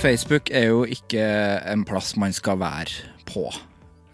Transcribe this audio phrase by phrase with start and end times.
[0.00, 1.20] Facebook er jo ikke
[1.68, 3.42] en plass man skal være på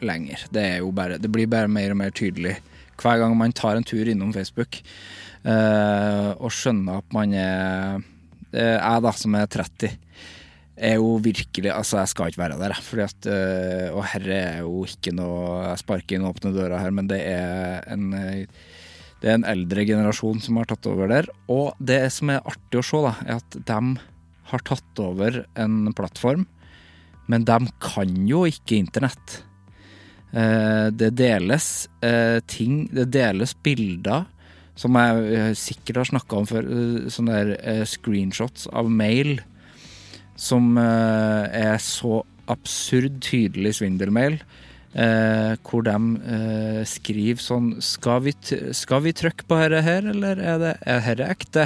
[0.02, 0.40] lenger.
[0.50, 2.56] Det, bare, det blir bare mer og mer tydelig
[2.98, 4.80] hver gang man tar en tur innom Facebook
[5.46, 8.00] uh, og skjønner at man er
[8.50, 9.92] eh, Jeg, da, som er 30,
[10.88, 14.58] er jo virkelig Altså, jeg skal ikke være der, fordi at uh, Og herre er
[14.64, 18.10] jo ikke noe Jeg sparker inn åpne døra her, men det er en
[19.22, 21.26] det er en eldre generasjon som har tatt over der.
[21.48, 23.78] Og det som er artig å se, da, er at de
[24.50, 26.46] har tatt over en plattform,
[27.26, 29.40] men de kan jo ikke internett.
[30.32, 34.28] Eh, det deles eh, ting, det deles bilder,
[34.76, 36.70] som jeg eh, sikkert har snakka om før,
[37.10, 39.38] sånne der screenshots av mail
[40.36, 42.20] som er så
[42.52, 44.36] absurd tydelig svindelmail.
[44.96, 45.92] Eh, hvor de
[46.32, 48.32] eh, skriver sånn Skal vi,
[48.72, 51.64] skal vi trykke på dette her, eller er det dette ekte?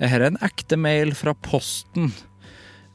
[0.00, 2.08] Dette er en ekte mail fra Posten.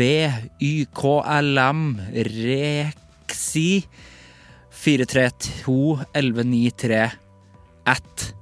[0.00, 2.00] VYKLM
[2.40, 3.84] Rexi
[4.82, 7.14] 4321193
[7.92, 8.34] at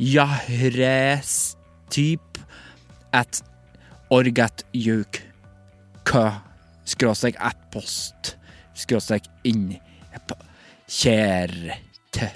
[0.00, 1.58] jahrestyp
[3.12, 3.42] at
[4.10, 5.20] orgatjuk
[6.08, 6.24] kø
[6.88, 8.39] skråstrek at-post
[8.80, 9.74] skråstrek inn
[10.90, 12.30] kjærte.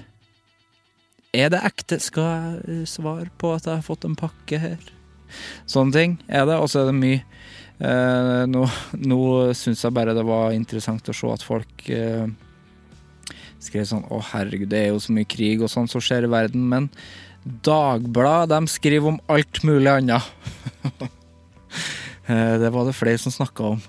[1.35, 1.99] Er det ekte?
[1.99, 4.79] Skal jeg svare på at jeg har fått en pakke her?
[5.67, 7.21] Sånne ting er det, og så er det mye.
[7.75, 8.63] Eh, nå
[9.03, 9.19] nå
[9.57, 12.23] syns jeg bare det var interessant å se at folk eh,
[13.59, 16.31] skrev sånn Å, herregud, det er jo så mye krig og sånn som skjer i
[16.31, 16.87] verden, men
[17.45, 20.31] Dagbladet de skriver om alt mulig annet.
[22.25, 23.81] Eh, det var det flere som snakka om.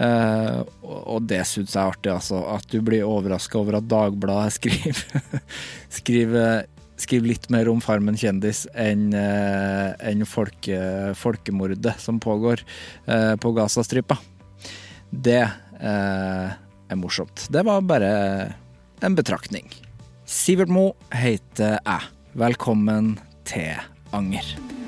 [0.00, 2.42] Eh, og det syns jeg er artig, altså.
[2.54, 5.02] At du blir overraska over at Dagbladet skriver,
[5.92, 6.64] skriver,
[7.00, 10.80] skriver litt mer om Farmen kjendis enn uh, en folke,
[11.18, 12.64] folkemordet som pågår
[13.40, 14.18] på Gazastripa.
[15.10, 15.42] Det
[15.80, 17.46] er morsomt.
[17.50, 18.10] Det var bare
[19.00, 19.72] en betraktning.
[20.28, 22.12] Sivert Mo heter jeg.
[22.38, 23.16] Velkommen
[23.48, 23.80] til
[24.14, 24.79] Anger.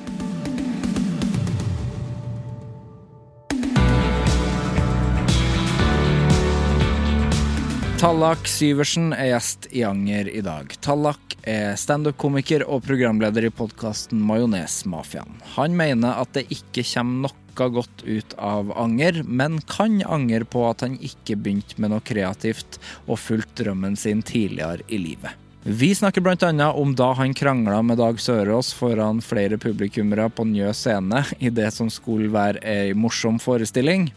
[8.03, 10.73] Tallak Syversen er gjest i Anger i dag.
[10.83, 15.37] Tallak er standup-komiker og programleder i podkasten Majonesmafiaen.
[15.53, 20.65] Han mener at det ikke kommer noe godt ut av anger, men kan angre på
[20.67, 25.39] at han ikke begynte med noe kreativt og fulgte drømmen sin tidligere i livet.
[25.63, 26.73] Vi snakker bl.a.
[26.75, 31.71] om da han krangla med Dag Sørås foran flere publikummere på Njø scene i det
[31.71, 34.11] som skulle være ei morsom forestilling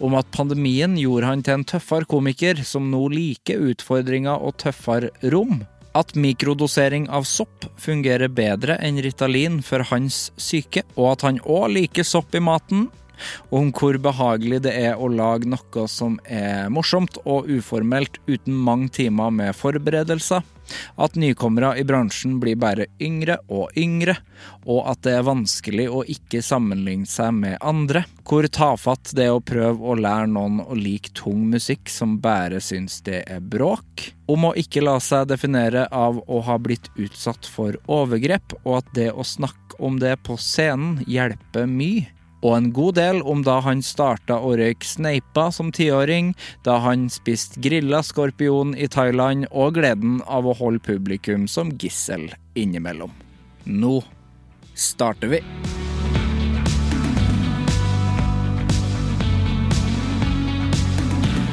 [0.00, 5.12] om at pandemien gjorde han til en tøffere komiker som nå liker utfordringer og tøffere
[5.32, 5.62] rom.
[5.96, 11.72] At mikrodosering av sopp fungerer bedre enn Ritalin for hans syke, og at han òg
[11.74, 12.88] liker sopp i maten.
[13.52, 18.88] Om hvor behagelig det er å lage noe som er morsomt og uformelt uten mange
[18.96, 20.46] timer med forberedelser
[21.00, 24.16] at nykommere i bransjen blir bare yngre og yngre,
[24.66, 28.04] og at det er vanskelig å ikke sammenligne seg med andre.
[28.26, 32.60] Hvor tafatt det er å prøve å lære noen å like tung musikk som bare
[32.64, 34.10] syns det er bråk.
[34.30, 38.94] Om å ikke la seg definere av å ha blitt utsatt for overgrep, og at
[38.94, 42.08] det å snakke om det på scenen hjelper mye
[42.40, 46.32] Og en god del om da han starta å røyke sneipa som tiåring,
[46.64, 52.30] da han spiste grilla skorpion i Thailand, og gleden av å holde publikum som gissel
[52.56, 53.12] innimellom.
[53.68, 54.00] Nå
[54.72, 55.42] starter vi.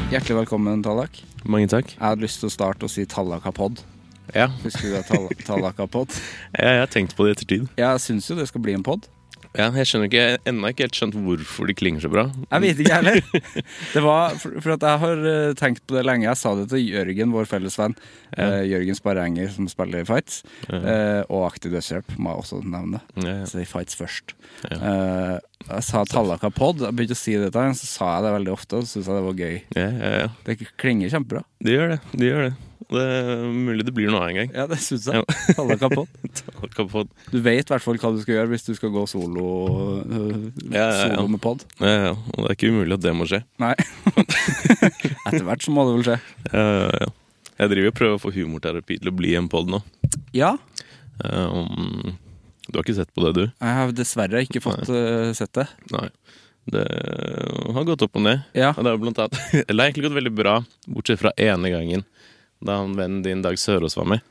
[0.08, 1.20] Hjertelig velkommen, Tallak.
[1.44, 1.92] Mange takk.
[1.98, 3.84] Jeg hadde lyst til å starte å si Tallakapod.
[4.36, 5.04] Ja, Husker du det?
[5.08, 6.16] Tall Tallakapod?
[6.56, 7.68] jeg, har tenkt på det i ettertid.
[7.80, 9.08] Jeg syns jo det skal bli en pod.
[9.56, 12.26] Ja, jeg skjønner ikke, jeg ennå ikke helt skjønt hvorfor de klinger så bra.
[12.52, 13.20] Jeg vet ikke heller.
[13.94, 16.28] Det var for, for at jeg har eh, tenkt på det lenge.
[16.28, 17.96] Jeg sa det til Jørgen, vår felles venn.
[18.38, 20.42] Eh, Jørgen Sparrenger, som spiller i Fights.
[20.70, 23.02] Eh, og Aktiv dødshjelp, må jeg også nevne.
[23.22, 23.48] Ja, ja.
[23.50, 24.36] Så i Fights først.
[24.70, 25.36] Eh,
[25.68, 26.84] jeg sa Tallaka pod.
[26.86, 29.10] Jeg begynte å si det til ham, så sa jeg det veldig ofte, og syntes
[29.10, 29.58] jeg det var gøy.
[29.80, 30.32] Ja, ja, ja.
[30.48, 31.44] Det klinger kjempebra.
[31.64, 32.02] De gjør det.
[32.14, 32.56] de gjør det.
[32.88, 34.52] Det er mulig det blir noe av en gang.
[34.56, 35.20] Ja, det syns jeg.
[35.20, 35.54] Ja.
[35.58, 35.90] Tallaka
[36.94, 37.10] pod.
[37.34, 39.48] Du vet i hvert fall hva du skal gjøre hvis du skal gå solo,
[40.08, 41.66] uh, Ja, ja, solo med pod.
[41.84, 42.14] Ja, ja.
[42.16, 43.42] Og det er ikke umulig at det må skje.
[43.60, 43.74] Nei.
[45.28, 46.20] Etter hvert så må det vel skje.
[46.54, 47.12] Ja, ja, ja.
[47.58, 49.82] Jeg driver og prøver å få humorterapi til å bli en pod nå.
[50.38, 50.54] Ja.
[51.26, 52.16] Um,
[52.70, 53.46] du har ikke sett på det, du?
[53.50, 55.34] Jeg har dessverre ikke fått Nei.
[55.36, 55.66] sett det.
[55.92, 56.08] Nei.
[56.68, 56.84] Det
[57.74, 58.44] har gått opp og ned.
[58.58, 58.74] Ja.
[58.78, 60.58] Det har blant annet Eller egentlig gått veldig bra,
[60.92, 62.04] bortsett fra ene gangen.
[62.64, 64.22] Da han vennen din Dag Sørås var med.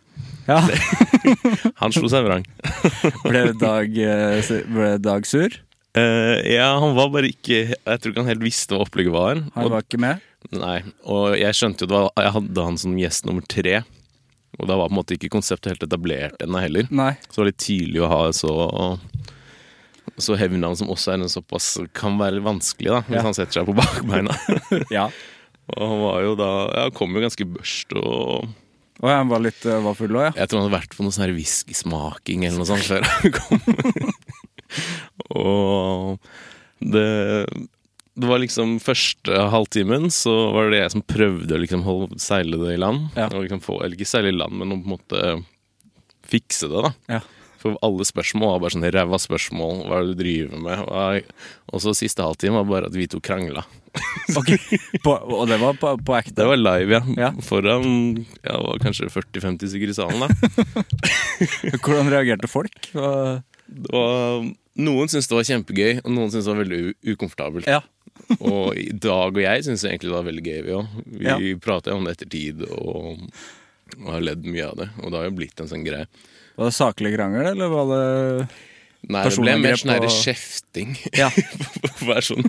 [0.48, 0.60] ja.
[1.82, 2.44] Han slo seg vrang.
[3.26, 5.54] Ble Dag, øh, ble Dag sur?
[5.96, 9.38] Uh, ja, han var bare ikke Jeg tror ikke han helt visste hva opplegget var.
[9.54, 10.20] Han Og, var ikke med?
[10.52, 13.78] nei, og jeg skjønte jo det var, Jeg hadde han som gjest nummer tre.
[14.60, 16.86] Og da var på en måte ikke konseptet helt etablert ennå heller.
[16.94, 17.14] Nei.
[17.26, 18.52] Så det var litt tidlig å ha så
[20.22, 23.24] så heavy navn som også er en såpass kan være vanskelig, da, hvis Ja.
[23.26, 24.32] han setter seg på bakbeina.
[24.94, 25.08] Ja.
[25.74, 28.46] Og han var jo da Ja, kom jo ganske børst og
[29.02, 30.34] Og han var litt øh, var full òg, ja.
[30.38, 33.60] Jeg tror han hadde vært på noe sånn whiskysmaking eller noe sånt før han kom.
[35.42, 36.28] og
[36.80, 37.08] det
[38.16, 42.56] det var liksom første halvtimen så var det jeg som prøvde å liksom holde, seile
[42.62, 43.10] det i land.
[43.12, 43.26] Ja.
[43.28, 45.32] Og liksom få, eller ikke seile i land, men på en måte
[46.26, 46.92] fikse det, da.
[47.18, 47.20] Ja.
[47.66, 49.80] For alle spørsmål var bare sånne ræva spørsmål.
[49.90, 51.26] Hva er det du driver med?
[51.72, 53.66] Og, så siste halvtime var bare at vi to krangla.
[54.36, 54.50] Ok.
[55.04, 56.34] På, og det var på, på ekte?
[56.36, 57.00] Det var live, ja.
[57.16, 57.28] Ja.
[57.46, 57.86] Foran
[58.44, 60.28] ja, kanskje 40-50 stykker i salen, da.
[61.82, 62.76] Hvordan reagerte folk?
[62.92, 64.46] Var,
[64.76, 66.80] noen syntes det var kjempegøy, og noen syntes det var veldig
[67.14, 67.70] ukomfortabelt.
[67.70, 67.80] ja.
[68.40, 70.94] Og i dag og jeg syns egentlig det var veldig gøy, vi òg.
[71.20, 71.36] Vi Ja.
[71.62, 73.20] prater om det etter tid og,
[74.00, 74.86] og har ledd mye av det.
[75.04, 76.08] Og det har jo blitt en sånn greie.
[76.56, 78.48] Var det saklig krangel, eller var det
[79.06, 80.96] Nei, det ble mer sånn og- kjefting.
[81.14, 81.28] Ja.
[82.26, 82.46] Sånn.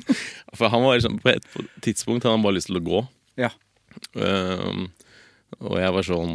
[0.57, 1.43] For han var liksom, på et
[1.85, 3.01] tidspunkt hadde han bare lyst til å gå.
[3.37, 3.51] Ja.
[4.17, 4.87] Um,
[5.59, 6.33] og jeg var sånn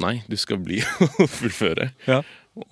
[0.00, 0.78] Nei, du skal bli
[1.20, 1.90] og fullføre.
[2.08, 2.20] Ja.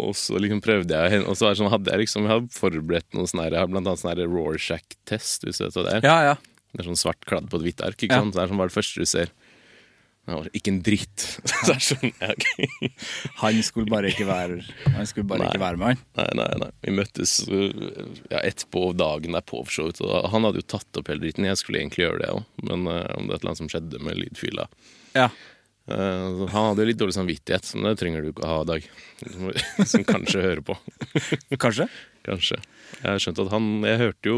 [0.00, 3.28] Og så liksom prøvde jeg Og så sånn, hadde jeg liksom Jeg hadde forberedt noe
[3.28, 6.06] sånn her har blant annet sånn Rorschach-test, hvis du vet hva det er.
[6.08, 6.36] Ja, ja.
[6.72, 7.96] Det er sånn svart kladd på et hvitt ark.
[8.00, 8.34] ikke sant?
[8.36, 9.32] Det er sånn, er det første du ser?
[10.24, 11.24] Ja, ikke en dritt.
[11.68, 12.30] Er sånn, ja.
[13.42, 14.58] Han skulle bare ikke være
[14.94, 15.50] Han skulle bare Nei.
[15.52, 16.04] ikke være med, han.
[16.16, 16.68] Nei, nei, nei.
[16.86, 17.66] Vi møttes uh,
[18.32, 20.00] ja, ett på dagen derpå, for så vidt.
[20.32, 21.44] Han hadde jo tatt opp hele dritten.
[21.50, 22.40] Jeg skulle egentlig gjøre det òg,
[22.70, 24.64] men uh, om det er et eller annet som skjedde med lydfila
[25.18, 25.28] Ja.
[25.92, 28.88] uh, Han hadde litt dårlig samvittighet, men det trenger du ikke å ha, Dag.
[29.92, 30.78] Som kanskje hører på.
[31.64, 31.90] Kanskje?
[32.24, 32.62] Kanskje.
[33.04, 34.36] Jeg skjønt at han Jeg hørte jo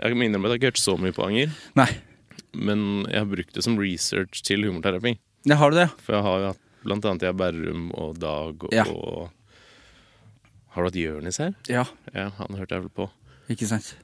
[0.00, 1.90] Jeg minner om at jeg ikke hørte så mye på Anger, Nei.
[2.52, 5.16] Men jeg har brukt det som research til humorterapi.
[5.48, 5.88] Ja, har du det?
[6.04, 8.84] For jeg har jo hatt blant annet jeg Berrum og Dag og, Ja.
[8.88, 9.30] og
[10.74, 11.54] Har du hatt Jonis her?
[11.68, 11.84] Ja.
[12.14, 13.10] Ja, han hørte jeg vel på.
[13.50, 13.96] Ikke sant?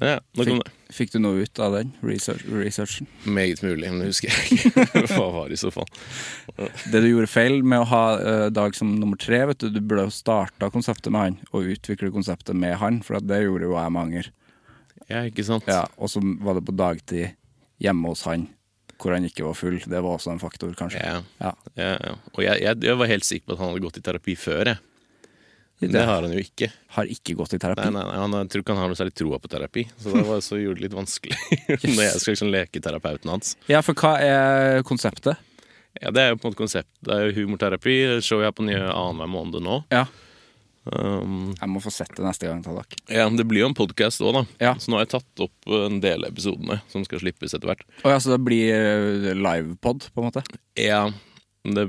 [0.00, 3.08] Ja, nok om Fikk, fikk du noe ut av den research, researchen?
[3.24, 4.84] Meget mulig, men det husker jeg ikke.
[5.16, 5.88] Hva var det i så fall?
[6.92, 9.80] Det du gjorde feil med å ha uh, Dag som nummer tre, vet du, du
[9.80, 13.74] burde jo starta konseptet med han, og utvikle konseptet med han, for det gjorde jo
[13.76, 14.30] jeg med Anger.
[15.10, 15.66] Ja, ikke sant?
[15.68, 17.34] Ja, og så var det på dagtid
[17.80, 18.46] hjemme hos han,
[19.00, 19.78] hvor han ikke var full.
[19.80, 21.00] Det var også en faktor, kanskje.
[21.00, 21.54] Ja, Ja.
[21.80, 22.14] ja, ja.
[22.36, 24.74] Og jeg, jeg, jeg var helt sikker på at han hadde gått i terapi før,
[24.74, 24.82] jeg.
[25.80, 26.66] Men det har han jo ikke.
[26.92, 27.86] Har ikke gått i terapi.
[27.88, 30.12] Nei, nei, nei, han, Jeg tror ikke han har noe særlig troa på terapi, så
[30.12, 31.38] det var så gjorde det litt vanskelig
[31.96, 33.54] når jeg skal liksom leke terapeuten hans.
[33.70, 35.40] Ja, for hva er konseptet?
[35.96, 36.90] Ja, Det er jo på en måte konsept.
[37.00, 37.96] Det er jo humorterapi.
[38.12, 39.78] Det show jeg har på nye annenhver måned nå.
[39.90, 40.04] Ja.
[40.88, 42.94] Um, Jeg må få sett det neste gang, Tallak.
[43.12, 44.42] ja, Det blir jo en podkast òg, da.
[44.64, 44.74] Ja.
[44.80, 47.84] Så nå har jeg tatt opp en del episodene som skal slippes etter hvert.
[48.04, 50.42] Oh, ja, så det blir eh, livepod, på en måte?
[50.80, 51.02] Ja,
[51.68, 51.84] det,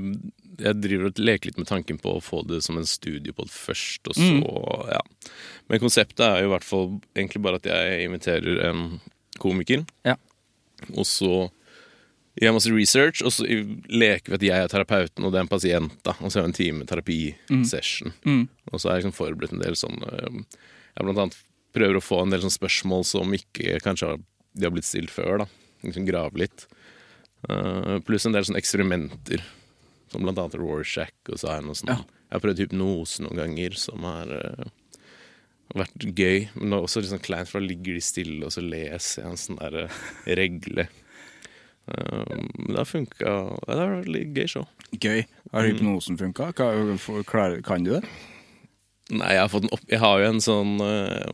[0.60, 4.06] jeg driver og leker litt med tanken på å få det som en studiopod først,
[4.12, 4.44] og så Mm.
[4.92, 5.00] ja.
[5.70, 9.00] Men konseptet er jo i hvert fall egentlig bare at jeg inviterer en
[9.40, 10.16] komiker, Ja.
[10.92, 11.48] og så
[12.40, 15.52] gjør masse research, og så leker vi at jeg er terapeuten, og det er en
[15.52, 18.14] pasient, da, og så har vi en time terapisession.
[18.24, 18.44] Mm.
[18.70, 21.40] Og så har jeg liksom forberedt en del sånn Jeg blant annet
[21.72, 24.22] prøver å få en del sånne spørsmål som ikke kanskje har,
[24.52, 25.44] de har blitt stilt før.
[25.44, 25.48] da
[25.82, 26.66] Liksom Grave litt.
[27.48, 29.42] Uh, pluss en del sånne eksperimenter,
[30.12, 31.14] som blant annet Rorschach.
[31.32, 32.02] Og så er noe sånn Ja.
[32.32, 34.68] Jeg har prøvd hypnose noen ganger, som har uh,
[35.76, 36.46] vært gøy.
[36.54, 39.24] Men det er også litt sånn kleint, for da ligger de stille, og så leser
[39.24, 39.98] jeg en sånn der eh,
[40.40, 40.86] regle.
[41.88, 43.32] Eh, Men det funka.
[43.66, 44.66] Det vært veldig gøy show.
[45.02, 45.24] Gøy.
[45.52, 46.52] Har hypnosen funka?
[46.56, 46.98] Kan,
[47.66, 48.02] kan du det?
[49.12, 51.26] Nei, jeg har, fått en opp jeg har jo en sånn uh,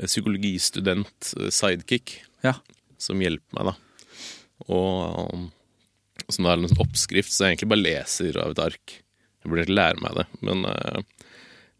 [0.00, 2.54] eh, sidekick, Ja.
[2.98, 3.74] som hjelper meg, da.
[4.72, 5.44] Og um,
[6.28, 8.96] som er en sånn oppskrift, så jeg egentlig bare leser av et ark.
[9.44, 10.26] Jeg burde egentlig lære meg det.
[10.48, 10.98] Men uh,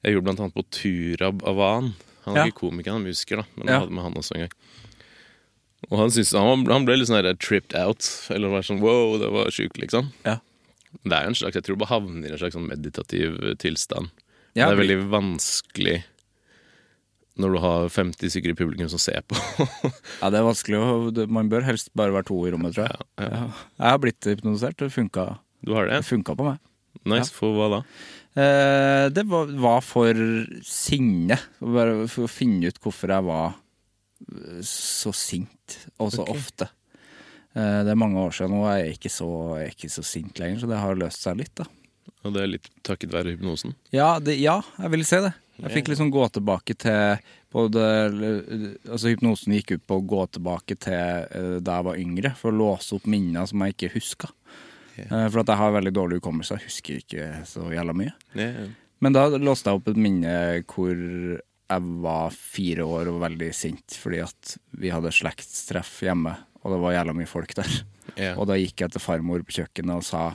[0.04, 1.94] jeg gjorde blant annet på Turab Avan.
[2.28, 2.52] Han er Ja.
[2.52, 3.72] ikke komiker, han er musiker, da, men Ja.
[3.72, 4.54] jeg hadde med han også en gang.
[5.88, 8.04] Og han, synes, han, han ble litt sånn der tripped out.
[8.34, 10.10] Eller var sånn wow, det var sjukt, liksom.
[10.26, 10.38] Ja.
[11.04, 13.36] Det er jo en slags, Jeg tror du bare havner i en slags sånn meditativ
[13.44, 14.10] eh, tilstand.
[14.56, 15.98] Ja, det er veldig vanskelig
[17.38, 19.38] når du har 50 stykker i publikum som ser på.
[20.18, 23.04] Ja, det er vanskelig å Man bør helst bare være to i rommet, tror jeg.
[23.22, 23.44] Ja, ja.
[23.78, 24.80] Jeg har blitt hypnotisert.
[24.82, 25.26] Det funka,
[25.62, 26.08] Du har det det?
[26.08, 26.58] funka på meg.
[27.06, 27.30] Nice.
[27.30, 27.80] For hva da?
[28.34, 30.18] Eh, det var, var for
[30.66, 31.38] sinne.
[31.62, 33.54] Bare for å finne ut hvorfor jeg var
[34.66, 36.36] så sint, og så okay.
[36.36, 36.68] ofte.
[37.54, 40.06] Eh, det er mange år siden nå, jeg er ikke så, jeg er ikke så
[40.06, 41.68] sint lenger, så det har løst seg litt, da.
[42.26, 43.76] Og det er litt takket være hypnosen?
[43.94, 45.34] Ja, det, ja jeg vil si det.
[45.58, 47.18] Jeg fikk liksom gå tilbake til
[47.50, 47.82] både,
[48.86, 52.52] altså Hypnosen gikk ut på å gå tilbake til eh, da jeg var yngre, for
[52.52, 54.30] å låse opp minner som jeg ikke huska.
[54.98, 58.14] Eh, For at jeg har veldig dårlig hukommelse, jeg husker ikke så jævla mye.
[58.38, 58.68] Ja.
[59.02, 60.32] Men da låste jeg opp et minne
[60.66, 60.94] hvor
[61.68, 66.34] jeg var fire år og veldig sint fordi at vi hadde slektstreff hjemme,
[66.64, 67.78] og det var jævla mye folk der.
[68.16, 68.38] Yeah.
[68.40, 70.28] Og da gikk jeg til farmor på kjøkkenet og sa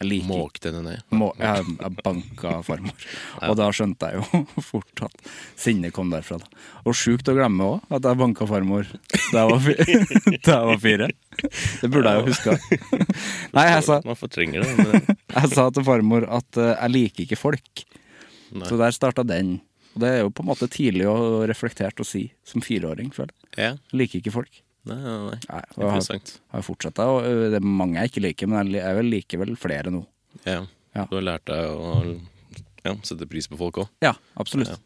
[0.00, 1.02] jeg liker Måkte henne ned.
[1.12, 3.02] må, jeg, jeg banka farmor.
[3.44, 5.26] Og da skjønte jeg jo fort at
[5.60, 6.38] sinnet kom derfra.
[6.40, 6.48] Da.
[6.88, 9.74] Og sjukt å glemme òg, at jeg banka farmor da jeg var, fi
[10.32, 11.10] jeg var fire.
[11.82, 12.56] Det burde jeg jo huska.
[13.52, 15.02] Nei, jeg sa, Man fortrenger det.
[15.30, 17.82] Jeg sa til farmor at eh, jeg liker ikke folk.
[18.50, 18.64] Nei.
[18.66, 19.60] Så der starta den.
[19.94, 23.32] Og det er jo på en måte tidlig og reflektert å si som fireåring, føler
[23.34, 23.54] jeg.
[23.58, 23.70] ja.
[23.96, 24.60] Liker ikke folk.
[24.88, 25.38] Nei, nei, nei.
[25.50, 27.04] Nei, og jeg har, har fortsatt det.
[27.04, 30.04] og det er mange jeg ikke liker, men jeg er vel liker vel flere nå.
[30.46, 30.62] Ja.
[30.96, 31.04] Ja.
[31.10, 31.90] Du har lært deg å
[32.86, 33.90] ja, sette pris på folk òg.
[34.02, 34.72] Ja, absolutt.
[34.72, 34.78] Ja.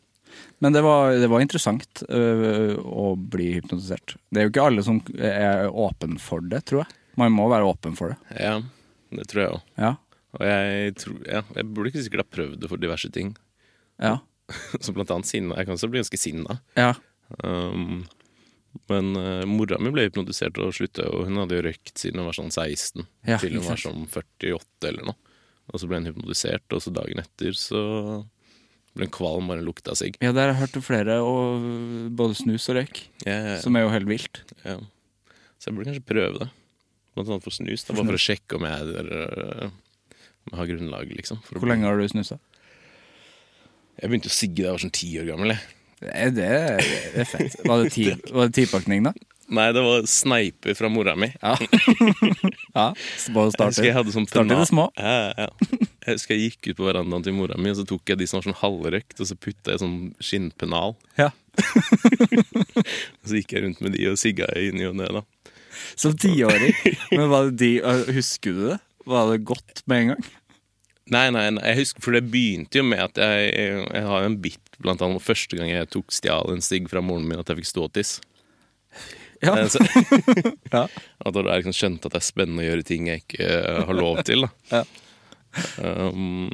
[0.64, 2.22] Men det var, det var interessant ø,
[2.82, 4.16] å bli hypnotisert.
[4.34, 6.96] Det er jo ikke alle som er åpen for det, tror jeg.
[7.20, 8.18] Man må være åpen for det.
[8.42, 8.56] Ja,
[9.14, 9.62] det tror jeg òg.
[9.78, 9.92] Ja.
[10.34, 13.36] Og jeg tror ja, Jeg burde ikke sikkert ha prøvd det for diverse ting.
[14.02, 14.16] Ja.
[14.84, 15.56] Som blant annet sinna.
[15.58, 16.60] Jeg kan også bli ganske sinna.
[16.78, 16.92] ja.
[17.42, 18.04] Um,
[18.90, 22.26] men uh, mora mi ble hypnotisert og slutta, og hun hadde jo røykt siden hun
[22.26, 25.34] var sånn 16 Ja, til hun var sånn 48 eller noe.
[25.70, 27.80] Og så ble hun hypnotisert, og så dagen etter så
[28.98, 30.18] ble hun kvalm bare hun lukta sigg.
[30.20, 31.64] ja, der har jeg hørt flere, og
[32.18, 34.42] både snus og røyk, Ja, ja, som er jo helt vilt.
[34.66, 34.76] ja.
[35.62, 36.50] Så jeg burde kanskje prøve det.
[37.14, 37.86] Blant annet for snus.
[37.86, 39.70] Da, bare for å sjekke om jeg, er, uh,
[40.44, 41.40] om jeg har grunnlag, liksom.
[41.54, 42.36] Hvor lenge har du snusa?
[44.00, 45.54] Jeg begynte å sigge da jeg var sånn ti år gammel.
[45.54, 46.34] Jeg.
[46.36, 46.48] Det,
[47.14, 47.54] det er fett.
[47.64, 49.14] Var det det tipakning, da?
[49.54, 51.28] Nei, det var sneiper fra mora mi.
[51.42, 51.52] Ja.
[52.78, 52.86] ja.
[53.34, 54.88] Bare Jeg jeg hadde sånn starte det små.
[54.96, 55.48] Ja, ja.
[56.04, 58.28] Jeg husker jeg gikk ut på verandaen til mora mi, og så tok jeg de
[58.28, 60.96] som var sånn halvrøkt, og så putta jeg sånn skinnpennal.
[61.20, 61.30] Ja.
[62.74, 65.20] Og så gikk jeg rundt med de og sigga i ny og ne, da.
[65.94, 66.74] Som tiåring.
[67.12, 67.70] Men var det de,
[68.16, 68.78] husker du det?
[69.06, 70.26] Var det godt med en gang?
[71.12, 73.50] Nei, nei, nei, jeg husker, for det begynte jo med at jeg,
[73.92, 77.26] jeg har en bit blant annet første gang jeg tok stjal en sigg fra moren
[77.28, 78.14] min, at jeg fikk ståtiss.
[79.44, 79.58] Ja.
[79.58, 79.84] Eh, Så,
[80.72, 80.86] Ja.
[81.26, 83.98] at jeg liksom skjønte at det er spennende å gjøre ting jeg ikke uh, har
[83.98, 84.46] lov til.
[84.46, 84.80] Da.
[84.80, 84.84] Ja.
[86.08, 86.48] Um,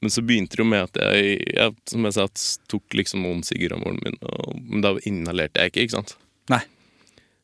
[0.00, 2.26] men så begynte det jo med at jeg, jeg som jeg sa,
[2.72, 4.16] tok liksom noen sigger av moren min.
[4.24, 6.14] Og, men da inhalerte jeg ikke, ikke sant.
[6.50, 6.62] Nei.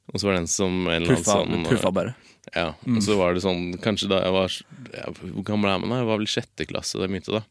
[0.08, 2.14] Og så var det en som en Puffa, sånn puffa bare.
[2.54, 4.52] Ja, og så var det sånn Kanskje da jeg var
[4.94, 5.96] ja, Hvor gammel er man da?
[5.98, 7.42] Jeg var vel sjette klasse da jeg begynte, da.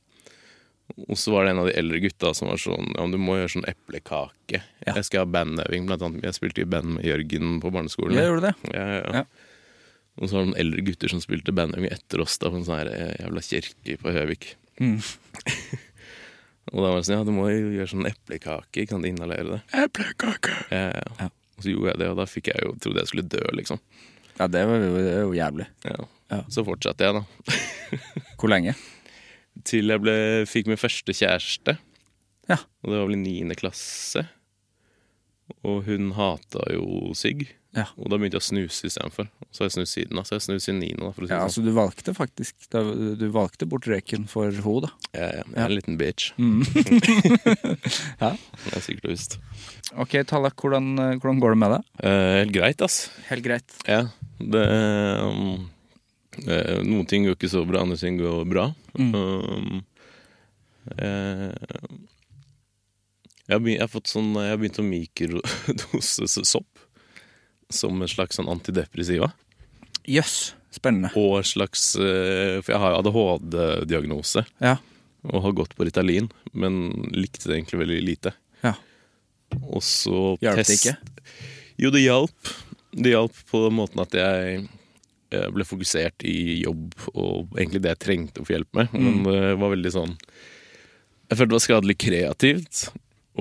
[1.10, 3.36] Og så var det en av de eldre gutta som var sånn Ja, du må
[3.40, 4.62] gjøre sånn eplekake.
[4.86, 4.94] Ja.
[4.94, 6.24] Jeg skal ha bandøving, blant annet.
[6.30, 8.16] Jeg spilte i band med Jørgen på barneskolen.
[8.20, 8.74] Ja, gjorde du det?
[8.78, 9.26] Ja, ja, Ja.
[10.16, 12.64] Og så var det noen eldre gutter som spilte bandøving etter oss da, på en
[12.64, 14.46] sånn her eh, jævla kirke på Høvik.
[14.80, 15.02] Mm.
[16.72, 18.86] og da var det sånn Ja, du må jo gjøre sånn eplekake.
[18.88, 19.60] Kan du inhalere det?
[19.82, 20.56] Eplekake.
[20.72, 21.04] Ja, ja.
[21.26, 21.28] Ja.
[21.56, 23.82] Og så gjorde jeg det, og da fikk jeg jo trodde jeg skulle dø, liksom.
[24.40, 25.68] Ja, det, var, jo- det er jo jævlig.
[25.88, 25.96] Ja.
[26.34, 26.40] Ja.
[26.52, 27.24] Så fortsatte jeg, da.
[28.40, 28.74] Hvor lenge?
[29.66, 30.16] Til jeg ble,
[30.50, 31.78] fikk min første kjæreste.
[32.50, 32.58] Ja.
[32.84, 34.26] Og det var vel i niende klasse.
[35.64, 37.46] Og hun hata jo sigg.
[37.76, 37.84] Ja.
[38.00, 39.28] Og da begynte jeg å snuse istedenfor.
[39.52, 40.16] Så har jeg snust siden.
[40.16, 41.04] da, Så jeg snus snust siden niende.
[41.04, 41.48] da, for å si Ja, sånn.
[41.50, 42.84] altså du valgte faktisk da,
[43.20, 44.92] Du valgte bort røyken for ho, da.
[45.12, 46.32] Ja, ja, jeg er en liten bitch.
[48.24, 48.32] Ja.
[48.32, 49.38] Det er sikkert og visst.
[50.00, 51.90] Ok, Tallak, hvordan, hvordan går det med deg?
[52.08, 52.98] Eh, helt greit, ass.
[53.30, 53.76] Helt greit.
[53.88, 54.06] Ja.
[54.40, 54.64] Det
[55.24, 55.68] um,
[56.48, 58.70] eh, Noen ting går ikke så bra, andre ting går bra.
[58.98, 59.84] Um,
[60.96, 61.52] eh,
[63.46, 66.85] jeg, har begynt, jeg har fått sånn Jeg har begynt å mikrodose sopp
[67.74, 69.32] som en slags sånn antidepressiva.
[70.06, 71.10] Jøss, spennende.
[71.18, 74.76] Og en slags eh, For jeg har jo ADHD-diagnose Ja.
[75.26, 78.34] og har gått på Ritalin, men likte det egentlig veldig lite.
[78.64, 78.76] ja.
[79.70, 80.96] Og så Hjalp det ikke?
[81.80, 82.50] Jo, det hjalp.
[82.92, 84.68] Det hjalp på den måten at jeg
[85.32, 88.94] eh, ble fokusert i jobb og egentlig det jeg trengte å få hjelp med.
[88.96, 90.16] Men det var veldig sånn
[91.30, 92.82] Jeg følte det var skadelig kreativt,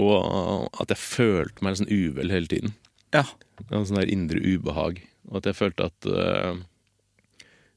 [0.01, 2.75] og at jeg følte meg sånn uvel hele tiden.
[3.15, 3.25] Ja.
[3.71, 5.01] En sånn der indre ubehag.
[5.31, 6.59] Og at jeg følte at uh,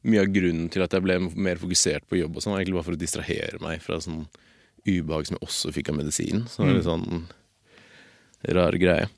[0.07, 2.79] mye av grunnen til at jeg ble mer fokusert på jobb, og sånn, var egentlig
[2.79, 4.25] bare for å distrahere meg fra sånn
[4.87, 6.45] ubehag som jeg også fikk av medisin.
[6.47, 7.25] Så det var litt sånn
[8.57, 9.09] rar greie.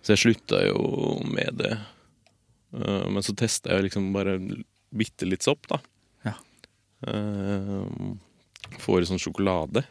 [0.00, 1.74] Så jeg slutta jo med det.
[2.74, 4.38] Uh, men så testa jeg liksom bare
[4.90, 5.80] bitte litt sopp, da.
[6.26, 6.36] Ja.
[7.06, 7.86] Uh,
[8.80, 9.84] får i sånn sjokolade.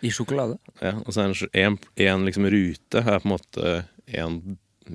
[0.00, 0.56] I sjokolade?
[0.80, 3.72] Ja, og så er det en, en liksom rute er på en måte
[4.20, 4.38] en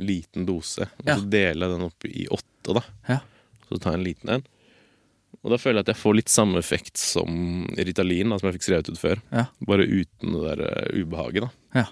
[0.02, 0.88] liten dose.
[1.04, 2.84] Og så deler jeg den opp i åtte, da.
[3.10, 3.20] Ja.
[3.70, 4.46] Så tar jeg en liten en.
[5.46, 8.58] Og da føler jeg at jeg får litt samme effekt som Ritalin, da, som jeg
[8.58, 9.22] fikk skrevet ut før.
[9.30, 9.46] Ja.
[9.70, 11.84] Bare uten det der uh, ubehaget, da.
[11.84, 11.86] Ja.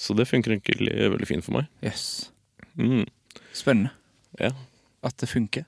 [0.00, 1.68] Så det funker egentlig veldig fint for meg.
[1.84, 2.30] Yes.
[2.78, 3.04] Mm.
[3.52, 3.92] Spennende.
[4.40, 4.54] Ja.
[5.04, 5.66] At det funker.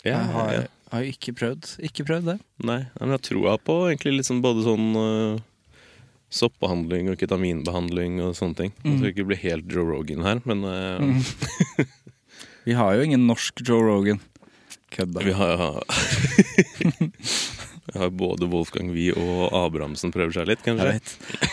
[0.00, 0.64] Ja, jeg har, ja.
[0.94, 1.74] har ikke prøvd.
[1.84, 2.38] Ikke prøvd det.
[2.64, 5.44] Nei, men jeg tror på egentlig litt sånn både sånn uh,
[6.32, 8.72] soppbehandling og ketaminbehandling og sånne ting.
[8.84, 11.86] Jeg skal ikke bli helt Joe Rogan her, men uh,
[12.66, 14.18] Vi har jo ingen norsk Joe Rogan.
[14.90, 15.22] Kødda.
[15.26, 15.60] vi har
[17.86, 20.96] Vi har både Wolfgang Wie og Abrahamsen prøver seg litt, kanskje.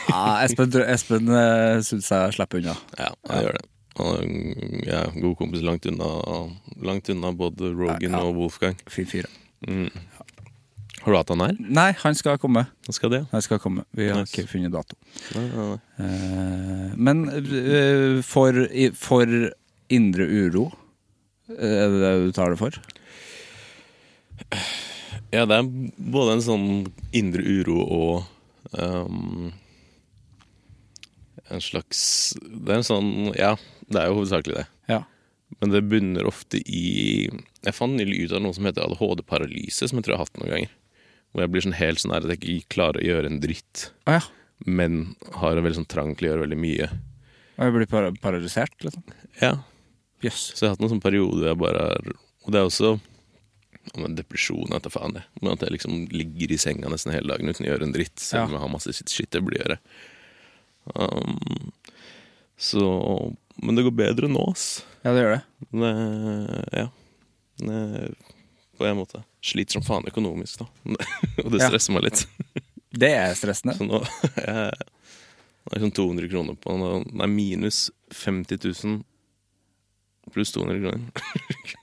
[0.10, 2.75] Ja, Espen, Espen uh, syns jeg slipper unna.
[2.98, 3.68] Ja, jeg gjør det.
[3.94, 4.38] Han
[4.89, 6.08] er god kompis langt unna,
[6.82, 8.24] langt unna både Rogan Ja, ja.
[8.25, 8.80] og Wolfgang.
[8.89, 9.27] Fin fyr.
[9.70, 9.92] Mm.
[11.03, 11.55] Har du hatt han her?
[11.60, 12.62] Nei, han skal komme.
[12.88, 13.28] Han skal det, ja.
[13.34, 13.84] Han skal komme.
[13.91, 14.32] Vi har Nice.
[14.38, 14.95] ikke funnet dato.
[15.36, 15.80] Nei, nei, nei.
[16.06, 18.56] Eh, men eh, for,
[18.95, 19.34] for
[19.91, 20.69] indre uro,
[21.51, 22.78] eh, er det det du tar det for?
[25.34, 25.67] Ja, det er
[26.13, 26.67] både en sånn
[27.15, 29.51] indre uro og um,
[31.54, 32.01] en slags
[32.39, 33.54] Det er en sånn Ja,
[33.89, 34.65] det er jo hovedsakelig det.
[34.91, 35.01] Ja.
[35.60, 39.99] Men det bunner ofte i Jeg fant nylig ut av noe som heter ADHD-paralyse, som
[39.99, 40.73] jeg tror jeg har hatt noen ganger.
[41.34, 44.19] Hvor jeg blir sånn helt sånn at jeg ikke klarer å gjøre en dritt, Ah,
[44.19, 44.22] ja.
[44.65, 46.89] men har en veldig sånn trang til å gjøre veldig mye.
[47.58, 49.04] Og jeg blir par paralysert, liksom?
[49.41, 49.56] Ja,
[50.24, 50.54] Yes.
[50.56, 52.13] Så jeg har hatt noen sånn periode hvor jeg bare er
[52.46, 53.00] Og det er også
[54.00, 55.24] men depresjon, vet jeg faen det.
[55.41, 58.15] Men at jeg liksom ligger i senga nesten hele dagen uten å gjøre en dritt,
[58.24, 58.56] selv om Ja.
[58.56, 59.78] jeg har masse shit shit jeg burde gjøre.
[60.96, 61.72] Um,
[62.58, 64.84] så Men det går bedre nå, ass.
[65.04, 65.43] Ja, det gjør det.
[65.72, 65.91] Det,
[66.80, 66.88] ja.
[67.60, 68.15] Det,
[68.77, 69.23] på en måte.
[69.43, 70.67] Sliter som faen økonomisk, da.
[71.45, 71.69] Og det Ja.
[71.69, 72.25] stresser meg litt.
[72.93, 73.73] Det er stressende.
[73.79, 74.03] Så nå
[74.43, 74.89] er jeg
[75.63, 78.97] det er sånn 200 kroner på Nei, minus 50 000
[80.36, 81.77] pluss 200 kroner.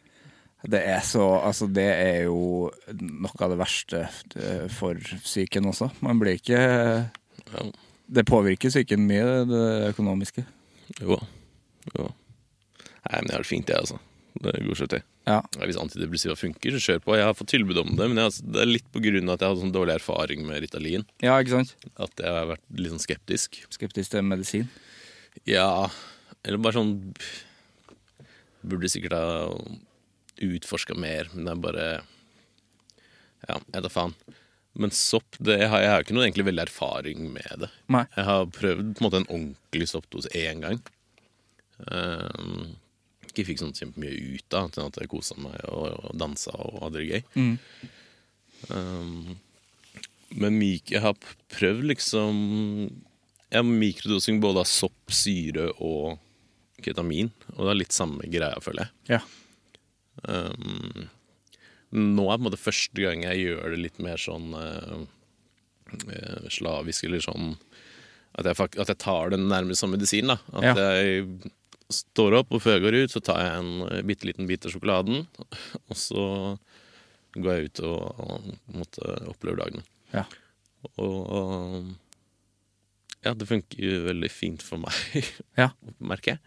[0.68, 2.68] Det er så Altså, det er jo
[3.00, 4.02] noe av det verste
[4.36, 5.88] eh, for psyken også.
[6.04, 7.64] Man blir ikke Ja,
[8.06, 10.44] Det påvirker psyken mye, det økonomiske.
[11.00, 11.16] jo.
[11.96, 12.10] jo.
[13.08, 13.98] Nei, men jeg har det fint, jeg, altså.
[14.38, 15.02] Det går seg til.
[15.28, 15.40] Ja.
[15.58, 17.16] Hvis antidepressiva funker, så kjør på.
[17.18, 19.50] Jeg har fått tilbud om det, men jeg, det er litt på av at jeg
[19.50, 21.06] hadde sånn dårlig erfaring med Ritalin.
[21.24, 21.74] Ja, ikke sant?
[21.96, 23.60] At jeg har vært litt sånn skeptisk.
[23.74, 24.70] Skeptisk til medisin.
[25.48, 25.88] Ja,
[26.44, 26.96] eller bare sånn
[28.60, 29.48] Burde sikkert ha
[30.44, 31.86] utforska mer, men det er bare
[33.48, 34.14] Ja, jeg tar faen.
[34.80, 37.70] Men sopp det, jeg, har, jeg har ikke noe egentlig veldig erfaring med det.
[37.90, 38.04] Nei.
[38.14, 40.78] Jeg har prøvd på en måte en ordentlig soppdose én gang.
[41.88, 42.76] Um,
[43.32, 46.80] ikke fikk sånn kjempemye ut av, til at jeg kosa meg og, og dansa og
[46.84, 47.22] hadde det gøy.
[48.70, 49.38] Um,
[50.36, 51.16] men mik jeg har
[51.50, 52.36] prøvd liksom
[53.50, 56.18] Jeg har mikrodosing både av sopp, syre og
[56.84, 57.32] ketamin.
[57.56, 59.16] Og det er litt samme greia, føler jeg.
[59.16, 59.22] Ja.
[60.28, 61.08] Um,
[61.90, 65.00] nå er på en måte første gang jeg gjør det litt mer sånn uh,
[66.54, 67.56] slavisk, eller sånn
[68.38, 70.30] at jeg, at jeg tar det nærmest som medisin.
[70.30, 70.74] da At Ja.
[70.94, 71.50] jeg
[71.94, 74.66] står opp, og før jeg går ut, så tar jeg en eh, bitte liten bit
[74.66, 75.24] av sjokoladen.
[75.90, 76.24] Og så
[77.36, 78.22] går jeg ut og,
[78.74, 78.96] og
[79.30, 79.84] opplever dagen.
[80.10, 80.24] Ja.
[80.98, 81.92] Og
[83.22, 84.96] ja, det funker jo veldig fint for meg,
[85.60, 85.68] Ja.
[85.98, 86.40] merker jeg.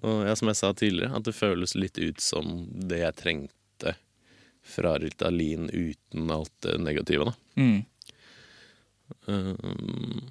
[0.00, 3.94] Og ja, som jeg sa tidligere, at det føles litt ut som det jeg trengte
[4.68, 7.34] fra Ritalin uten alt det negative, da.
[7.58, 7.80] Mm.
[9.26, 10.28] Um,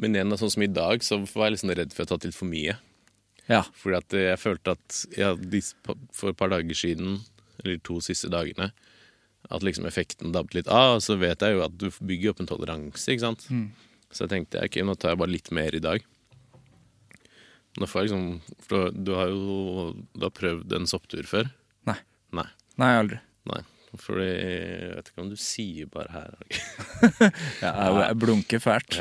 [0.00, 2.26] men igjen, sånn som i dag, så var jeg liksom redd for å ha tatt
[2.28, 2.74] litt for mye.
[3.48, 3.62] Ja.
[3.80, 5.32] Fordi at jeg følte at ja,
[6.14, 7.18] for et par dager siden,
[7.62, 8.70] eller to siste dagene,
[9.48, 10.98] at liksom effekten dabbet litt av.
[11.04, 13.46] Så vet jeg jo at du bygger opp en toleranse, ikke sant.
[14.12, 16.04] Så jeg tenkte ok, nå tar jeg bare litt mer i dag.
[17.78, 21.50] Nå får jeg liksom For du har jo du har prøvd en sopptur før?
[21.86, 21.98] Nei.
[22.34, 22.46] Nei.
[22.80, 23.18] Nei, aldri.
[23.52, 23.60] Nei.
[23.98, 26.32] Fordi Jeg vet ikke om du sier bare her.
[27.62, 28.98] Ja, jeg, jeg blunker fælt.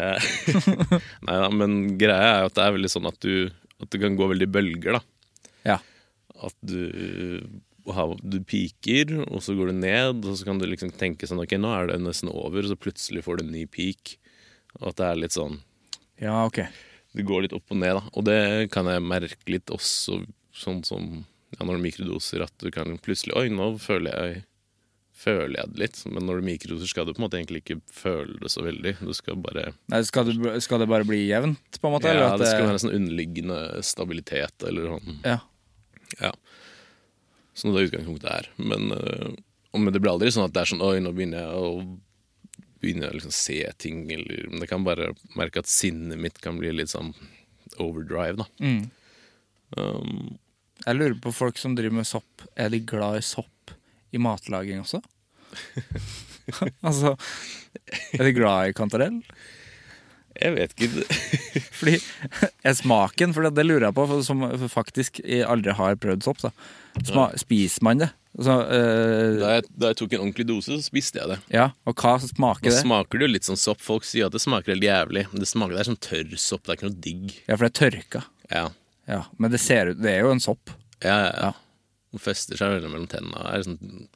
[1.28, 3.34] Nei da, men greia er jo at det er veldig sånn at du
[3.84, 5.02] At det kan gå veldig bølger, da.
[5.68, 5.80] Ja.
[6.48, 6.82] At du
[7.88, 11.54] du piker, og så går du ned, og så kan du liksom tenke sånn Ok,
[11.56, 14.18] nå er det nesten over, og så plutselig får du en ny peak.
[14.82, 15.62] Og at det er litt sånn
[16.20, 16.66] Ja, ok.
[17.16, 18.04] Det går litt opp og ned, da.
[18.14, 20.20] Og det kan jeg merke litt også,
[20.52, 21.08] sånn som
[21.56, 24.44] ja, når du mikrodoser, at du kan plutselig Oi, nå føler jeg
[25.18, 27.80] Føler jeg det litt, men når du mikrodoser, skal du på en måte egentlig ikke
[27.90, 28.92] føle det så veldig.
[29.02, 32.12] Du skal bare Nei, skal, du, skal det bare bli jevnt, på en måte?
[32.14, 35.22] Ja, det skal være en sånn underliggende stabilitet, eller sånn.
[35.26, 35.40] ja.
[36.22, 36.30] Ja.
[37.58, 38.46] Sånn det utgangspunktet er.
[38.62, 39.34] Men, øh,
[39.76, 41.72] men det blir aldri sånn at det er sånn Oi, nå begynner jeg å
[42.78, 46.60] Begynner å liksom se ting, eller Men jeg kan bare merke at sinnet mitt kan
[46.62, 47.10] bli litt sånn
[47.82, 48.46] overdrive, da.
[48.62, 48.84] Mm.
[49.76, 50.38] Um,
[50.86, 52.46] Jeg lurer på folk som driver med sopp.
[52.56, 53.50] Er de glad i sopp
[54.18, 55.00] i matlaging også?
[56.88, 57.14] altså
[58.18, 59.22] Er du glad i kantarell?
[60.38, 61.04] jeg vet ikke
[61.80, 61.96] Fordi
[62.62, 66.42] er smaken, for det, det lurer jeg på, for som faktisk aldri har prøvd sopp.
[66.44, 66.52] Så.
[67.08, 68.10] Sma, Spiser man det?
[68.38, 71.38] Så, eh, da, jeg, da jeg tok en ordentlig dose, så spiste jeg det.
[71.56, 72.84] ja, og hva smaker Da det?
[72.84, 73.82] smaker det jo litt sånn sopp.
[73.82, 75.24] Folk sier at det smaker helt jævlig.
[75.32, 76.68] Men det smaker det er sånn tørr sopp.
[76.68, 77.34] Det er ikke noe digg.
[77.48, 78.22] Ja, for det er tørka.
[78.54, 78.66] Ja,
[79.10, 80.70] Ja, men det ser ut Det er jo en sopp.
[81.02, 81.32] ja, ja.
[81.48, 81.52] Ja.
[82.18, 83.60] Og fester seg veldig mellom tennene.
[83.68, 84.08] Sånn,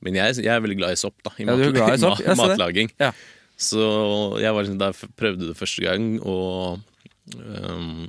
[0.00, 1.34] men jeg, jeg er veldig glad i sopp, da.
[1.36, 2.16] I Ja, er glad i sopp?
[2.18, 2.38] ma- Ja, se det.
[2.56, 2.92] matlaging.
[3.02, 3.10] Ja.
[3.60, 3.82] Så
[4.40, 6.80] jeg var liksom, prøvde det første gang, og
[7.36, 8.08] um,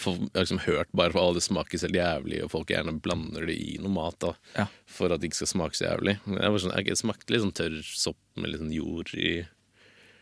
[0.00, 2.70] for, Jeg har liksom hørt bare for alle det smaker så helt jævlig, og folk
[2.72, 4.66] gjerne blander det i noe mat da, Ja.
[4.88, 6.14] for at det ikke skal smake så jævlig.
[6.24, 9.34] Jeg var sånn, jeg smakte litt sånn tørr sopp med litt sånn jord i.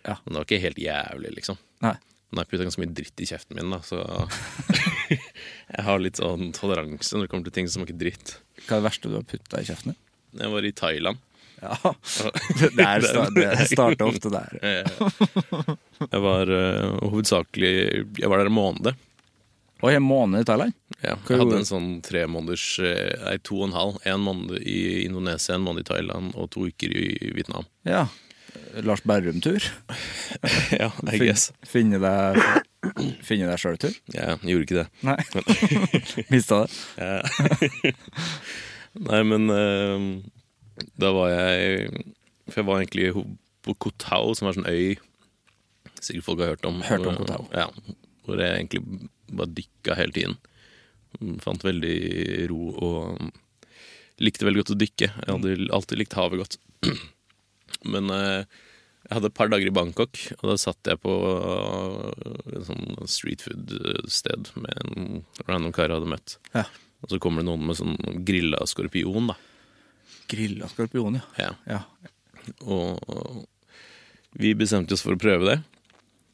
[0.02, 0.16] Ja.
[0.24, 1.58] Men det var ikke helt jævlig, liksom.
[1.86, 1.94] Nei.
[2.30, 4.04] Har jeg putta ganske mye dritt i kjeften min, da, så
[5.10, 8.36] jeg har litt sånn toleranse når det kommer til ting som smaker dritt.
[8.66, 10.00] Hva er det verste du har putta i kjeften din?
[10.38, 11.26] Jeg var i Thailand.
[11.60, 11.76] Ja.
[12.60, 14.54] Det, der, det starter ofte der.
[16.14, 17.72] Jeg var uh, hovedsakelig
[18.16, 18.94] Jeg var der en måned.
[19.82, 20.72] Oi, en måned i Thailand?
[21.00, 24.00] Ja, jeg hadde en sånn tre måneders eh, Nei, to og en halv.
[24.08, 27.64] En måned i Indonesia, en måned i Thailand og to uker i Vietnam.
[27.88, 28.02] Ja.
[28.86, 29.64] Lars Berrum-tur.
[30.80, 31.50] ja, I guess.
[31.66, 32.40] Finne deg
[33.26, 33.94] Finne deg sjøl-tur?
[34.14, 34.86] Ja, jeg gjorde ikke det.
[35.04, 35.18] Nei.
[36.32, 37.92] Mista det?
[39.10, 40.06] Nei, men uh,
[40.98, 41.90] da var jeg
[42.48, 43.26] For jeg var egentlig
[43.66, 44.96] på Kotau, som er sånn øy
[46.00, 46.80] sikkert folk har hørt om.
[46.86, 47.44] Hørt om Kotau.
[47.52, 47.68] Ja,
[48.24, 50.38] hvor jeg egentlig bare dykka hele tiden.
[51.44, 51.96] Fant veldig
[52.50, 53.30] ro og
[54.20, 55.08] likte veldig godt å dykke.
[55.12, 56.60] Jeg hadde alltid likt havet godt.
[57.84, 58.44] Men eh,
[59.06, 63.08] jeg hadde et par dager i Bangkok, og da satt jeg på eh, en sånn
[63.10, 66.36] street food-sted med en random kar jeg hadde møtt.
[66.54, 66.66] Ja.
[67.00, 67.96] Og så kommer det noen med sånn
[68.28, 69.38] grilla skorpion, da.
[70.30, 71.24] Grilla skorpion, ja.
[71.40, 71.52] Ja.
[71.78, 72.10] ja.
[72.68, 73.46] Og
[74.38, 75.58] vi bestemte oss for å prøve det.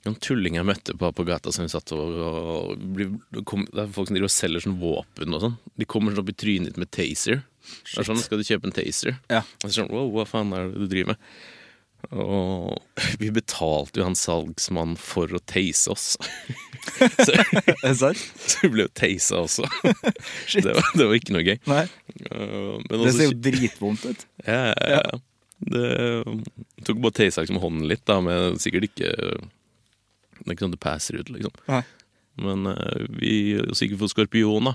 [0.07, 3.65] En tulling jeg møtte på, på gata som vi satt og, og bli- det, kom,
[3.73, 5.57] det er folk som driver og selger sånn våpen og sånn.
[5.81, 7.41] De kommer sånn opp i trynet med taser.
[7.67, 9.19] Det er sånn, Skal du kjøpe en taser?
[9.33, 9.43] Ja.
[9.63, 11.31] Og så sånn, wow, hva faen er det du driver med?
[12.15, 12.77] Og
[13.19, 16.05] vi betalte jo han salgsmann for å tase oss.
[17.27, 17.35] så,
[17.99, 19.67] så vi ble jo tasa også.
[20.55, 21.57] det, var, det var ikke noe gøy.
[21.71, 21.85] Nei.
[22.31, 24.27] Uh, men Det også- ser jo dritvondt ut.
[24.47, 25.23] ja, ja, ja.
[25.57, 25.87] Det
[26.85, 30.83] tok bare tasa liksom hånden litt, da, men sikkert ikke Det er ikke sånn det
[30.85, 31.55] passer ut, liksom.
[31.73, 31.81] Nei.
[32.45, 34.75] Men eh, vi gikk for skorpion, da.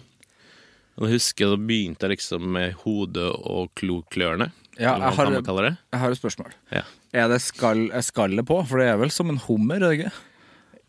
[1.01, 4.51] Da husker jeg da begynte jeg liksom med hodet og kloklørne.
[4.77, 5.77] Ja, jeg har-.
[5.91, 6.53] Jeg har et spørsmål.
[6.71, 6.83] Ja.
[7.13, 8.61] Er det skall, er skallet på?
[8.69, 10.11] For det er vel som en hummer, er det ikke?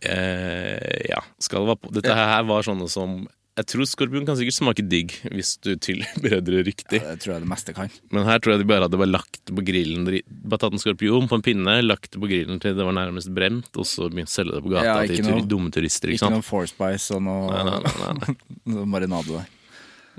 [0.02, 1.92] Eh, ja, skallet var på.
[1.94, 3.22] Dette her var sånne som
[3.52, 7.02] Jeg tror skorpion kan sikkert smake digg hvis du tilbereder det riktig.
[7.02, 7.92] Ja, det tror jeg det meste kan.
[8.10, 10.80] Men her tror jeg de bare hadde bare lagt det på grillen Bare tatt en
[10.82, 14.08] skorpion på en pinne, lagt det på grillen til det var nærmest brent, og så
[14.08, 16.08] begynt å selge det på gata Ja, til noe- dumme turister.
[16.10, 18.14] Ikke Ikke noe Four Spice og noe, nei, nei,
[18.72, 18.86] nei.
[18.94, 19.50] marinade der.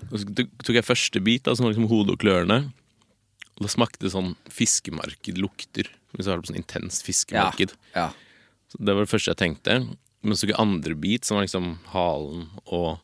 [0.10, 2.60] Og så tok jeg første bit, da, som var liksom hodet og klørne.
[3.58, 5.90] Og da smakte det sånn fiskemarkedlukter.
[6.14, 7.76] Hvis du har det på sånn intenst fiskemarked.
[7.96, 8.10] Ja.
[8.72, 9.80] Så det var det første jeg tenkte.
[10.24, 13.04] Men så tok jeg andre bit, som var liksom halen og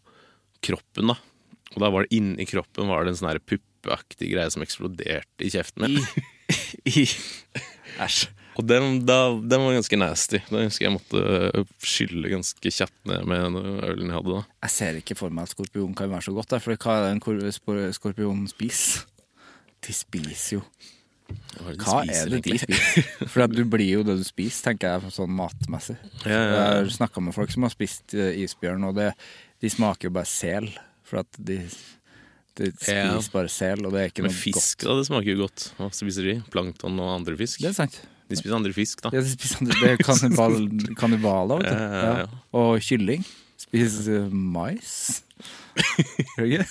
[0.65, 1.17] kroppen, da.
[1.75, 5.52] Og da var det inni kroppen var det en sånn puppeaktig greie som eksploderte i
[5.54, 6.02] kjeften min.
[7.99, 8.30] Æsj.
[8.60, 10.41] Og den, da, den var ganske nasty.
[10.50, 14.41] Da husker jeg måtte øh, skylle ganske kjapt ned med ølen jeg hadde da.
[14.67, 16.50] Jeg ser ikke for meg at skorpion kan være så godt.
[16.52, 19.06] der, For hva er det en kor- skorpion spiser?
[19.88, 20.63] De spiser jo
[21.30, 22.60] Hva det de Hva spiser, er det de egentlig?
[22.65, 23.30] spiser?
[23.32, 25.95] For du blir jo det du spiser, tenker jeg, sånn matmessig.
[26.26, 29.13] Ja, ja, Jeg har snakka med folk som har spist eh, isbjørn, og det,
[29.63, 30.67] de smaker jo bare sel.
[31.08, 31.62] For at de,
[32.60, 33.15] de spiser Ja.
[33.32, 34.88] bare sel, og det er ikke Men noe fisk, godt.
[34.89, 35.69] da, det smaker jo godt.
[35.80, 36.36] Hva spiser de?
[36.52, 37.62] Plankton og andre fisk?
[37.63, 38.02] Det er sant.
[38.30, 39.10] De spiser andre fisk, da.
[39.15, 40.58] Ja, de spiser, andre, det er kannibal,
[41.02, 42.00] kannibaler, vet du.
[42.10, 42.28] Ja.
[42.62, 43.26] Og kylling.
[43.60, 45.24] Spiser mais.
[46.38, 46.68] Gjør ikke?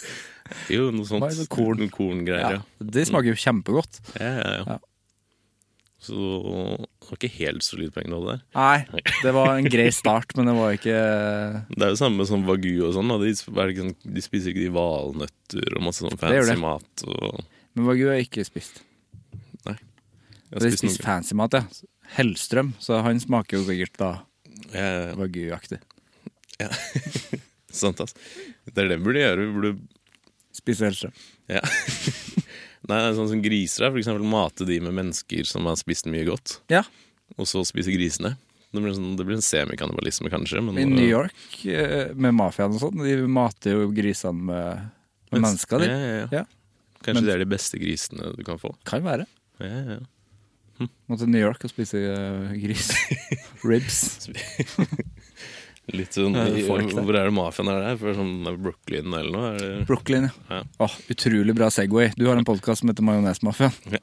[0.72, 1.20] Jo, noe sånt.
[1.26, 1.82] Mais og korn.
[1.82, 2.62] Noen korngreier, Ja.
[2.80, 3.98] Det smaker jo kjempegodt.
[4.20, 4.30] ja.
[4.38, 4.78] Ja, ja.
[5.98, 8.42] Så det var ikke helt solid poengnål der.
[8.54, 10.94] Nei, det var en grei start, men det var ikke
[11.74, 13.10] Det er jo samme som wagyu og sånn.
[13.18, 16.56] De, det sånn, de spiser ikke de valnøtter og masse sånn Det fancy det.
[16.62, 17.02] mat.
[17.02, 17.42] Og,
[17.74, 18.78] Men wagyu har jeg ikke spist.
[20.50, 21.64] Jeg har spist fancy mat, ja.
[22.16, 24.10] Hellstrøm, så han smaker jo sikkert da
[24.72, 25.14] eh, ja, ja.
[25.20, 25.78] wagyu-aktig.
[27.70, 28.14] Sant, ass.
[28.64, 29.44] Det er det vi burde gjøre.
[29.44, 29.72] Vi burde
[30.58, 31.12] Spise Hellstrøm.
[31.52, 31.60] ja.
[32.88, 36.22] Nei, sånn som griser er, for eksempel mate de med mennesker som har spist mye
[36.24, 36.80] godt, Ja.
[37.36, 38.30] og så spise grisene.
[38.72, 40.62] Det blir, sånn, det blir en semikannibalisme, kanskje.
[40.64, 41.34] Men, I New York,
[41.68, 44.86] eh, med mafiaen og sånn, de mater jo grisene med,
[45.34, 45.84] med mennesker.
[45.84, 46.28] Ja, ja, ja.
[46.38, 46.44] Ja.
[47.02, 48.72] Kanskje Men- det er de beste grisene du kan få.
[48.88, 49.26] Kan være.
[49.60, 50.00] Ja, ja, ja.
[51.08, 52.90] Må til New York og spise uh, gris.
[53.68, 54.28] Ribs.
[55.88, 56.90] Litt sånn, i, folk.
[56.92, 57.94] Hvor er det mafiaen er der?
[58.00, 59.52] For sånn Brooklyn eller noe?
[59.56, 60.58] Det, Brooklyn, ja.
[60.58, 60.58] Ja.
[60.84, 62.10] Oh, utrolig bra Segway.
[62.18, 63.72] Du har en podkast som heter Majonesmafiaen.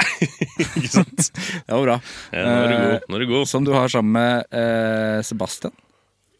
[0.65, 1.29] ikke sant?
[1.29, 1.99] Det var bra.
[2.33, 3.05] Ja, nå er du Eh, god.
[3.05, 3.45] Nå er du god.
[3.51, 5.75] Som du har sammen med eh, Sebastian.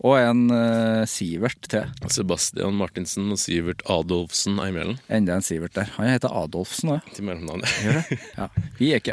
[0.03, 1.87] Og en uh, Sivert til.
[2.11, 4.99] Sebastian Martinsen og Sivert Adolfsen er imellom.
[5.07, 5.89] Enda en Sivert der.
[5.95, 7.11] Han heter Adolfsen òg.
[7.15, 7.71] til mellomnavnet.
[8.35, 8.49] Ja.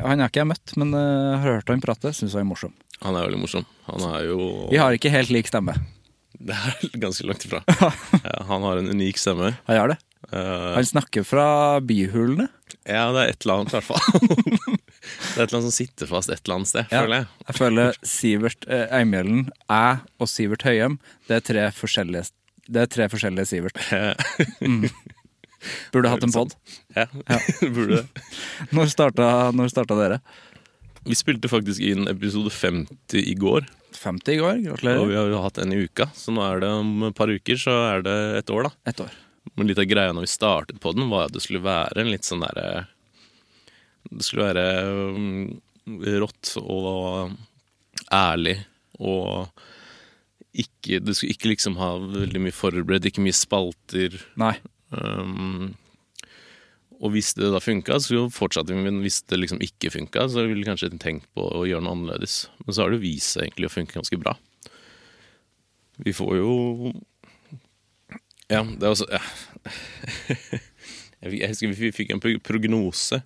[0.02, 2.14] Han har ikke jeg møtt, men uh, har hørt han prate.
[2.16, 2.74] Syns han er morsom.
[3.02, 3.66] Han er veldig morsom.
[3.88, 4.38] Han er jo
[4.70, 5.76] Vi har ikke helt lik stemme.
[6.42, 7.60] Det er ganske langt ifra.
[8.50, 9.52] Han har en unik stemme.
[9.68, 9.98] Han gjør det.
[10.32, 10.72] Uh...
[10.74, 11.46] Han snakker fra
[11.84, 12.48] bihulene.
[12.82, 14.78] ja, det er et eller annet, i hvert fall.
[15.02, 17.00] det er et eller annet som sitter fast et eller annet sted, Ja.
[17.02, 17.26] føler jeg.
[17.48, 22.30] Jeg føler Sivert eh, Eimjølen, jeg og Sivert Høyem, det er tre forskjellige,
[22.70, 23.82] det er tre forskjellige Sivert.
[25.92, 26.54] Burde hatt en pod.
[26.96, 27.04] Ja,
[27.74, 28.24] burde det.
[28.74, 30.18] Når starta, når starta dere?
[31.06, 33.66] Vi spilte faktisk inn episode 50 i går,
[33.98, 34.60] 50 i går.
[34.68, 35.00] gratulerer.
[35.02, 36.08] og vi har jo hatt en i uka.
[36.18, 38.74] Så nå er det om et par uker, så er det et år, da.
[38.90, 39.14] Et år.
[39.58, 42.10] Men litt av greia når vi startet på den, var at det skulle være en
[42.10, 42.86] litt sånn derre
[44.12, 44.66] Det skulle være
[45.16, 45.46] um,
[46.22, 47.32] rått og
[48.12, 48.58] ærlig
[49.00, 49.48] og
[50.52, 54.18] ikke du skulle ikke liksom ha veldig mye forberedt, ikke mye spalter.
[54.40, 54.54] Nei.
[54.92, 55.72] Um,
[57.02, 58.82] og hvis det da funka, så fortsatte vi.
[58.84, 61.96] Men hvis det liksom ikke funka, så ville vi kanskje tenkt på å gjøre noe
[61.96, 62.44] annerledes.
[62.62, 64.36] Men så har det jo vist seg egentlig å funke ganske bra.
[66.02, 66.52] Vi får jo
[68.50, 69.22] Ja, det er også ja.
[71.22, 73.20] Jeg husker vi fikk en prognose.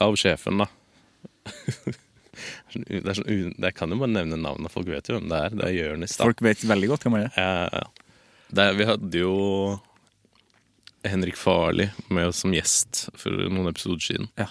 [0.00, 0.68] Av sjefen, da.
[2.72, 5.38] Det, er sånn, u- jeg kan jo bare nevne navnet, folk vet jo hvem det
[5.44, 5.54] er.
[5.58, 6.14] Det er Jonis.
[6.20, 7.32] Folk vet veldig godt hvem han er.
[7.36, 8.14] Ja, ja.
[8.56, 9.32] Der, vi hadde jo
[11.06, 14.30] Henrik Farli med oss som gjest for noen episoder siden.
[14.40, 14.46] Ja.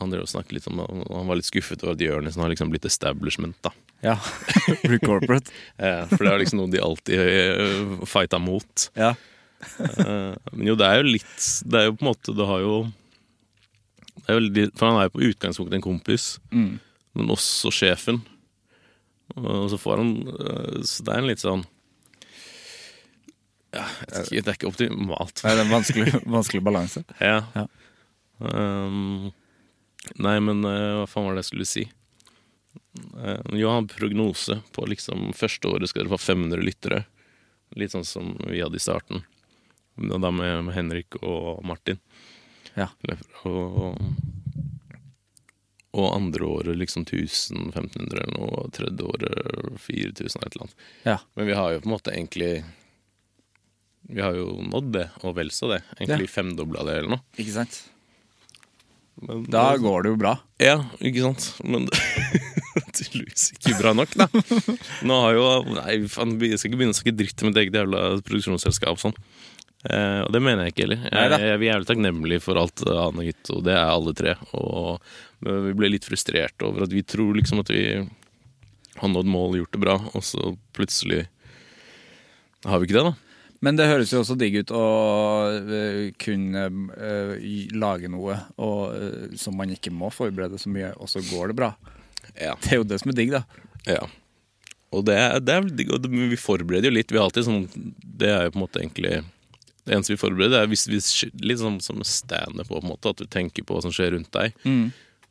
[0.00, 3.56] Han, litt om, han var litt skuffet over at Jørnisen har liksom blitt establishment.
[3.64, 3.72] da.
[4.04, 4.16] Ja.
[4.84, 5.52] Blir corporate.
[5.78, 8.88] ja, For det er liksom noe de alltid eh, fighta mot.
[8.98, 9.12] Ja.
[9.78, 12.58] Eh, Men jo, det er jo litt Det er jo på en måte Det har
[12.64, 12.90] jo det
[14.28, 16.78] er veldig, For han er jo på utgangspunktet en kompis, Mm.
[17.14, 18.22] men også sjefen.
[19.36, 21.62] Og så får han eh, Så det er en litt sånn
[23.72, 25.40] ja, jeg Det er ikke optimalt.
[25.44, 27.00] Nei, det er en vanskelig, vanskelig balanse.
[27.22, 27.38] Ja.
[27.56, 27.66] Ja.
[28.42, 29.30] Um,
[30.20, 31.84] nei, men eh, hva faen var det jeg skulle si?
[33.16, 37.04] Uh, jo, han har prognose på liksom første året skal dere få 500 lyttere.
[37.80, 39.24] Litt sånn som vi hadde i starten.
[39.96, 41.96] Da med, med Henrik og Martin.
[42.78, 42.88] Ja.
[43.48, 43.98] Og,
[45.92, 48.66] og andre året liksom 1000-1500 eller noe.
[48.72, 50.86] Tredje året 4000 eller et eller annet.
[51.08, 51.18] Ja.
[51.36, 52.52] Men vi har jo på en måte egentlig
[54.12, 55.82] Vi har jo nådd det, og vel så det.
[56.00, 57.24] Egentlig femdobla det eller noe.
[57.38, 57.82] Ikke sant?
[59.22, 60.32] Men, Da går det jo bra.
[60.62, 61.44] Ja, ikke sant?
[61.64, 62.00] Men det
[62.96, 64.26] tydeligvis ikke bra nok, da.
[65.06, 65.44] Nå har jo
[65.76, 69.16] Nei, faen, jeg skal ikke begynne å snakke dritt om et eget jævla produksjonsselskap sånn.
[69.82, 71.04] Eh, og det mener jeg ikke heller.
[71.08, 74.16] Jeg, jeg er jævlig takknemlig for alt eh, han har gitt, og det er alle
[74.18, 74.34] tre.
[74.54, 75.02] Og
[75.42, 79.58] men vi ble litt frustrert over at vi tror liksom at vi har nådd mål,
[79.58, 81.24] gjort det bra, og så plutselig
[82.62, 83.14] har vi ikke det, da.
[83.62, 84.86] Men det høres jo også digg ut å
[85.50, 86.64] eh, kunne
[86.94, 87.34] eh,
[87.78, 91.58] lage noe og, eh, som man ikke må forberede så mye, og så går det
[91.58, 91.72] bra.
[92.38, 92.56] Ja.
[92.62, 93.42] Det er jo det som er digg, da.
[93.86, 94.02] Ja.
[94.94, 97.10] Og det, det er digg, og vi forbereder jo litt.
[97.10, 97.62] Vi har alltid sånn
[98.02, 99.22] Det er jo på en måte egentlig
[99.84, 100.98] Det eneste vi forbereder, er hvis vi,
[101.42, 104.30] litt sånn som standup på en måte, at du tenker på hva som skjer rundt
[104.36, 104.54] deg.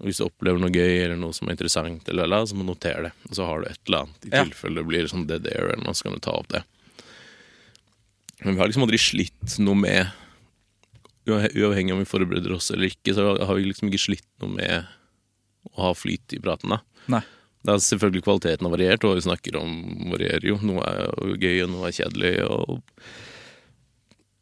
[0.01, 2.65] Og hvis du opplever noe gøy eller noe som er interessant, eller, eller, så må
[2.65, 3.11] du notere det.
[3.29, 4.43] Og så har du et eller annet i Ja.
[4.43, 6.63] tilfelle det blir sånn dead air, eller noe, så kan du ta opp det.
[8.43, 10.09] Men vi har liksom aldri slitt noe med
[11.29, 14.49] uavhe- Uavhengig om vi forbereder oss eller ikke, så har vi liksom ikke slitt noe
[14.55, 14.87] med
[15.77, 16.73] å ha flyt i praten.
[16.73, 17.21] da Nei.
[17.63, 20.57] det er selvfølgelig kvaliteten har variert, og vi snakker om varierer jo.
[20.65, 22.33] Noe er gøy, og noe er kjedelig.
[22.49, 22.81] Og...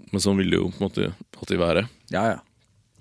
[0.10, 1.88] Men sånn vil det jo på en måte alltid være.
[2.14, 2.40] Ja, ja.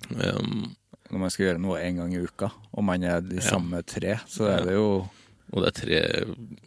[0.08, 0.74] Um,
[1.10, 4.18] Når man skal gjøre noe en gang i uka, og man er de samme tre,
[4.30, 4.90] så er det jo
[5.52, 6.00] og det er tre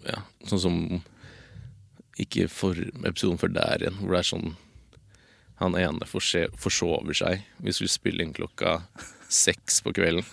[0.08, 0.78] ja, Sånn som
[2.22, 4.54] Ikke for episoden før der igjen, hvor det er sånn
[5.62, 7.44] Han ene forsover seg.
[7.62, 8.80] Vi skulle spille inn klokka
[9.32, 10.26] seks på kvelden.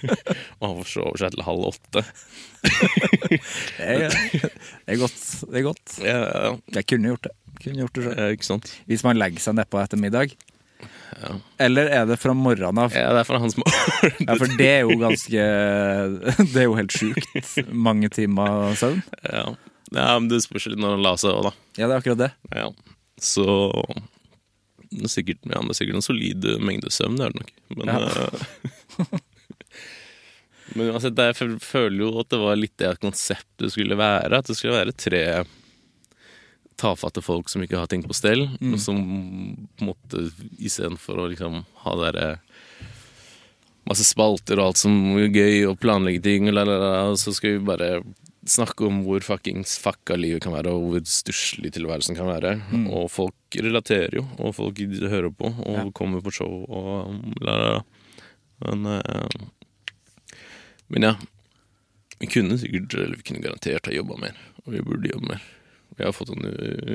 [0.58, 2.02] og han forsover seg til halv åtte.
[2.66, 5.22] Det er, det er godt.
[5.46, 5.94] Det er godt.
[6.02, 7.32] Ja, ja, Jeg kunne gjort det.
[7.62, 8.72] Kunne gjort det ja, ikke sant?
[8.90, 10.34] Hvis man legger seg nedpå etter middag.
[11.20, 11.34] Ja.
[11.62, 12.94] Eller er det fra morgenen av?
[12.96, 13.78] Ja, det er fra hans morgen.
[14.26, 15.44] Ja, for det er jo ganske
[16.40, 17.52] Det er jo helt sjukt.
[17.70, 19.02] Mange timer søvn.
[19.28, 19.44] Ja.
[19.92, 21.54] ja, men det spørs litt når han la seg òg, da.
[21.78, 22.30] Ja, det er akkurat det.
[22.56, 22.70] Ja.
[23.22, 23.46] Så
[24.92, 27.52] det er sikkert, ja, det er sikkert en solid mengde søvn, det er det nok.
[27.78, 29.20] Men, eh,
[30.76, 34.42] men uansett, jeg føler jo at det var litt det konseptet skulle være.
[34.42, 35.24] At det skulle være tre
[36.82, 38.48] tafatte folk som ikke har ting på stell.
[38.58, 38.98] Og som
[39.82, 40.26] måte
[40.58, 42.28] istedenfor å liksom ha derre
[43.88, 47.16] masse spalter og alt som er gøy, og planlegge ting, og la, la, la, og
[47.18, 47.88] så skal vi bare
[48.46, 52.56] snakke om hvor fuckings fucka livet kan være, og hvor stusslig tilværelsen kan være.
[52.90, 55.84] Og folk relaterer jo, og folk hører på, og Ja.
[55.98, 57.82] kommer på show, og la, la, la.
[58.62, 59.28] Men, uh,
[60.94, 61.14] men ja.
[62.22, 65.42] Vi kunne sikkert, eller vi kunne garantert ha jobba mer, og vi burde jobbe mer.
[66.02, 66.42] Vi har fått en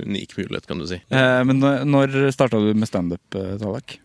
[0.04, 0.98] unik mulighet, kan du si.
[1.10, 4.00] Eh, men når- starta du med standup, eh, Tallak?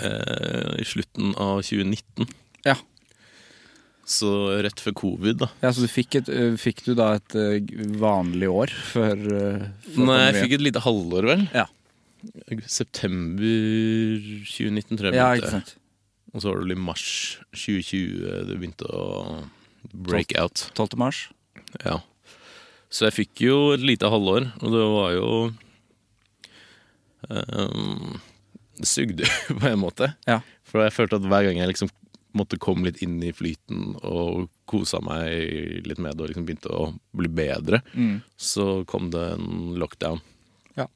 [0.00, 2.26] Eh, I slutten av 2019.
[2.64, 2.76] Ja.
[4.10, 4.30] Så
[4.64, 5.48] rett før covid, da.
[5.62, 5.70] ja.
[5.70, 7.60] Så du fikk, et, eh, fikk du da et eh,
[8.00, 9.20] vanlig år før,
[9.84, 11.44] før Nei, jeg fikk et lite halvår, vel.
[11.54, 11.66] Ja.
[12.66, 15.18] September 2019, tror jeg.
[15.20, 15.74] Ja, ikke sant.
[16.34, 17.04] Og så var det vel i mars
[17.52, 19.44] 2020 det begynte å
[19.92, 20.66] break out.
[20.78, 20.96] 12.
[21.00, 21.28] mars.
[21.84, 22.00] Ja.
[22.90, 25.28] Så jeg fikk jo et lite halvår, og det var jo
[27.28, 28.20] um,
[28.78, 29.24] Det sugde
[29.60, 30.12] på en måte.
[30.26, 30.40] Ja.
[30.66, 31.90] For jeg følte at hver gang jeg liksom
[32.38, 36.70] måtte komme litt inn i flyten og kosa meg litt med det og liksom begynte
[36.70, 36.84] å
[37.18, 38.20] bli bedre, Mm.
[38.38, 40.20] så kom det en lockdown.
[40.78, 40.86] Ja.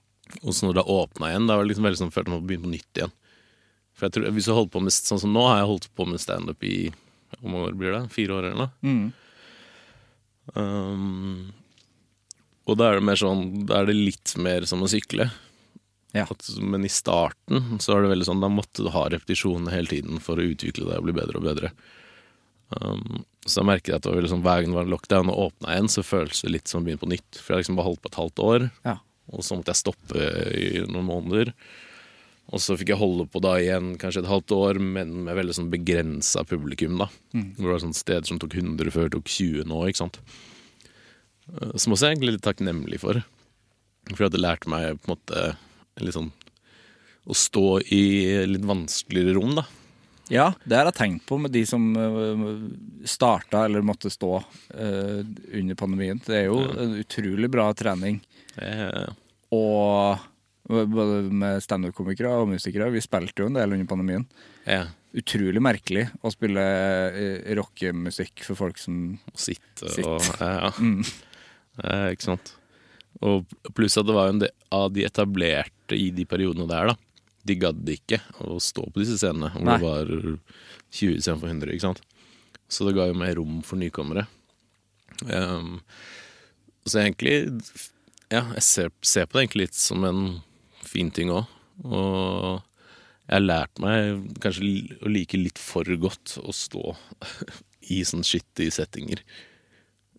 [0.44, 2.46] Og så når det åpna igjen, da var det liksom veldig sånn følte jeg å
[2.46, 3.14] begynne på nytt igjen.
[3.94, 6.06] For jeg tror, hvis jeg holdt på med, Sånn som nå har jeg holdt på
[6.10, 6.76] med standup i
[7.40, 8.04] hvor mange år blir det?
[8.14, 8.70] Fire år eller noe?
[8.86, 9.04] Mm.
[10.54, 11.52] Um,
[12.66, 15.30] og da er det sånn Da er det litt mer som å sykle.
[16.14, 16.24] Ja.
[16.62, 20.20] Men i starten så er det veldig sånn Da måtte du ha repetisjoner hele tiden
[20.22, 21.72] for å utvikle deg og bli bedre og bedre.
[22.80, 24.94] Um, så da merket jeg at det var veldig sånn, hver gang det var en
[24.94, 27.36] lockdown og åpna igjen, så føltes det litt som å begynne på nytt.
[27.36, 28.96] For jeg har liksom bare holdt på et halvt år, Ja.
[29.30, 30.22] og så måtte jeg stoppe
[30.56, 31.52] i noen måneder.
[32.52, 35.54] Og så fikk jeg holde på da igjen kanskje et halvt år, men med veldig
[35.56, 36.98] sånn begrensa publikum.
[36.98, 37.08] da.
[37.34, 37.54] Mm.
[37.56, 39.84] det var sånn steder som tok 100 før, tok 20 nå.
[39.88, 40.18] ikke sant?
[41.52, 43.20] Eh, Som også er jeg egentlig litt takknemlig for.
[44.10, 45.44] For jeg hadde lært meg på en måte
[46.04, 46.32] litt sånn
[47.24, 48.02] å stå i
[48.50, 49.64] litt vanskeligere rom, da.
[50.32, 52.44] Ja, det har jeg tenkt på med de som uh,
[53.08, 54.38] starta eller måtte stå
[54.72, 55.20] eh,
[55.60, 56.20] under pandemien.
[56.24, 58.22] Det er jo en utrolig bra trening.
[58.56, 59.08] Eh,
[59.52, 60.20] Og
[60.68, 62.88] både med standup-komikere og musikere.
[62.94, 64.24] Vi spilte jo en del under pandemien.
[64.68, 66.62] ja, Utrolig merkelig å spille
[67.14, 70.08] eh, rockemusikk for folk som sitte sitter.
[70.10, 70.72] og ja, ja.
[70.80, 71.04] mm.
[71.82, 72.54] Eh, Ikke sant.
[73.24, 76.96] Og pluss at det var en del av de etablerte i de periodene der, da.
[77.44, 79.76] De gadd ikke å stå på disse scenene hvor Nei.
[79.76, 80.12] det var
[80.94, 82.00] 20 istedenfor 100, ikke sant.
[82.72, 84.24] Så det ga jo mer rom for nykommere.
[85.28, 85.78] Um,
[86.88, 87.36] så egentlig
[88.32, 90.22] Ja, jeg ser, ser på det egentlig litt som en
[90.82, 91.44] fin ting òg.
[91.84, 92.62] Og
[93.28, 96.96] jeg har lært meg kanskje å like litt for godt å stå
[97.94, 99.20] i sånn skittige settinger.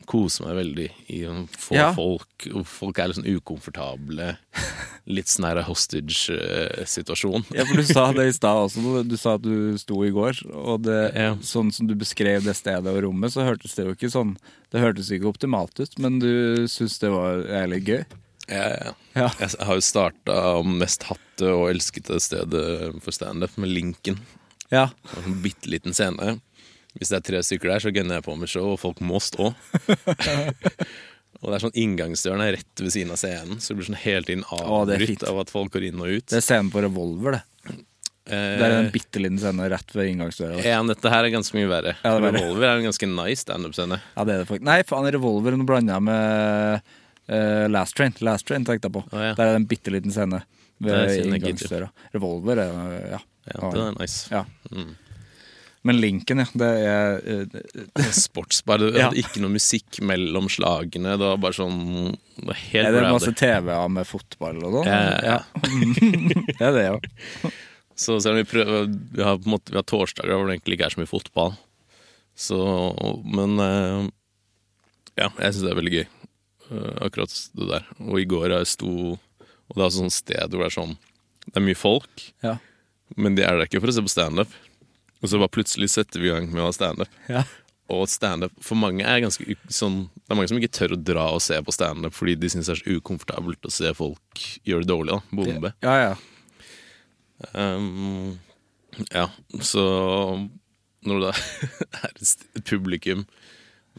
[0.05, 1.91] Kose meg veldig i å få Ja.
[1.93, 4.37] folk Folk er litt sånn ukomfortable.
[5.07, 7.45] Litt sånn her hostage-situasjon.
[7.53, 9.03] Ja, for du sa det i stad også.
[9.07, 11.35] Du- sa at du sto i går, og det, Ja.
[11.35, 14.37] sånn som du beskrev det stedet og rommet, så hørtes det jo ikke sånn
[14.71, 18.05] Det hørtes ikke optimalt ut, men du syns det var jævlig gøy?
[18.49, 18.91] Ja, ja.
[19.15, 19.29] Ja.
[19.39, 24.19] Jeg har jo starta mest hatte og elskede stedet for standup med Linken.
[24.71, 24.89] Ja.
[25.25, 26.41] En bitte liten scene.
[26.95, 29.19] Hvis det er tre stykker der, så gunner jeg på med show, og folk må
[29.23, 29.49] stå.
[31.41, 33.99] og det er sånn inngangsdøren er rett ved siden av scenen, så det blir sånn
[34.05, 34.71] hele tiden er fint.
[34.79, 36.27] avbrutt av at folk går inn og ut.
[36.31, 37.43] Det er scenen på Revolver, det.
[38.25, 40.63] Eh, Det er en bitte liten scene rett ved inngangsdøra.
[40.65, 41.95] ja, men dette her er ganske mye verre.
[42.01, 42.25] Ja, er.
[42.31, 43.99] Revolver er en ganske nice standup-scene.
[44.15, 44.65] Ja, det er det faktisk.
[44.65, 46.81] Nei, faen, Revolver blander jeg med
[47.29, 48.15] uh, Last Train.
[48.25, 49.03] Last Train tenkte jeg på.
[49.11, 49.33] Ah, ja.
[49.37, 50.41] Der er det en bitte liten scene
[50.81, 51.91] ved inngangsdøra.
[52.15, 53.19] Revolver er ja.
[53.45, 54.25] Ja, det er nice.
[54.33, 54.41] ja.
[54.71, 54.95] Mm.
[55.85, 56.45] Men Linken, ja.
[56.57, 58.81] Det er eh, Sportsbar.
[58.81, 59.11] Det Ja.
[59.13, 61.13] ikke noe musikk mellom slagene.
[61.19, 64.89] Det var bare sånn Det Er det masse TV-er med fotball og sånn?
[64.89, 65.37] Ja, ja,
[66.57, 67.51] det er det, ja.
[67.95, 70.57] Så selv om vi prøver Vi har, på en måte, vi har torsdager hvor det
[70.57, 71.53] egentlig ikke er så mye fotball.
[72.35, 72.57] Så
[73.37, 74.01] Men eh,
[75.21, 76.05] ja, jeg syns det er veldig gøy.
[76.71, 77.85] eh, akkurat det der.
[78.09, 80.97] Og i går jeg sto Og det er altså sånn sted hvor det er sånn
[81.45, 82.57] Det er mye folk, ja.
[83.15, 84.49] men de er der ikke for å se på standup.
[85.25, 87.21] Og så bare plutselig setter vi i gang med å ha standup.
[87.31, 87.41] ja.
[87.93, 91.25] Og standup for mange er ganske sånn Det er mange som ikke tør å dra
[91.35, 94.87] og se på standup fordi de syns det er så ukomfortabelt å se folk gjøre
[94.87, 95.13] det dårlig.
[95.13, 95.71] da Bombe.
[95.85, 96.15] Ja, ja.
[97.53, 98.39] Um,
[99.11, 99.27] ja,
[99.61, 99.83] så
[101.05, 101.33] når det
[102.01, 103.25] er et publikum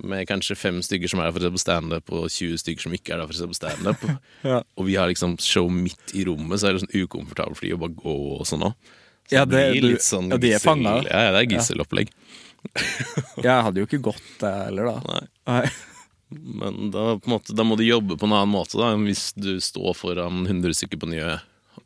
[0.02, 2.84] med kanskje fem stykker som er der for å se på standup, og 20 stykker
[2.88, 4.02] som ikke er der for å se på standup,
[4.50, 4.58] Ja.
[4.76, 7.76] og vi har liksom show midt i rommet, så er det sånn ukomfortabelt for de
[7.76, 8.74] å bare gå og sånn òg.
[9.32, 11.10] Ja, det- blir litt sånn ja, de er gissel- fanget.
[11.10, 12.12] Ja, ja, det er gisselopplegg.
[13.46, 15.20] Jeg hadde jo ikke gått det heller, da.
[15.46, 15.66] Nei.
[16.34, 19.94] Men da, måte, da må du jobbe på en annen måte da, hvis du står
[19.94, 21.36] foran 100 stykker på Njø,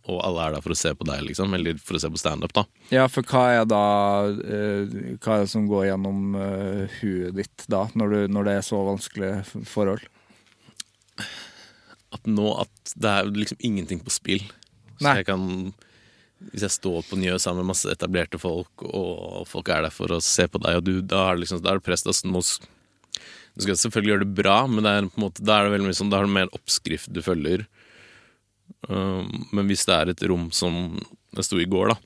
[0.08, 2.20] og alle er der for å se på deg, liksom, eller for å se på
[2.22, 2.64] standup, da.
[2.88, 3.82] Ja, for hva er da
[4.30, 8.54] eh, Hva er det som går gjennom uh, huet ditt da, når, du, når det
[8.56, 10.06] er så vanskelige forhold?
[12.10, 14.42] At nå at det er liksom ingenting på spill.
[14.98, 15.18] Så Nei.
[15.20, 15.44] jeg kan
[16.50, 20.12] Hvis jeg står på Njø sammen med masse etablerte folk, og folk er der for
[20.14, 22.06] å se på deg, og du, da er det liksom Da er det press.
[22.06, 25.58] Da, nå, du skal selvfølgelig gjøre det bra, men det er på en måte, da
[25.58, 27.66] er det veldig mye sånn Da har du mer oppskrift du følger.
[28.88, 30.96] Um, men hvis det er et rom som
[31.36, 31.98] det sto i går, da,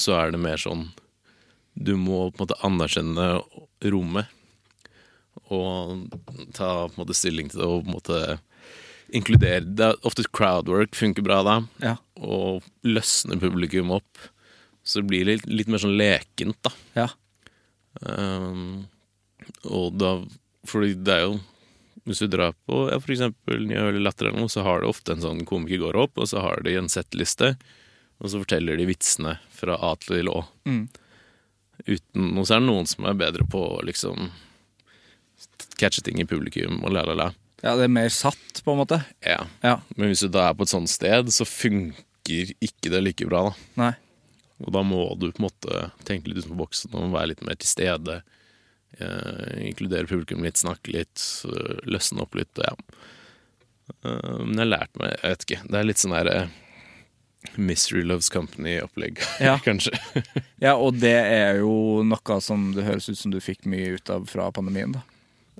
[0.00, 0.88] så er det mer sånn
[1.74, 3.28] Du må på en måte anerkjenne
[3.84, 4.32] rommet
[5.52, 6.06] og
[6.54, 8.18] ta på en måte stilling til det og på en måte
[9.14, 11.96] inkludere Det er ofte crowdwork funker bra da, Ja.
[12.24, 14.28] Og løsne publikum opp.
[14.84, 16.72] Så det blir litt, litt mer sånn lekent, da.
[16.96, 17.08] Ja.
[18.00, 18.84] Um,
[19.68, 20.16] og da
[20.66, 21.34] Fordi det er jo
[22.08, 25.14] Hvis du drar på ja, for eksempel eller Latter eller noe, så har det ofte
[25.14, 27.54] en sånn komiker går opp, og så har de en settliste,
[28.18, 30.42] og så forteller de vitsene fra A til Å.
[30.68, 30.82] Mm.
[31.86, 34.28] Uten Og så er det noen som er bedre på å liksom
[35.80, 37.30] catche ting i publikum og la, la, la.
[37.64, 39.00] ja, det er mer satt, på en måte.
[39.24, 39.40] Ja.
[39.64, 39.78] Ja.
[39.96, 43.42] Men hvis du da er på et sånt sted, så funker ikke det like bra,
[43.50, 43.54] da.
[43.80, 43.92] Nei.
[44.64, 47.58] Og da må du på en måte tenke litt utenfor boksen og være litt mer
[47.60, 48.20] til stede.
[48.98, 51.20] Eh, inkludere publikum litt, snakke litt,
[51.50, 52.54] eh, løsne opp litt.
[52.62, 52.72] Ja.
[54.06, 55.62] Eh, men jeg har lært meg Jeg vet ikke.
[55.68, 56.52] Det er litt sånn der eh,
[57.60, 59.58] Mystery Loves Company-opplegg, Ja.
[59.66, 59.92] kanskje.
[60.62, 64.10] Ja, og det er jo noe som det høres ut som du fikk mye ut
[64.10, 65.02] av fra pandemien, da.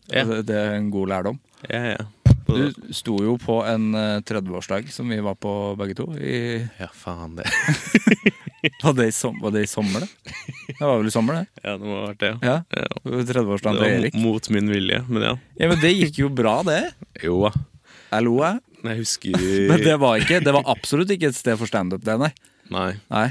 [0.08, 0.24] Ja.
[0.24, 1.40] Det, det er en god lærdom.
[1.68, 2.06] Ja, ja.
[2.44, 6.10] Du sto jo på en eh, 30-årsdag som vi var på begge to.
[6.18, 7.46] I, ja, faen det.
[8.82, 10.34] var, det i som, var det i sommer, det?
[10.68, 11.62] Det var vel i sommer, det?
[11.64, 12.32] Ja, det må ha vært det.
[12.44, 12.56] Ja.
[12.68, 12.90] Ja.
[13.04, 14.18] 30-årsdagen Det til Erik.
[14.20, 15.32] mot min vilje, men ja.
[15.60, 16.82] Ja, Men det gikk jo bra, det.
[17.24, 17.54] Jo da.
[18.24, 18.60] Lo, jeg.
[18.84, 22.18] Jeg husker Men det var ikke Det var absolutt ikke et sted for standup, det,
[22.20, 22.30] nei.
[22.74, 22.90] Nei.
[23.08, 23.28] nei.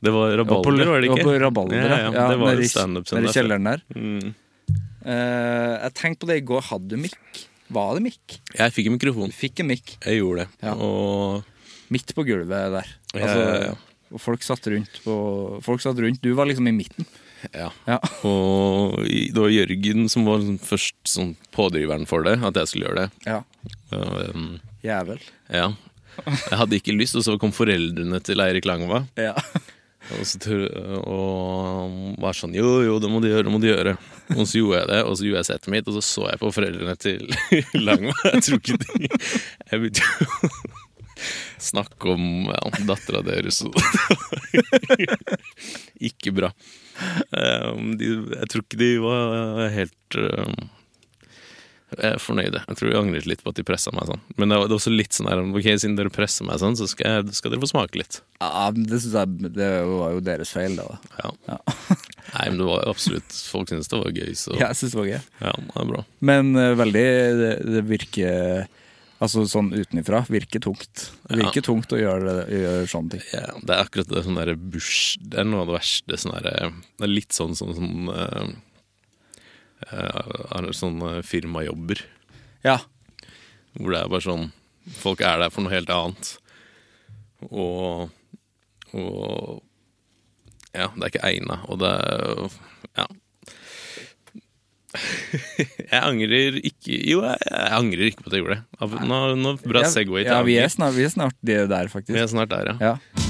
[0.00, 1.20] Det var rabalder, var det ikke?
[1.20, 3.82] Det var på rabalder, ja, ja, det var standup-scene nede i kjelleren der.
[3.94, 4.34] Mm.
[5.00, 6.64] Uh, jeg tenkte på det i går.
[6.70, 7.44] Hadde du mikk?
[7.70, 8.36] Var det mikk?
[8.58, 9.32] Jeg fikk en mikrofon.
[9.34, 10.66] Fikk en mikk Jeg gjorde det.
[10.66, 10.74] Ja.
[10.74, 11.44] Og
[11.94, 12.88] midt på gulvet der.
[13.14, 13.74] Altså, ja, ja.
[14.10, 15.14] Og folk satt rundt på
[15.62, 16.18] Folk satt rundt.
[16.22, 17.06] Du var liksom i midten.
[17.54, 17.68] ja.
[17.86, 17.98] Ja.
[18.26, 22.90] Og det var Jørgen som var sånn først sånn pådriveren for det, at jeg skulle
[22.90, 23.30] gjøre det.
[23.30, 23.38] ja.
[23.94, 24.50] Og, um,
[24.84, 25.22] Jævel.
[25.52, 25.70] ja.
[26.26, 29.04] Jeg hadde ikke lyst, og så kom foreldrene til Eirik Langva.
[29.16, 29.32] Ja.
[30.16, 30.72] Og, så, tror-
[31.04, 33.94] og var sånn Jo, jo, det må du gjøre, det må du gjøre.
[34.36, 36.40] Og så gjorde jeg det, og så gjorde jeg settet mitt, og så så jeg
[36.40, 37.26] på foreldrene til
[37.86, 38.16] Langva.
[38.32, 40.60] Jeg tror ikke de Jeg begynte jo
[41.60, 43.74] snakke om ja, dattera deres og
[46.08, 46.48] Ikke bra.
[47.36, 50.54] Um, de, jeg tror ikke de var helt eh,
[52.22, 52.62] fornøyde.
[52.68, 54.22] Jeg tror jeg angret litt på at de pressa meg sånn.
[54.36, 56.78] Men det var, det var også litt sånn her Ok, siden dere presser meg sånn,
[56.78, 58.20] så skal, jeg, skal dere få smake litt.
[58.40, 60.98] ja det synes jeg Det var jo deres feil, da.
[61.18, 61.32] Ja.
[61.50, 61.58] Ja.
[62.36, 65.00] Nei, men det var absolutt Folk syntes det var gøy, så ja, Jeg synes det
[65.00, 65.22] var gøy.
[65.42, 66.04] Ja, det er bra.
[66.30, 67.06] Men uh, veldig
[67.40, 68.68] det, det virker
[69.20, 70.22] Altså sånn utenifra.
[70.32, 71.10] Virker tungt.
[71.28, 73.24] Det virker tungt å gjøre, gjøre sånne ting.
[73.34, 76.20] Ja, det er akkurat det sånn derre bush Det er noe av det verste.
[76.22, 78.54] Sånn derre Det er litt sånn som sånn, sånn, uh,
[80.76, 82.02] sånne firmajobber.
[82.66, 82.78] Ja.
[83.76, 84.50] Hvor det er bare sånn
[84.96, 86.34] Folk er der for noe helt annet.
[87.50, 88.10] Og
[88.96, 89.62] Og
[90.74, 91.60] Ja, det er ikke egna.
[91.68, 92.50] Og det er
[92.98, 93.06] Ja.
[95.92, 99.02] jeg angrer ikke Jo, jeg, jeg, angrer ikke på at jeg gjorde det.
[99.06, 102.16] Nå, nå Bra Segway til Ja, vi er, snart, vi er snart der, faktisk.
[102.16, 102.94] Vi er snart der, ja.
[102.96, 103.29] ja.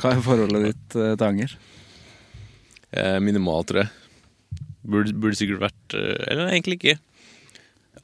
[0.00, 1.54] Hva er forholdet ditt uh, til anger?
[2.94, 3.92] Eh, minimalt, tror jeg.
[4.84, 6.98] Burde, burde, sikkert vært uh, Eller egentlig ikke.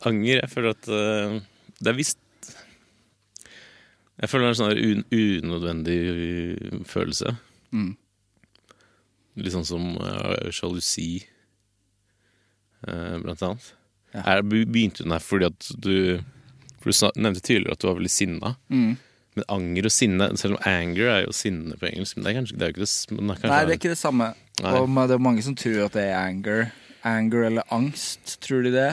[0.09, 1.41] Anger Jeg føler at uh,
[1.81, 2.19] det er visst
[4.21, 7.31] jeg føler det er en sånn un unødvendig følelse.
[7.73, 7.95] Mm.
[9.41, 9.87] Litt sånn som
[10.53, 11.23] sjalusi,
[12.85, 13.71] blant annet.
[14.13, 14.27] Ja.
[14.27, 15.95] Her begynte hun her fordi at du
[16.83, 18.53] For du nevnte tidligere at du var veldig sinna.
[18.69, 18.93] Mm.
[19.41, 22.39] Men anger og sinne Selv om anger er jo sinne på engelsk, men det er
[22.41, 24.33] kanskje det er ikke det, det Nei, det er ikke det samme.
[24.61, 26.67] Og det er mange som tror at det er anger.
[27.07, 28.91] Anger eller angst, tror de det.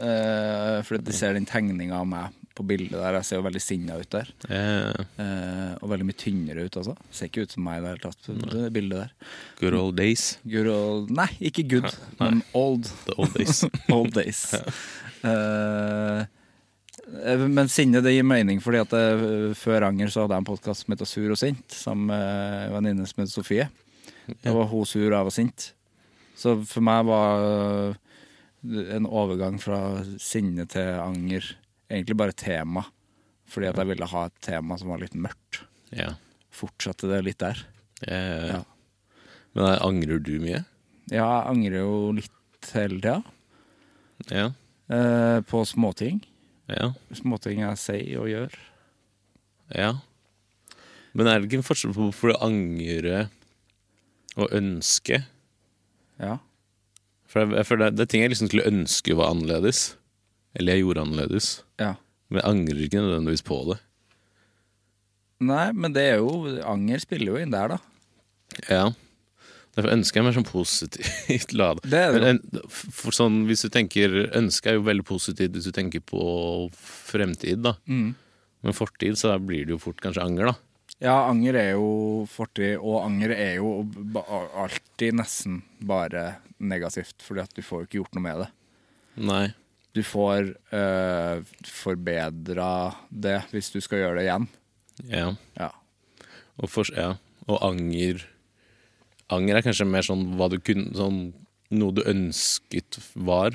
[0.00, 3.16] Uh, fordi de ser den tegninga av meg på bildet der.
[3.18, 4.32] Jeg ser jo veldig sinna ut der.
[4.50, 5.06] Yeah.
[5.16, 6.96] Uh, og veldig mye tynnere ut, altså.
[7.14, 9.14] Ser ikke ut som meg i det hele tatt, det bildet der.
[9.62, 10.26] Good old days?
[10.44, 12.26] Good old, nei, ikke good, nei.
[12.26, 12.90] men old.
[13.06, 13.64] The old days.
[13.96, 14.42] old days.
[15.24, 16.26] eh,
[17.50, 19.24] men sinne det gir mening, fordi at eh,
[19.58, 22.76] før Anger så hadde jeg en podkast som heter Sur og sint, sammen med en
[22.76, 23.66] venninne som heter Sofie.
[24.44, 25.66] Da var hun sur, og jeg var sint.
[26.38, 27.98] Så for meg var eh,
[28.96, 29.80] en overgang fra
[30.22, 31.52] sinne til anger
[31.90, 32.84] egentlig bare tema.
[33.50, 35.64] Fordi at jeg ville ha et tema som var litt mørkt.
[35.90, 36.12] Ja.
[36.54, 37.58] Fortsatte det litt der.
[38.06, 38.20] Ja,
[38.54, 38.60] ja,
[39.52, 40.62] Men jeg angrer du mye?
[41.10, 43.16] Ja, jeg angrer jo litt hele tida.
[44.30, 44.46] Ja.
[44.94, 46.22] Eh, på småting.
[46.70, 46.92] Ja.
[47.16, 48.54] Småting jeg sier og gjør.
[49.74, 49.90] Ja.
[51.16, 53.30] Men er det ikke en forskjell på hvorfor du angrer
[54.38, 55.24] og ønske?
[56.20, 56.38] Ja.
[57.30, 59.94] For jeg, for det, det er ting jeg liksom skulle ønske var annerledes.
[60.54, 61.50] Eller jeg gjorde annerledes.
[61.82, 61.94] Ja.
[62.30, 63.78] Men jeg angrer ikke nødvendigvis på det.
[65.40, 67.78] Nei, men det er jo Anger spiller jo inn der, da.
[68.68, 68.84] Ja.
[69.76, 71.84] Derfor ønsker jeg mer sånn positivt lada.
[71.84, 72.22] Det det.
[72.24, 72.40] Men
[72.70, 76.24] for sånn, hvis du tenker Ønske er jo veldig positivt hvis du tenker på
[76.74, 77.76] fremtid, da.
[77.86, 78.10] Mm.
[78.66, 80.56] Men fortid så blir det jo fort kanskje anger, da.
[81.00, 83.86] Ja, anger er jo fortid, og anger er jo
[84.20, 88.50] alltid nesten bare negativt, fordi at du får jo ikke gjort noe med det.
[89.30, 89.46] Nei
[89.92, 94.46] du får uh, eh, forbedra det hvis du skal gjøre det igjen.
[95.10, 95.30] Ja.
[95.58, 95.70] ja.
[96.60, 97.14] Og, for, ja.
[97.48, 98.22] og anger
[99.30, 100.26] Anger er kanskje mer sånn
[100.64, 101.20] kunne sånn,
[101.70, 103.54] Noe du ønsket var.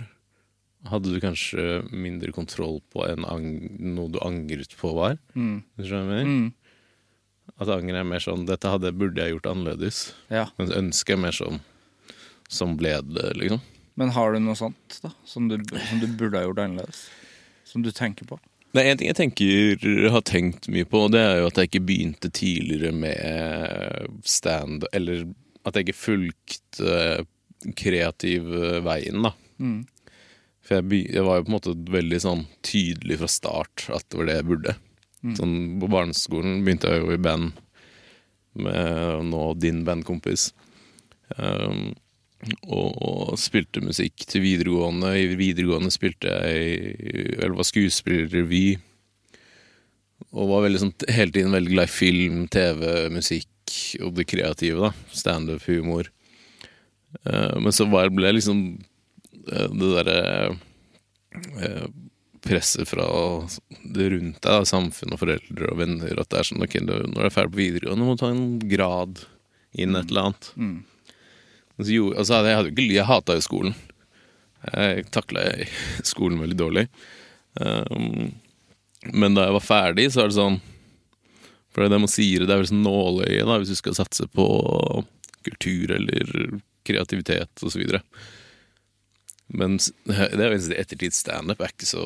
[0.88, 3.26] Hadde du kanskje mindre kontroll på enn
[3.95, 5.17] noe du angret på var.
[5.36, 5.65] Mm.
[5.82, 6.30] Skjønner du?
[6.30, 6.45] Mm.
[7.59, 10.13] At anger er mer sånn 'Dette hadde, burde jeg gjort annerledes'.
[10.32, 10.47] Ja.
[10.57, 11.59] Mens ønsket er mer sånn
[12.47, 13.59] 'Som ble det', liksom.
[13.95, 15.57] Men har du noe sånt da, som du,
[15.89, 17.09] som du burde ha gjort annerledes?
[17.65, 18.39] Som du tenker på?
[18.76, 21.55] Det er en ting jeg tenker, har tenkt mye på, og det er jo at
[21.55, 25.23] jeg ikke begynte tidligere med stand Eller
[25.66, 26.95] at jeg ikke fulgte
[27.78, 28.47] kreativ
[28.86, 29.34] veien, da.
[29.57, 29.82] Mm.
[30.66, 34.20] For jeg, jeg, var jo på en måte veldig sånn tydelig fra start at det
[34.20, 34.78] var det jeg burde.
[35.26, 35.36] Mm.
[35.38, 37.61] Sånn På barneskolen begynte jeg jo i band
[38.55, 40.49] med nå din bandkompis.
[41.38, 41.93] Um,
[42.70, 45.13] og, og, spilte musikk til videregående.
[45.18, 48.66] I videregående spilte jeg Eller var skuespillerrevy.
[50.36, 53.49] Og var veldig sånn, hele tiden veldig glad i film, TV, musikk
[54.03, 54.89] og det kreative.
[54.89, 56.11] da Standup-humor.
[57.23, 58.65] Uh, men så var, ble liksom
[59.51, 60.19] uh, det derre
[61.61, 61.88] uh,
[62.45, 63.05] presset fra
[63.95, 67.07] det rundt deg, da, samfunn og foreldre og venner, at det er sånn ok, når
[67.07, 69.23] du er ferdig på videregående, må du ta en grad
[69.73, 70.51] inn et eller annet.
[70.55, 70.78] Mm.
[71.89, 73.76] Jo, altså, jeg, hadde ikke, jeg hata jo skolen.
[74.71, 75.47] Jeg takla
[76.11, 76.86] skolen veldig dårlig.
[77.59, 78.36] Um,
[79.13, 80.61] men da jeg var ferdig, så er det sånn
[81.76, 84.45] For det med sier, det, er vel sånn nåløye da, hvis du skal satse på
[85.43, 86.30] kultur eller
[86.88, 87.99] kreativitet videre.
[89.51, 89.76] Men
[90.07, 92.05] det er jo i ettertid standup er ikke så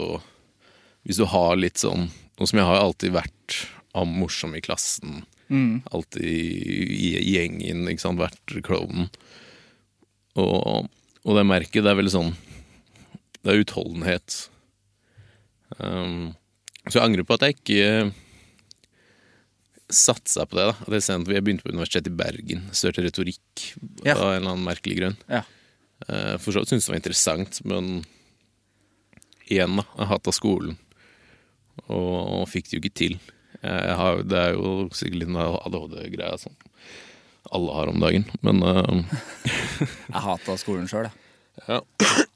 [1.08, 3.56] Hvis du har litt sånn Noe som jeg har alltid vært
[3.96, 5.24] av morsom i klassen.
[5.92, 8.22] Alltid i, i gjengen, ikke sant.
[8.22, 9.10] Vært klovnen.
[10.40, 10.88] Og,
[11.26, 12.30] og det merket, det er veldig sånn
[13.42, 14.38] Det er utholdenhet.
[15.80, 16.32] Um,
[16.86, 17.90] så jeg angrer på at jeg ikke
[19.90, 20.66] satsa på det.
[20.70, 23.64] da At jeg, sendte, jeg begynte på Universitetet i Bergen, studerte retorikk
[24.06, 24.16] Ja.
[24.16, 25.18] av en eller annen merkelig grunn.
[25.30, 25.44] Ja.
[26.08, 28.06] Eh, For så vidt syntes det var interessant, men
[29.50, 29.86] igjen, da.
[29.98, 30.78] Jeg hata skolen.
[31.90, 33.20] Og fikk det jo ikke til.
[33.64, 36.54] Har, det er jo sikkert litt ADHD-greia som
[37.52, 39.02] alle har om dagen, men uh,
[40.14, 41.68] Jeg hata skolen sjøl, jeg.
[41.68, 41.80] ja.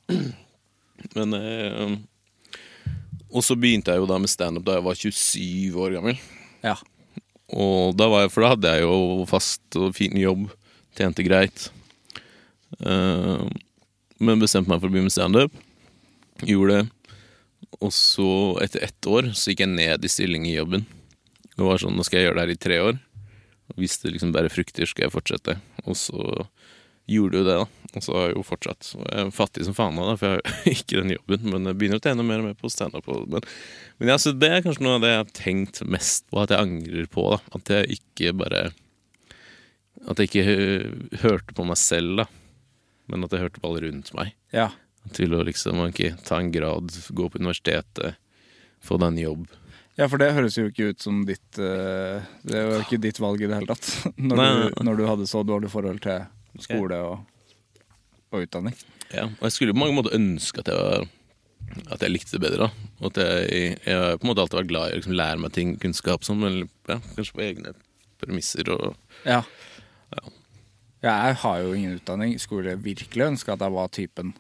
[1.16, 1.95] Men uh,
[3.34, 6.20] Og så begynte jeg jo da med standup da jeg var 27 år gammel.
[6.64, 6.76] Ja.
[7.54, 10.47] Og da var jeg, For da hadde jeg jo fast og fin jobb,
[10.97, 11.70] tjente greit.
[12.82, 13.45] Uh,
[14.24, 15.56] men bestemte meg for å begynne med standup.
[16.47, 17.16] Gjorde det.
[17.84, 18.28] Og så,
[18.64, 20.86] etter ett år, så gikk jeg ned i stilling i jobben.
[21.58, 23.01] Og var sånn, nå skal jeg gjøre det her i tre år.
[23.72, 25.58] Og hvis det liksom bærer frukter, skal jeg fortsette.
[25.86, 26.47] Og så
[27.10, 27.66] gjorde jo det, da.
[27.93, 28.91] Og så har jeg jo fortsatt.
[28.97, 31.49] Jeg er fattig som faen nå, da, for jeg har ikke den jobben.
[31.51, 33.10] Men jeg begynner å tjene mer og mer på standup.
[33.30, 33.49] Men,
[33.99, 36.54] men ja, så det er kanskje noe av det jeg har tenkt mest på, at
[36.54, 37.28] jeg angrer på.
[37.36, 38.64] da At jeg ikke bare
[40.10, 42.30] At jeg ikke hørte på meg selv, da.
[43.12, 44.34] Men at jeg hørte på alle rundt meg.
[44.56, 44.72] ja.
[45.12, 48.16] Til å liksom okay, ta en grad, gå på universitetet,
[48.80, 49.41] få deg en jobb.
[49.99, 53.20] Ja, for det høres jo ikke ut som ditt eh, Det er jo ikke ditt
[53.20, 53.89] valg i det hele tatt.
[54.16, 56.24] Når, du, når du hadde så dårlig forhold til
[56.62, 57.20] skole og,
[58.32, 58.76] og utdanning.
[59.14, 61.08] Ja, og jeg skulle på mange måter ønske at jeg, var,
[61.93, 62.68] at jeg likte det bedre.
[62.68, 62.88] da.
[63.01, 65.41] Og at jeg, jeg har på en måte alltid vært glad i å liksom lære
[65.43, 67.76] meg ting, kunnskap, sånn, men ja, kanskje på egne
[68.22, 68.70] premisser.
[68.74, 68.95] og
[69.26, 69.41] Ja.
[70.14, 70.24] ja.
[71.04, 72.38] Jeg har jo ingen utdanning.
[72.39, 74.34] Skulle virkelig ønske at jeg var typen.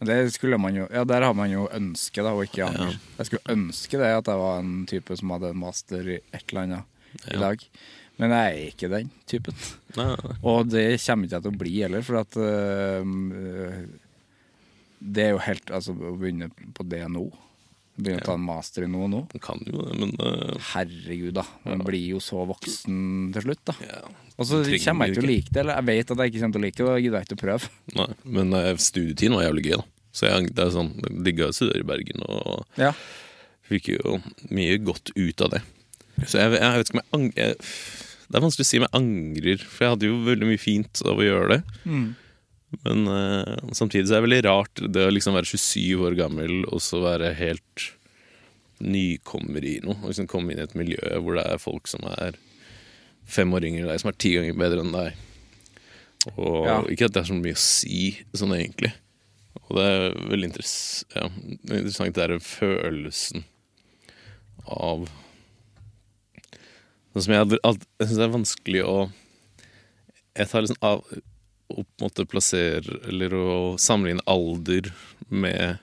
[0.00, 2.98] Men det skulle man jo Ja, der har man jo ønske, da, og ikke anger.
[3.18, 6.44] Jeg skulle ønske det, at jeg var en type som hadde en master i et
[6.52, 7.64] eller annet i dag.
[8.20, 9.56] Men jeg er ikke den typen.
[9.96, 10.10] Nei.
[10.44, 13.84] Og det kommer ikke jeg til å bli heller, for at øh,
[15.00, 17.24] Det er jo helt Altså, å begynne på det nå
[18.00, 21.34] Begynne å ta en master i noe nå Man kan jo det, men eh, Herregud,
[21.40, 21.44] da.
[21.66, 23.00] Man blir jo så voksen
[23.34, 23.74] til slutt, da.
[23.84, 24.02] ja,
[24.38, 26.42] Og så kommer jeg ikke til å like det, eller jeg vet at jeg ikke
[26.44, 27.72] kommer til å like det, og da gidder jeg ikke å prøve.
[27.98, 28.06] Nei,
[28.38, 29.88] men uh, studietiden var jævlig gøy, da.
[30.16, 32.92] Så jeg, det er sånn, jeg digga å studere i Bergen, og Ja.
[33.68, 34.16] fikk jo
[34.54, 35.60] mye godt ut av det.
[36.24, 37.76] Så jeg, jeg vet ikke om jeg angrer
[38.30, 41.00] Det er vanskelig å si om jeg angrer, for jeg hadde jo veldig mye fint
[41.04, 41.60] av å gjøre det.
[42.86, 46.60] Men uh, samtidig så er det veldig rart det å liksom være 27 år gammel
[46.70, 47.88] og så være helt
[48.80, 49.98] nykommer i noe.
[50.04, 52.38] Og liksom komme inn i et miljø hvor det er folk som er
[53.30, 55.26] fem år yngre enn deg, som er ti ganger bedre enn deg.
[56.36, 56.78] Og Ja.
[56.86, 58.00] ikke at det er så mye å si
[58.36, 58.92] sånn egentlig.
[59.66, 63.44] Og det er veldig interess ja, er interessant det er følelsen
[64.70, 65.08] av
[67.12, 68.96] Sånn som jeg, jeg syns det er vanskelig å
[70.38, 71.02] Jeg tar liksom av
[71.70, 74.92] å på en måte plassere Eller å sammenligne alder
[75.28, 75.78] med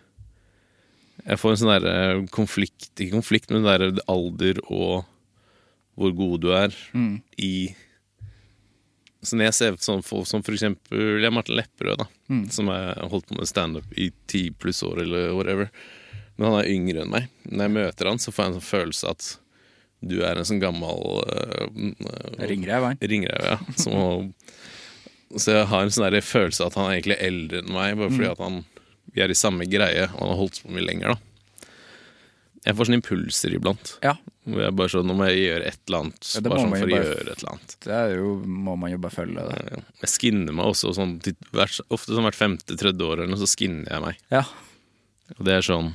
[1.26, 5.06] Jeg får en sånn derre konflikt Ikke konflikt, men det der alder og
[5.98, 6.76] hvor god du er
[7.42, 7.74] i
[9.26, 12.06] Så når jeg ser sånn folk som for eksempel ja, Martin Lepperød, da,
[12.54, 15.72] som har holdt på med standup i ti pluss år, eller whatever.
[16.38, 17.26] Men han er yngre enn meg.
[17.50, 19.32] Når jeg møter han, så får jeg en sånn følelse at
[20.06, 23.58] du er en sånn gammel uh, Ringrev, ringrev, ja.
[23.80, 24.34] Som,
[25.36, 28.30] så jeg har en sånn følelse at han er egentlig eldre enn meg, bare fordi
[28.30, 28.62] at han,
[29.16, 31.24] vi er i samme greie, og han har holdt på mye lenger, da.
[32.68, 33.92] Jeg får sånne impulser iblant.
[34.04, 34.18] Ja.
[34.48, 36.30] Hvor jeg bare sånn, Nå må jeg gjøre et eller annet.
[36.34, 37.76] Ja, bare sånn for å gjøre et eller annet.
[37.86, 38.32] Det er jo,
[38.68, 39.80] må man jo bare følge det.
[40.04, 44.04] Jeg skinner meg også sånn Ofte sånn hvert femte-tredje år eller noe, så skinner jeg
[44.04, 44.20] meg.
[44.34, 44.44] Ja.
[45.38, 45.94] Og det er sånn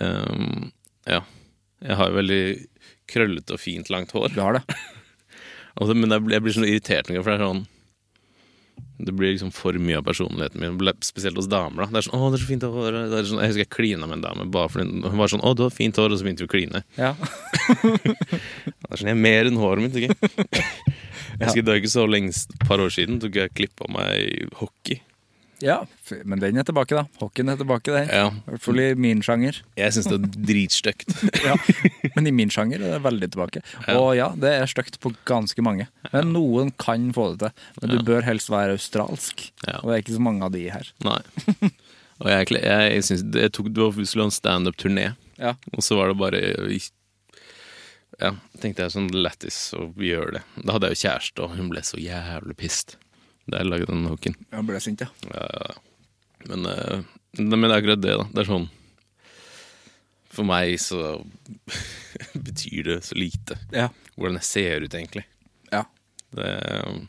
[0.00, 0.68] um,
[1.08, 1.22] Ja.
[1.84, 2.42] Jeg har jo veldig
[3.08, 4.32] krøllete og fint, langt hår.
[4.34, 4.62] Du har det.
[5.94, 7.66] Men jeg blir, jeg blir sånn irritert noen ganger, for det er sånn
[9.06, 11.86] Det blir liksom for mye av personligheten min, spesielt hos damer.
[11.86, 12.98] da Det er sånn 'Å, det er så fint hår'.
[13.12, 15.54] Det sånn, jeg husker jeg klina med en dame bare fordi hun var sånn 'Å,
[15.54, 16.82] du har fint hår', og så begynte vi å kline.
[16.98, 17.14] Ja.
[18.88, 20.16] Det er sånn, jeg er mer enn håret mitt, ikke?
[21.38, 24.48] Jeg husker Det er ikke så lenge, et par år siden tok jeg klippa meg
[24.58, 24.98] hockey.
[25.64, 25.78] Ja.
[26.24, 27.04] Men den er tilbake, da.
[27.20, 28.08] Hockeyen er tilbake, den.
[28.12, 28.28] Ja.
[28.30, 29.58] I hvert fall i min sjanger.
[29.78, 31.14] Jeg syns det er dritstygt.
[31.48, 31.54] Ja.
[32.16, 33.62] Men i min sjanger er det veldig tilbake.
[33.94, 35.86] Og ja, det er stygt på ganske mange.
[36.12, 37.66] Men noen kan få det til.
[37.82, 39.48] Men du bør helst være australsk.
[39.66, 39.78] Ja.
[39.82, 40.90] Og det er ikke så mange av de her.
[41.06, 41.20] Nei.
[42.18, 45.52] Og jeg, jeg, jeg synes det tok, det var, ha en standup-turné, Ja.
[45.70, 46.40] og så var det bare
[48.18, 50.42] Ja, tenkte jeg sånn lættis å gjøre det.
[50.64, 52.96] Da hadde jeg jo kjæreste, og hun ble så jævlig pissed.
[53.48, 54.34] Det lagde den hooken.
[54.52, 55.08] Ja, ble sint, ja.
[55.32, 55.74] Ja,
[56.50, 57.00] men, eh,
[57.38, 58.26] men det er akkurat det, da.
[58.34, 58.66] Det er sånn
[60.36, 60.98] For meg så
[62.48, 63.88] betyr det så lite Ja.
[64.16, 65.24] hvordan jeg ser ut, egentlig.
[65.72, 65.84] ja.
[66.30, 67.06] Det, jeg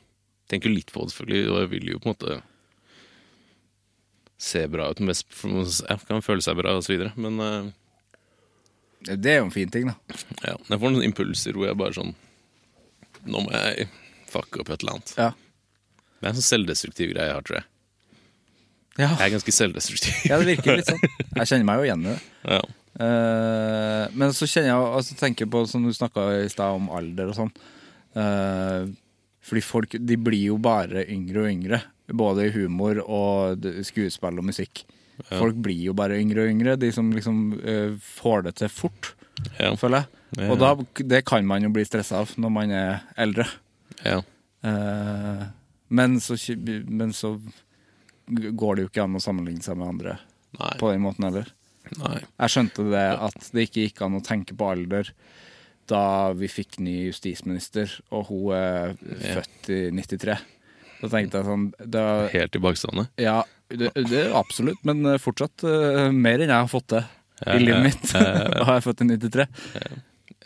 [0.47, 2.37] tenker litt på det, selvfølgelig, og jeg vil jo på en måte
[4.39, 5.01] se bra ut.
[5.03, 5.67] Mest, man
[6.07, 7.11] kan føle seg bra, og så videre.
[7.19, 7.67] Men eh,
[9.19, 9.97] Det er jo en fin ting, da.
[10.47, 12.15] ja, jeg får noen impulser hvor jeg bare sånn
[13.27, 13.89] Nå må jeg
[14.31, 15.11] fucke opp et eller annet.
[15.19, 15.29] Ja.
[16.19, 17.67] Det er en sånn selvdestruktiv greie jeg har, tror jeg.
[18.99, 20.15] Ja, Jeg er ganske selvdestruktiv.
[20.27, 20.99] ja det virker litt sånn.
[21.39, 22.19] Jeg kjenner meg jo igjen i det.
[22.51, 22.61] Ja.
[22.99, 27.29] Uh, men så kjenner jeg altså, tenker på, som du snakka i stad om alder
[27.31, 27.51] og sånn
[28.17, 28.89] uh,
[29.45, 31.79] Fordi folk de blir jo bare yngre og yngre.
[32.11, 34.83] Både i humor og skuespill og musikk.
[35.29, 39.13] Folk blir jo bare yngre og yngre, de som liksom uh, får det til fort,
[39.61, 39.71] Ja.
[39.79, 40.19] føler jeg.
[40.43, 40.49] Ja.
[40.51, 40.73] Og da,
[41.15, 43.47] det kan man jo bli stressa av når man er eldre.
[44.03, 44.19] ja.
[44.59, 45.45] Eh,
[45.89, 46.37] men, så,
[46.87, 47.33] men så
[48.29, 50.17] går det jo ikke an å sammenligne seg med andre
[50.59, 50.73] Nei.
[50.81, 51.49] på den måten heller.
[51.97, 52.19] Nei.
[52.21, 55.09] Jeg skjønte det at det ikke gikk an å tenke på alder
[55.89, 56.01] da
[56.37, 58.91] vi fikk ny justisminister, og hun er
[59.23, 59.39] Ja.
[59.39, 60.35] født i 93.
[60.99, 63.07] Da tenkte jeg sånn da, Helt tilbakestående.
[63.17, 63.39] Ja,
[63.71, 67.01] det, det er absolutt, men fortsatt uh, mer enn jeg har fått til
[67.45, 68.05] Ja, i livet mitt.
[68.59, 69.47] Da har jeg født i 93.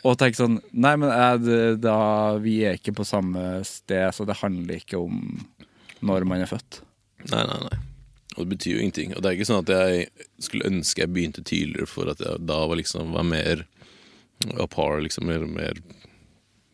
[0.04, 1.96] Og tenke sånn Nei, men jeg, da,
[2.44, 5.22] vi er ikke på samme sted, så det handler ikke om
[6.04, 6.82] når man er født.
[7.30, 7.78] Nei, nei, nei.
[8.34, 9.14] Og det betyr jo ingenting.
[9.16, 10.08] Og det er ikke sånn at jeg
[10.42, 13.62] skulle ønske jeg begynte tidligere for at jeg da var liksom var mer
[14.60, 15.78] a par, liksom mer, mer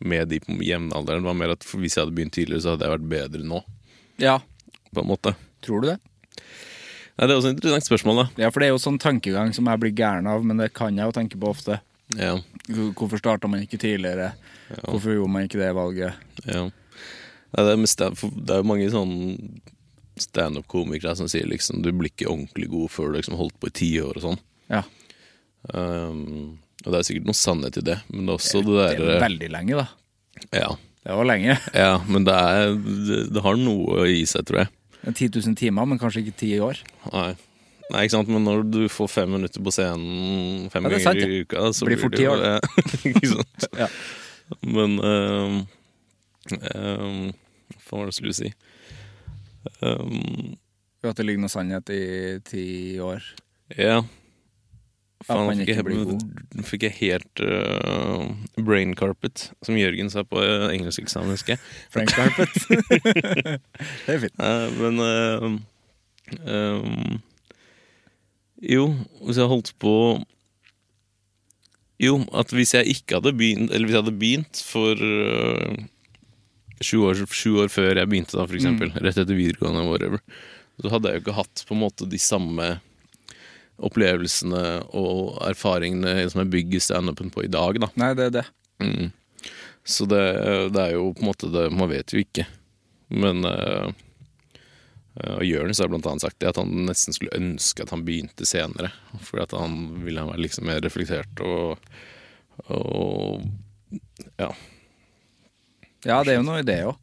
[0.01, 1.23] med de på jevnaldrende.
[1.29, 3.61] Var mer at hvis jeg hadde begynt tidligere, så hadde jeg vært bedre nå,
[4.19, 4.39] Ja,
[4.91, 5.35] på en måte.
[5.63, 5.99] tror du det?
[7.15, 8.25] Nei, det er også et interessant spørsmål, da.
[8.43, 10.97] Ja, for det er jo sånn tankegang som jeg blir gæren av, men det kan
[10.97, 11.77] jeg jo tenke på ofte.
[12.19, 12.35] Ja,
[12.97, 14.33] Hvorfor starta man ikke tidligere?
[14.83, 16.15] Hvorfor gjorde man ikke det valget?
[16.45, 16.69] ja.
[17.51, 19.15] Det, er, jo mange sånn
[20.15, 23.73] standup-komikere som sier liksom du blir ikke ordentlig god før du liksom holdt på i
[23.75, 24.39] ti år og sånn.
[24.71, 24.85] Ja,
[25.69, 28.85] Um, og det er sikkert noe sannhet i det, men det er også det det
[28.85, 29.85] er derre veldig lenge, da.
[30.57, 30.71] ja,
[31.05, 31.57] Det var lenge.
[31.83, 32.73] ja, men det, er,
[33.09, 34.71] det, det har noe i seg, tror jeg.
[35.05, 36.81] 10 000 timer, men kanskje ikke 10 år.
[37.13, 37.29] Nei.
[37.91, 41.33] Nei, ikke sant, men når du får fem minutter på scenen fem Ja, er ganger
[41.35, 42.53] i uka, så Blir fort det jo det.
[43.11, 43.67] ikke sant?
[43.79, 43.89] Ja.
[44.63, 45.59] Men um,
[46.75, 47.19] um,
[47.83, 48.53] Hva var det jeg skulle si?
[49.83, 50.55] Um,
[51.03, 52.01] At det ligger noe sannhet i
[52.47, 52.65] ti
[53.03, 53.25] år.
[53.77, 54.01] ja.
[55.21, 58.23] Faen, fikk jeg, fikk jeg helt uh,
[58.57, 61.61] brain carpet, som Jørgen sa på uh, engelskeksamen, husker jeg.
[61.93, 62.55] Frank Carpet.
[64.07, 64.41] det er fint.
[64.41, 65.45] Uh, men uh,
[66.41, 67.19] ehm,
[68.61, 68.91] Jo,
[69.25, 69.95] hvis jeg holdt på
[72.01, 75.81] Jo, at hvis jeg ikke hadde begynt Eller hvis jeg hadde begynt for eh,
[76.81, 80.21] sju, år, sju år før jeg begynte, da, for eksempel, rett etter videregående, whatever,
[80.81, 82.69] så hadde jeg jo ikke hatt på en måte de samme
[83.81, 84.63] opplevelsene
[84.97, 87.91] og erfaringene som jeg bygger standupen på i dag, da.
[88.01, 88.45] Nei, det er det.
[88.81, 89.11] Mm.
[89.85, 90.23] Så det,
[90.73, 92.47] det er jo på en måte det Man vet jo ikke.
[93.13, 93.89] Men uh,
[95.19, 98.91] uh, Jonis har annet sagt det, at han nesten skulle ønske at han begynte senere.
[99.25, 101.79] For at han ville være liksom mer reflektert og,
[102.67, 103.47] og
[104.39, 104.51] Ja.
[106.01, 106.95] Ja, det er jo noe i det òg.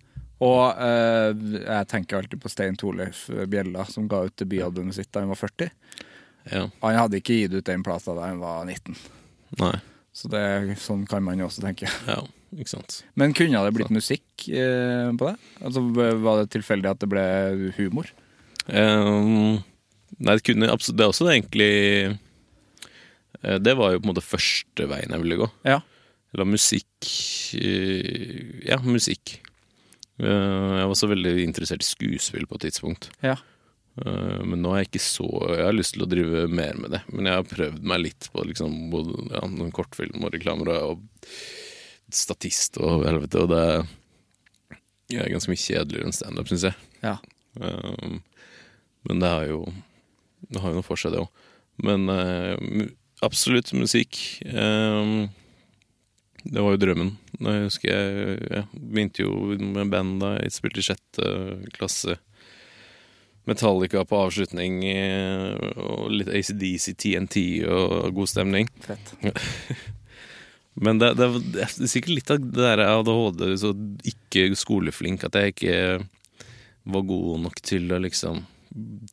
[0.43, 1.29] Og eh,
[1.65, 5.39] jeg tenker alltid på Stein Torleif Bjella, som ga ut debutalbumet sitt da han var
[5.39, 5.71] 40.
[6.53, 6.65] ja.
[6.83, 8.95] Han hadde ikke gitt ut den plata da han var 19.
[9.59, 9.77] Nei.
[10.15, 10.43] Så det,
[10.83, 11.91] sånn kan man jo også tenke.
[12.07, 12.23] Ja,
[12.57, 13.03] ikke sant.
[13.19, 15.35] Men kunne det blitt musikk eh, på det?
[15.61, 17.25] Altså, Var det tilfeldig at det ble
[17.77, 18.09] humor?
[18.69, 19.59] Um,
[20.21, 21.69] nei, det kunne absolutt Det er også egentlig
[23.43, 25.51] eh, Det var jo på en måte første veien jeg ville gå.
[25.69, 25.79] Ja.
[26.35, 27.13] Eller musikk
[27.57, 29.39] eh, Ja, musikk.
[30.21, 33.11] Eh, Jeg var så veldig interessert i skuespill på et tidspunkt.
[33.25, 33.37] ja.
[33.99, 36.93] Eh, Men nå er jeg ikke så Jeg har lyst til å drive mer med
[36.97, 37.01] det.
[37.13, 41.01] Men jeg har prøvd meg litt på liksom både ja, noen kortfilm og reklamer og
[42.15, 46.89] statist og helvete, og det er ganske mye kjedeligere enn standup, syns jeg.
[47.05, 47.19] ja.
[47.59, 48.21] Um,
[49.09, 49.65] men det har jo
[50.53, 51.47] Det har jo noe for seg, det òg.
[51.83, 52.85] Men uh,
[53.27, 54.19] absolutt musikk.
[54.47, 55.27] Um,
[56.45, 57.11] det var jo drømmen.
[57.43, 61.33] Jeg husker jeg, jeg begynte jo med band da jeg spilte i sjette
[61.75, 62.17] klasse.
[63.49, 68.69] Metallica på avslutning, eh, og litt ACDC, TNT og god stemning.
[68.85, 69.15] Fett.
[70.79, 73.73] Men det, det, det er sikkert litt av det der ADHD, så
[74.07, 75.79] ikke skoleflink, at jeg ikke
[76.89, 78.45] var god nok til å liksom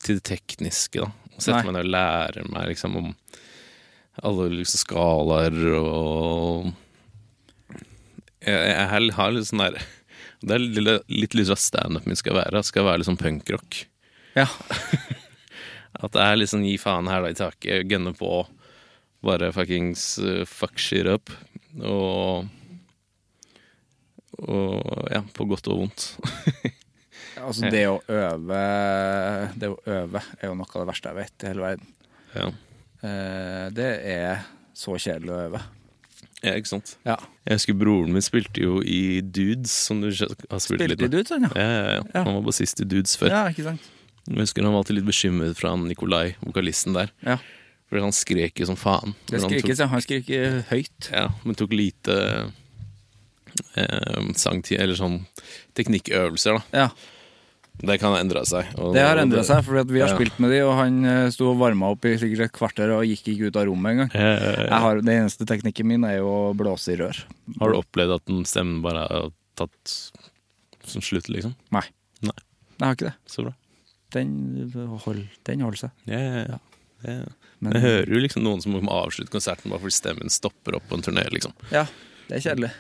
[0.03, 1.11] Til det tekniske, da.
[1.35, 3.09] Sette meg ned og lære meg liksom om
[4.23, 6.69] alle liksom skalaer og
[8.45, 9.79] Jeg, jeg har litt sånn der
[10.45, 12.61] Det er litt, litt lyst til at standupen min skal være.
[12.63, 13.81] Skal være litt sånn punkrock.
[14.37, 14.45] Ja.
[16.03, 18.43] At det er liksom gi faen hæla i taket, gønne på,
[19.25, 21.31] bare fuckings uh, fuck shit up.
[21.83, 22.45] Og
[24.45, 26.07] Og ja, på godt og vondt.
[27.39, 28.59] Altså, det å øve
[29.59, 31.89] Det å øve er jo noe av det verste jeg vet i hele verden.
[32.35, 32.51] ja.
[33.05, 34.39] Eh, det er
[34.73, 35.59] så kjedelig å øve.
[36.41, 36.95] ja, ikke sant.
[37.05, 37.17] Ja.
[37.45, 40.15] Jeg husker broren min spilte jo i Dudes, som du har
[40.63, 41.11] spilt litt Spilte med.
[41.13, 41.51] Dudes, han, ja?
[41.59, 42.23] Ja, ja, ja.
[42.25, 43.29] Han var bassist i Dudes før.
[43.35, 43.85] Ja, ikke sant?
[44.25, 47.11] Jeg husker han var alltid litt bekymret for han Nikolai, vokalisten der.
[47.27, 47.37] Ja.
[47.89, 49.13] For han skrek jo som faen.
[49.29, 49.87] Det skrikes, ja.
[49.91, 50.29] Han skrek
[50.71, 51.09] høyt.
[51.13, 52.15] Ja, men tok lite
[53.77, 55.19] eh, sangtid, eller sånn
[55.77, 56.63] teknikkøvelser, da.
[56.85, 56.87] Ja.
[57.75, 58.69] Det kan ha endra seg.
[58.95, 60.15] Det har endra seg, for vi har Ja.
[60.15, 63.03] spilt med de, og han eh, sto og varma opp i sikkert et kvarter og
[63.03, 64.11] gikk ikke ut av rommet engang.
[64.15, 65.01] Ja, ja, ja.
[65.01, 67.19] Den eneste teknikken min er jo å blåse i rør.
[67.59, 69.29] Har du opplevd at den stemmen bare har
[69.59, 69.95] tatt
[70.87, 71.53] som slutt, liksom?
[71.75, 71.83] Nei.
[72.23, 72.37] Nei.
[72.79, 73.15] Jeg har ikke det.
[73.27, 73.53] Så bra.
[74.15, 74.71] Den
[75.03, 75.91] holder, den holder seg.
[76.07, 76.59] Ja, ja,
[77.03, 77.19] ja.
[77.61, 77.69] Ja.
[77.69, 80.87] Men- Jeg hører jo liksom noen som må avslutte konserten bare fordi stemmen stopper opp
[80.89, 81.53] på en turné, liksom.
[81.71, 81.85] Ja,
[82.27, 82.71] det er kjedelig.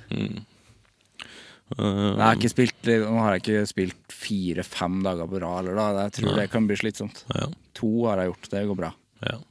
[1.75, 5.79] Uh, Jeg har ikke spilt, nå har jeg ikke spilt fire-fem dager på rad, eller
[5.79, 6.03] da.
[6.05, 6.41] Jeg tror Nei.
[6.43, 7.23] det kan bli slitsomt.
[7.33, 7.47] ja,
[7.79, 8.91] To har jeg gjort, det går bra.
[9.25, 9.37] ja.
[9.39, 9.41] ja.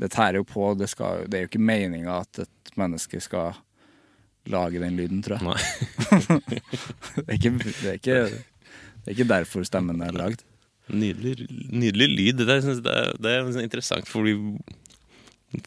[0.00, 0.70] Det tærer jo på.
[0.80, 3.52] Det, skal, det er jo ikke meninga at et menneske skal
[4.48, 5.56] lage den lyden, tror jeg.
[7.16, 10.45] Det er ikke, det er ikke, det er ikke derfor stemmen er lagd.
[10.86, 12.36] Nydelig, nydelig lyd.
[12.38, 14.36] Det, der, synes det, er, det er liksom interessant, fordi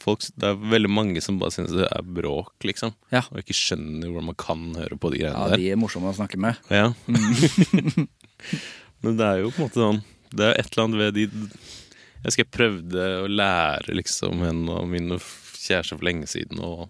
[0.03, 2.93] folk, det er veldig mange som bare syns det er bråk, liksom.
[3.13, 3.24] Ja.
[3.32, 6.11] Og ikke skjønner hvordan man kan høre på de greiene Ja, greiene de er morsomme
[6.11, 6.59] å snakke med.
[6.72, 6.91] Ja.
[9.03, 9.99] Men det er jo på en måte sånn
[10.32, 14.80] Det er et eller annet ved de Jeg husker jeg prøvde å lære liksom henne
[14.80, 16.89] og min kjæreste for lenge siden å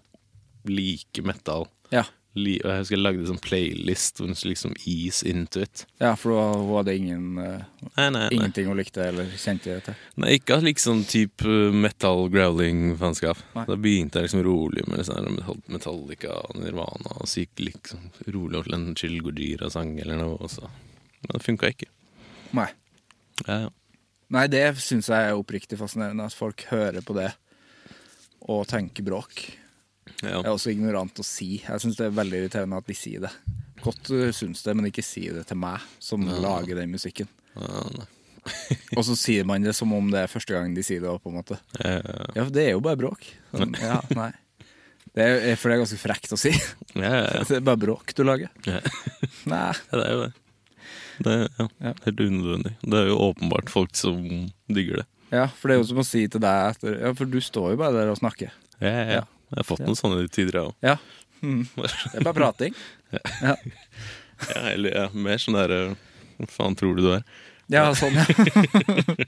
[0.68, 1.66] like metal.
[1.94, 2.04] Ja,
[2.36, 5.84] og jeg husker jeg lagde en sånn playlist hvor hun skulle liksom ease into it.
[5.98, 7.64] ja for hun hadde ingen, eh,
[7.96, 8.28] Nei, nei, nei.
[8.36, 9.96] ingenting hun likte eller kjente til.
[10.22, 13.40] Nei, ikke liksom type metal growling-fanskap.
[13.66, 18.60] Da begynte jeg liksom rolig med sånn Metallica og Nirvana, og så gikk liksom rolig
[18.60, 20.70] over til en Chill Gojira-sang eller noe, og så
[21.26, 21.90] Men det funka ikke.
[22.56, 22.70] Nei.
[23.46, 23.68] Ja, ja.
[24.30, 27.32] Nei, det syns jeg er oppriktig fascinerende, at folk hører på det
[28.48, 29.42] og tenker bråk.
[30.22, 30.38] Ja.
[30.42, 31.62] Det er også ignorant å si.
[31.64, 33.30] Jeg syns det er veldig irriterende at de sier det.
[33.80, 37.28] Godt du syns det, men ikke si det til meg, som lager den musikken.
[37.56, 37.84] Ja.
[38.96, 41.32] Og så sier man det som om det er første gang de sier det, på
[41.32, 41.58] en måte.
[41.80, 43.26] Ja, ja, Ja, for det er jo bare bråk.
[43.52, 44.30] Sånn, ja, nei.
[45.10, 46.52] Det er, for det er ganske frekt å si.
[46.94, 47.42] ja, ja, ja.
[47.48, 48.52] Det er bare bråk du lager.
[48.68, 48.80] Ja.
[49.50, 49.72] Nei.
[49.90, 50.30] Ja, det er jo det.
[51.20, 51.92] Det er ja, Ja.
[52.06, 52.74] helt unødvendig.
[52.80, 54.22] Det er jo åpenbart folk som
[54.72, 55.06] digger det.
[55.34, 57.74] Ja, for det er jo som å si til deg etter Ja, for du står
[57.74, 58.54] jo bare der og snakker.
[58.80, 59.26] Ja, ja, ja.
[59.50, 59.56] Ja.
[59.56, 60.74] Jeg har fått noen sånne tidligere òg.
[60.86, 60.96] Ja.
[61.42, 61.64] Mm.
[61.76, 62.74] Det er bare prating.
[63.42, 63.56] Ja,
[64.54, 65.80] Ja, eller ja, mer sånn derre
[66.38, 67.22] Hva faen tror du du er?
[67.70, 68.24] ja sånn, ja.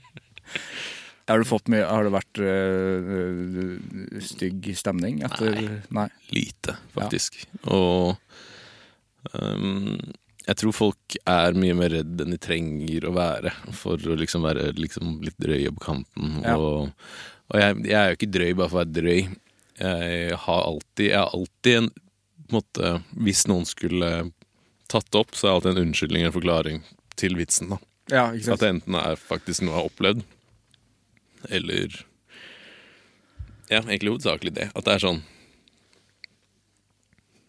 [1.29, 3.77] Har du fått mye Har det vært øh,
[4.23, 5.55] stygg stemning etter
[5.95, 6.07] Nei.
[6.35, 7.37] lite, faktisk.
[7.71, 8.15] Og
[9.37, 9.95] um,
[10.43, 14.43] jeg tror folk er mye mer redd enn de trenger å være for å liksom
[14.43, 16.41] være liksom litt drøye på kanten.
[16.43, 16.57] Ja.
[16.59, 16.91] Og,
[17.53, 19.21] og jeg, jeg er jo ikke drøy bare for å være drøy.
[19.79, 21.91] Jeg har alltid, jeg har alltid en
[22.53, 24.31] en måte, Hvis noen skulle
[24.91, 26.81] tatt det opp, så er det alltid en unnskyldning eller forklaring
[27.17, 27.69] til vitsen.
[27.73, 27.79] da.
[28.11, 30.23] Ja, At det enten er faktisk noe jeg har opplevd,
[31.49, 32.05] eller
[33.71, 34.71] Ja, egentlig hovedsakelig det.
[34.75, 35.23] At det er sånn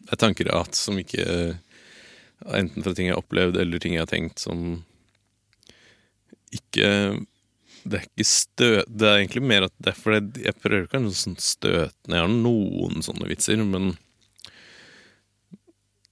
[0.04, 1.58] Det er tanker jeg har hatt som ikke
[2.44, 4.84] Enten fra ting jeg har opplevd, eller ting jeg har tenkt som
[6.52, 7.18] ikke
[7.84, 8.68] Det er ikke stø...
[8.88, 12.16] Det er egentlig mer at det er fordi jeg prøver ikke å være sånn støtende.
[12.16, 13.90] Jeg har noen sånne vitser, men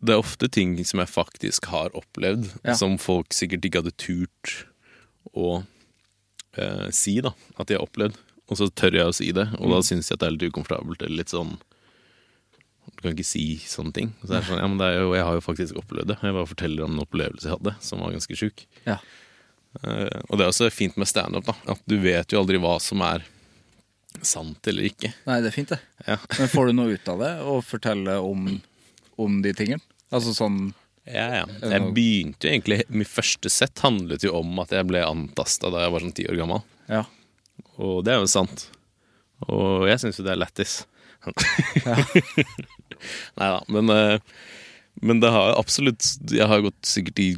[0.02, 2.74] det er ofte ting som jeg faktisk har opplevd, Ja.
[2.74, 4.66] som folk sikkert ikke hadde turt
[5.32, 5.62] å
[6.58, 7.32] eh, si, da.
[7.56, 8.18] At de har opplevd.
[8.50, 10.50] Og så tør jeg å si det, og da syns jeg at det er litt
[10.52, 11.02] ukomfortabelt.
[11.06, 11.54] Eller litt sånn
[12.92, 14.08] Du kan ikke si sånne ting.
[14.20, 16.10] Og så er det sånn, ja, men det er jo, Jeg har jo faktisk opplevd
[16.10, 16.16] det.
[16.20, 18.66] Jeg bare forteller om en opplevelse jeg hadde, som var ganske sjuk.
[18.84, 18.98] Ja.
[19.80, 21.48] Eh, og det er også fint med standup.
[21.48, 23.24] At du vet jo aldri hva som er
[24.20, 25.12] sant eller ikke.
[25.28, 25.80] Nei, det er fint, det.
[26.06, 26.18] Ja.
[26.36, 28.46] Men får du noe ut av det, å fortelle om,
[29.22, 29.82] om de tingene?
[30.12, 30.60] Altså sånn
[31.08, 31.46] Ja, ja.
[31.72, 35.86] Jeg begynte jo egentlig Mitt første sett handlet jo om at jeg ble antasta da
[35.86, 36.60] jeg var sånn ti år gammel.
[36.92, 37.06] Ja.
[37.80, 38.66] Og det er jo sant.
[39.48, 40.82] Og jeg syns jo det er lættis.
[43.38, 44.18] Nei da, men, eh,
[45.06, 46.02] men det har absolutt
[46.34, 47.28] Jeg har gått sikkert i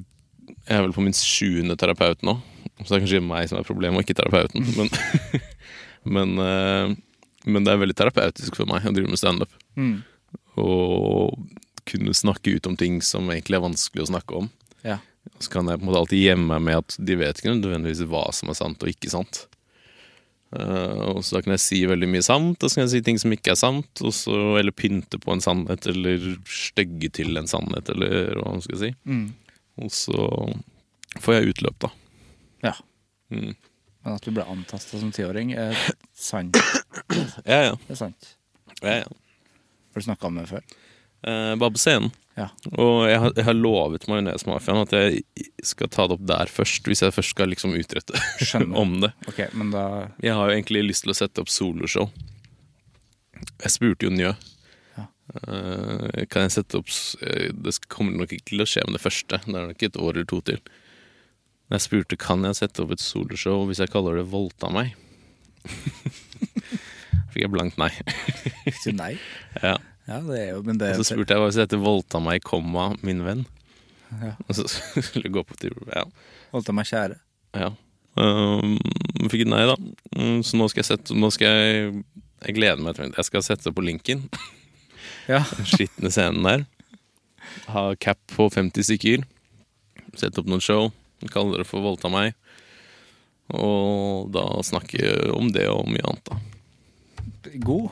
[0.64, 2.38] Jeg er vel på min sjuende terapeut nå.
[2.80, 4.64] Så det er kanskje meg som er problemet, og ikke terapeuten.
[4.78, 4.90] Men,
[6.16, 6.94] men, eh,
[7.44, 9.52] men det er veldig terapeutisk for meg å drive med standup.
[9.76, 9.98] Mm.
[10.60, 11.36] Og
[11.88, 14.48] kunne snakke ut om ting som egentlig er vanskelig å snakke om.
[14.84, 15.00] Ja.
[15.38, 18.06] Så kan jeg på en måte alltid gjemme meg med at de vet ikke nødvendigvis
[18.08, 19.44] hva som er sant og ikke sant.
[20.54, 23.04] Eh, og så da kan jeg si veldig mye sant, og så kan jeg si
[23.06, 24.04] ting som ikke er sant.
[24.16, 28.80] Så, eller pynte på en sannhet, eller stygge til en sannhet, eller hva man skal
[28.80, 28.92] si.
[29.08, 29.26] Mm.
[29.82, 30.28] Og så
[31.22, 31.90] får jeg utløp, da.
[32.68, 32.74] ja.
[33.32, 33.54] Mm.
[34.04, 35.72] Men at du ble antasta som tiåring, er
[36.12, 36.58] sant.
[37.48, 37.76] Ja, ja.
[37.86, 38.34] Det er sant.
[38.82, 39.08] ja, ja.
[39.94, 40.64] Har du snakka om det før?
[41.24, 42.10] Eh, bare på scenen.
[42.36, 42.48] Ja.
[42.74, 45.22] Og jeg har, jeg har lovet Majonesmafiaen at jeg
[45.64, 48.18] skal ta det opp der først, hvis jeg først skal liksom utrette
[48.82, 49.12] om det.
[49.30, 49.84] Okay, men da
[50.20, 52.10] Jeg har jo egentlig lyst til å sette opp soloshow.
[53.62, 54.34] Jeg spurte jo Njø.
[55.32, 56.90] Eh, kan jeg sette opp
[57.24, 59.38] eh, Det kommer nok ikke til å skje med det første.
[59.46, 60.60] Det er nok et år eller to til.
[61.68, 64.92] Men jeg spurte kan jeg sette opp et soloshow hvis jeg kaller det 'Voldta meg'.
[67.32, 67.90] Fikk jeg blankt nei.
[68.82, 69.14] Så nei.
[69.62, 69.78] Ja.
[70.04, 72.20] Ja, det er jo Men det Og så spurte jeg hva hvis jeg heter 'Voldta
[72.22, 73.46] meg, komma, min venn'.
[74.20, 74.34] Ja.
[74.46, 74.68] Og så
[75.06, 76.04] skulle jeg gå på til Ja.
[76.52, 77.16] Voldta meg kjære.
[77.56, 77.72] ja.
[78.14, 78.76] Um,
[79.26, 79.74] fikk et nei, da.
[80.14, 82.04] Mm, Så nå skal jeg sette Nå skal jeg
[82.46, 84.28] Jeg gleder meg til Jeg skal sette på linken.
[85.28, 85.42] Ja.
[85.56, 86.64] Den skitne scenen der.
[87.70, 89.24] Ha cap på 50 stykker.
[90.18, 90.90] Sette opp noen show.
[91.32, 92.34] Kaller det for 'Voldta meg'.
[93.54, 96.38] Og da snakke om det og mye annet, da.
[97.60, 97.90] God.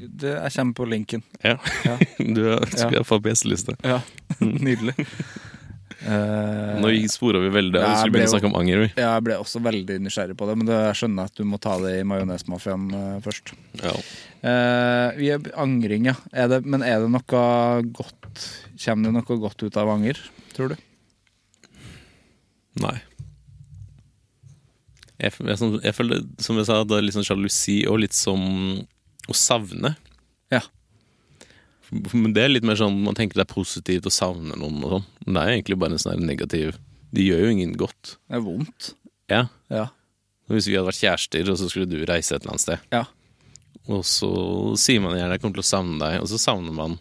[0.00, 1.22] Det, jeg kommer på linken.
[1.44, 1.58] Ja.
[1.84, 1.98] Ja.
[2.18, 2.40] Du
[2.72, 3.02] skal Ja.
[3.04, 3.76] få på gjesteliste.
[3.84, 4.00] Ja,
[4.40, 4.94] Nydelig.
[6.04, 7.80] Eh, Nå spora vi veldig.
[7.80, 7.88] av.
[7.88, 8.82] Vi skulle begynne å snakke om anger.
[8.84, 8.88] vi.
[9.00, 11.60] ja, jeg ble også veldig nysgjerrig på det, men det, jeg skjønner at du må
[11.62, 13.54] ta det i majonesmafiaen uh, først.
[13.80, 13.94] Ja.
[14.44, 16.16] Uh, vi angring, ja.
[16.36, 17.24] Er det, men er det noe
[17.96, 18.44] godt
[18.76, 20.20] Kommer det noe godt ut av anger,
[20.52, 20.76] tror du?
[22.84, 22.98] Nei.
[25.16, 28.42] Jeg, jeg, jeg føler, som jeg sa, det er litt sånn sjalusi og litt som
[29.26, 29.94] å savne.
[30.52, 30.60] Ja.
[32.12, 34.90] Men det er litt mer sånn man tenker det er positivt å savne noen og
[34.96, 35.04] sånn.
[35.26, 36.76] Men det er egentlig bare en sånn negativ
[37.14, 38.16] De gjør jo ingen godt.
[38.28, 38.94] Det er vondt.
[39.30, 39.44] Ja.
[39.70, 39.86] Ja.
[40.50, 43.04] Hvis vi hadde vært kjærester, og så skulle du reise et eller annet sted, Ja.
[43.88, 46.98] og så sier man gjerne 'jeg kommer til å savne deg', og så savner man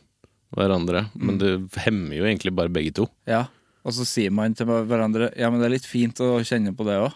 [0.56, 1.10] hverandre.
[1.16, 3.10] Men det hemmer jo egentlig bare begge to.
[3.28, 3.48] ja.
[3.86, 6.84] Og så sier man til hverandre Ja, men det er litt fint å kjenne på
[6.86, 7.14] det òg.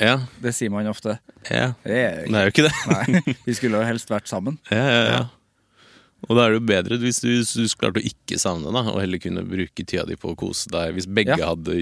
[0.00, 1.18] Ja, Det sier man ofte.
[1.50, 1.74] ja.
[1.84, 2.74] Det er Det er jo ikke det.
[2.88, 4.58] Nei, vi skulle jo helst vært sammen.
[4.70, 5.24] Ja, ja, ja.
[6.28, 8.82] Og da er det jo bedre hvis du, hvis du klarte å ikke savne, da,
[8.90, 10.94] og heller kunne bruke tida di på å kose deg.
[10.96, 11.52] Hvis begge Ja.
[11.54, 11.76] hadde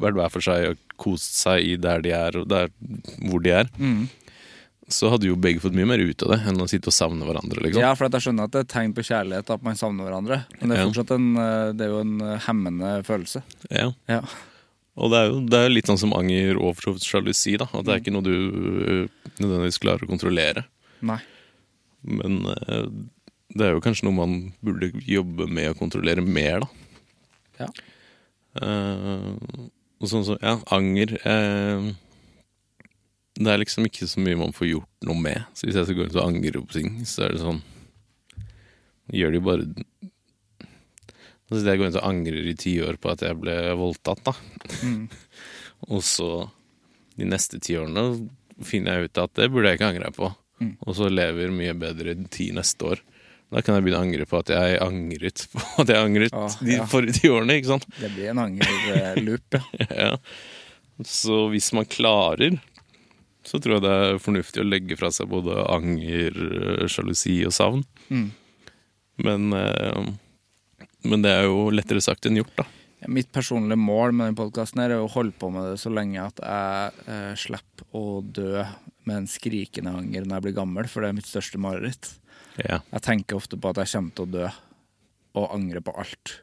[0.00, 2.68] vært hver for seg og kost seg i der de er, og der
[3.22, 4.08] hvor de er, Mm.
[4.90, 7.22] så hadde jo begge fått mye mer ut av det enn å sitte og savne
[7.24, 7.80] hverandre, liksom.
[7.80, 10.44] Ja, for jeg skjønner at det er et tegn på kjærlighet at man savner hverandre.
[10.60, 13.42] Men det er fortsatt en, eh, det er jo en eh, hemmende følelse.
[13.70, 13.92] Ja.
[14.08, 14.20] Ja.
[14.96, 17.64] Og det er jo det er litt sånn som anger og for sjalusi, da.
[17.72, 19.08] At det er ikke noe du øh,
[19.40, 20.64] nødvendigvis klarer å kontrollere.
[21.02, 21.18] Nei.
[22.04, 22.44] Men
[23.54, 26.70] det er jo kanskje noe man burde jobbe med å kontrollere mer, da.
[27.60, 27.68] Ja.
[28.54, 29.34] Uh,
[30.02, 31.86] og sånn som, ja, anger uh,
[33.34, 35.46] Det er liksom ikke så mye man får gjort noe med.
[35.54, 37.62] Så hvis jeg skal gå rundt og angre på ting, så er det sånn
[39.14, 39.66] Gjør det jo bare
[41.44, 44.32] Altså, jeg går rundt og angrer i ti år på at jeg ble voldtatt, da.
[44.86, 45.02] Mm.
[45.92, 46.30] og så
[47.14, 48.24] de neste ti årene
[48.64, 50.30] finner jeg ut at det burde jeg ikke angre på.
[50.62, 50.72] Mm.
[50.80, 53.02] Og så lever mye bedre ti neste år.
[53.52, 56.50] Da kan jeg begynne å angre på at jeg angret på at jeg angret Ah,
[56.64, 56.86] de ja.
[56.90, 57.88] forrige ti årene, ikke sant?
[58.00, 59.88] Det blir en angerloop, ja.
[60.04, 60.12] ja.
[61.06, 62.56] Så hvis man klarer,
[63.44, 66.38] så tror jeg det er fornuftig å legge fra seg både anger,
[66.90, 67.82] sjalusi og savn.
[68.08, 68.28] Mm.
[69.26, 70.08] Men, øh,
[71.04, 72.66] men det er jo lettere sagt enn gjort, da.
[73.10, 76.38] Mitt personlige mål med denne podkasten er å holde på med det så lenge at
[76.40, 78.62] jeg eh, slipper å dø
[79.04, 82.08] med en skrikende anger når jeg blir gammel, for det er mitt største mareritt.
[82.62, 82.80] Ja.
[82.92, 84.48] Jeg tenker ofte på at jeg kommer til å dø,
[85.34, 86.38] og angre på alt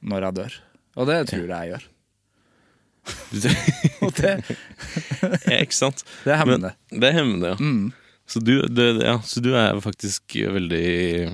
[0.00, 0.60] når jeg dør.
[0.98, 1.88] Og det tror jeg jeg gjør.
[4.04, 4.32] Og det,
[5.48, 6.02] ja, ikke sant?
[6.24, 6.72] det er hemmende.
[6.90, 7.56] Men, det er hemmende, ja.
[7.60, 7.92] Mm.
[8.30, 9.16] Så, du, det, ja.
[9.26, 11.30] så du er faktisk veldig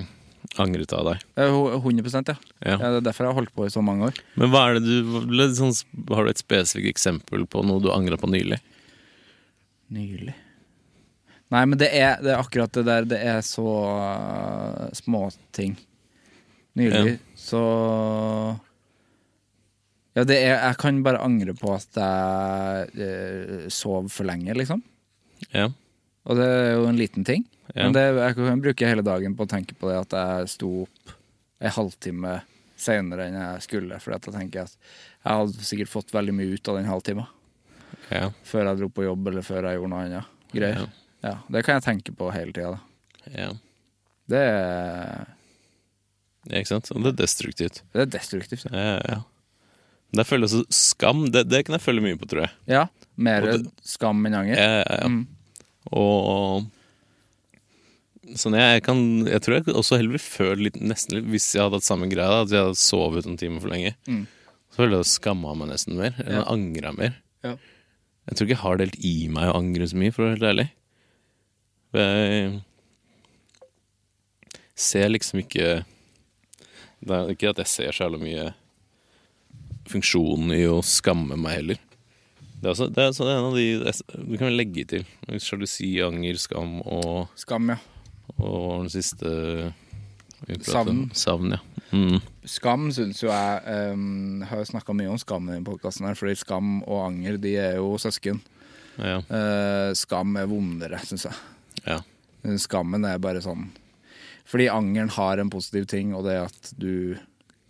[0.57, 1.25] angret av deg.
[1.37, 2.21] Det er jo 100 ja.
[2.33, 2.71] Ja.
[2.71, 2.77] ja.
[2.79, 4.21] Det er derfor jeg har holdt på i så mange år.
[4.39, 5.75] Men hva er det du sånn,
[6.09, 8.57] Har du et spesifikt eksempel på noe du angra på nylig?
[9.93, 10.33] Nylig.
[11.53, 13.05] Nei, men det er, det er akkurat det der.
[13.07, 15.77] Det er så uh, småting.
[16.77, 17.17] Nylig Ja.
[17.39, 17.61] så
[20.17, 24.83] Ja, det er Jeg kan bare angre på at jeg uh, sov for lenge, liksom.
[25.53, 25.69] Ja.
[26.27, 27.45] Og det er jo en liten ting.
[27.73, 27.85] Ja.
[27.85, 30.69] Men det, jeg kan bruke hele dagen på å tenke på det at jeg sto
[30.83, 31.15] opp
[31.63, 32.37] en halvtime
[32.77, 33.99] senere enn jeg skulle.
[34.03, 37.27] For jeg tenker at jeg hadde sikkert fått veldig mye ut av den halvtimen.
[38.11, 38.29] ja.
[38.43, 40.83] Før jeg dro på jobb, eller før jeg gjorde noe annet greier.
[40.85, 41.06] Ja.
[41.27, 42.77] Ja, Det kan jeg tenke på hele tida.
[43.35, 43.51] ja.
[44.27, 45.25] Det er
[46.47, 46.89] Ja, ikke sant?
[46.95, 47.81] Og det er destruktivt.
[47.93, 48.65] Det er destruktivt.
[48.71, 49.19] Ja, Ja, ja,
[50.11, 51.25] Det Der føler jeg også skam.
[51.31, 52.51] Det, det kan jeg føle mye på, tror jeg.
[52.67, 52.85] ja
[53.17, 54.55] Mer det- skam enn anger.
[54.55, 55.07] Ja, ja, ja.
[55.07, 55.27] Mm.
[55.91, 56.65] Og
[58.35, 61.63] Sånn jeg kan Jeg tror jeg også heller ville følt litt Nesten litt Hvis jeg
[61.63, 64.25] hadde hatt samme greia, at jeg hadde sovet en time for lenge, Mm.
[64.75, 66.13] så ville jeg skamma meg nesten mer.
[66.19, 66.51] Eller Ja.
[66.51, 67.15] angra mer.
[67.43, 67.55] Ja.
[68.27, 70.27] Jeg tror ikke jeg har det helt i meg å angre så mye, for å
[70.27, 70.69] være helt ærlig.
[71.95, 72.61] Jeg
[74.75, 75.67] ser liksom ikke
[76.99, 78.47] Det er ikke at jeg ser så jævla mye
[79.87, 81.77] funksjonen i å skamme meg heller.
[82.57, 83.67] Det er, også, det er også en av de
[84.27, 85.05] Du kan vel legge til.
[85.39, 87.77] Sjalusi, anger, skam og, Skam, ja.
[88.35, 89.31] og den siste
[90.67, 91.07] Savn.
[91.17, 91.61] Savn, ja.
[91.95, 92.19] Mm.
[92.45, 96.81] Skam syns jo jeg um, Har snakka mye om skam i denne podkasten, fordi skam
[96.83, 98.41] og anger de er jo søsken.
[98.97, 99.21] Ja.
[99.29, 101.37] Uh, skam er vondere, syns jeg.
[101.87, 102.01] Ja.
[102.61, 103.65] Skammen er bare sånn
[104.47, 107.17] Fordi angeren har en positiv ting, og det er at du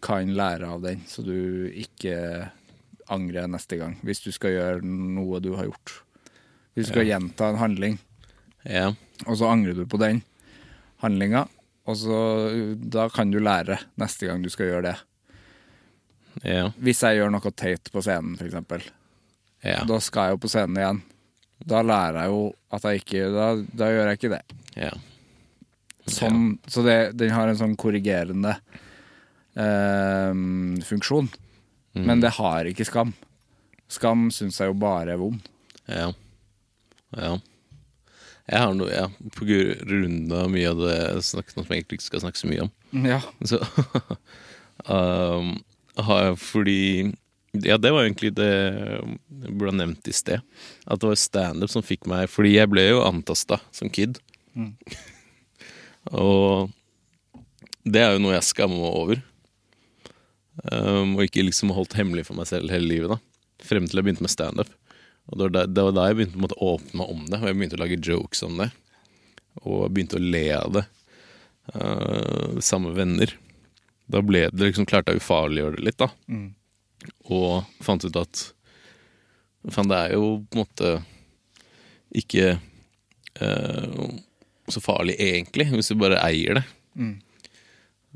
[0.06, 2.52] kan lære av den, så du ikke
[3.10, 3.96] angrer neste gang.
[4.06, 5.96] Hvis du skal gjøre noe du har gjort.
[6.76, 7.98] Hvis du skal gjenta en handling,
[8.62, 8.92] ja.
[9.26, 10.22] og så angrer du på den
[11.02, 11.48] handlinga,
[11.90, 12.20] og så
[12.78, 14.96] da kan du lære neste gang du skal gjøre det.
[16.46, 16.68] Ja.
[16.78, 18.92] Hvis jeg gjør noe teit på scenen, f.eks.,
[19.66, 19.82] Ja.
[19.90, 21.00] da skal jeg jo på scenen igjen.
[21.66, 22.42] Da lærer jeg jo
[22.76, 23.48] at jeg ikke Da,
[23.80, 24.44] da gjør jeg ikke det.
[24.78, 24.94] ja.
[26.08, 28.54] Sånn, Så det, den har en sånn korrigerende
[29.60, 30.32] eh,
[30.88, 31.28] funksjon.
[31.98, 33.12] Men det har ikke skam.
[33.92, 35.42] Skam syns jeg jo bare er vond.
[35.92, 36.14] Ja.
[37.18, 37.34] Ja.
[38.48, 42.00] Jeg har noe, ja, på grunn av mye av det snakket om som jeg egentlig
[42.00, 42.72] ikke skal snakke så mye om.
[43.04, 43.20] Ja.
[43.44, 43.60] Så
[44.88, 45.50] um,
[46.08, 46.80] har jeg fordi
[47.66, 50.44] Ja, det var egentlig det jeg burde ha nevnt i sted.
[50.86, 54.20] At det var standup som fikk meg Fordi jeg ble jo antasta som kid.
[56.26, 56.74] og
[57.88, 59.24] det er jo noe jeg skammer meg over.
[60.66, 63.14] Um, og ikke liksom holdt hemmelig for meg selv hele livet.
[63.14, 64.72] da Frem til jeg begynte med standup.
[65.28, 67.40] Og det var, da, det var da jeg begynte måte å åpne meg om det.
[67.40, 68.70] Og jeg begynte å lage jokes om det.
[69.64, 70.86] Og begynte å le av det.
[71.76, 73.34] Uh, samme venner.
[74.08, 76.10] Da ble det liksom klarte jeg å ufarliggjøre det litt, da.
[77.30, 78.46] Og fant ut at
[79.74, 80.90] Faen, det er jo på en måte
[82.16, 82.54] ikke
[83.42, 84.06] uh,
[84.72, 86.64] så farlig egentlig, hvis du bare eier det.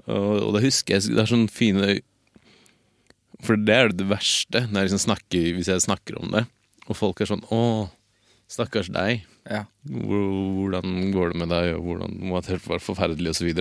[0.08, 2.00] Og, og det husker jeg Det er sånn fine
[3.46, 6.46] For det er det verste når jeg liksom snakker, hvis jeg snakker om det,
[6.88, 7.60] og folk er sånn Å,
[8.50, 9.28] stakkars deg.
[9.46, 9.66] ja.
[9.86, 13.52] Hvordan går det med deg, og hvordan må det være forferdelig, osv.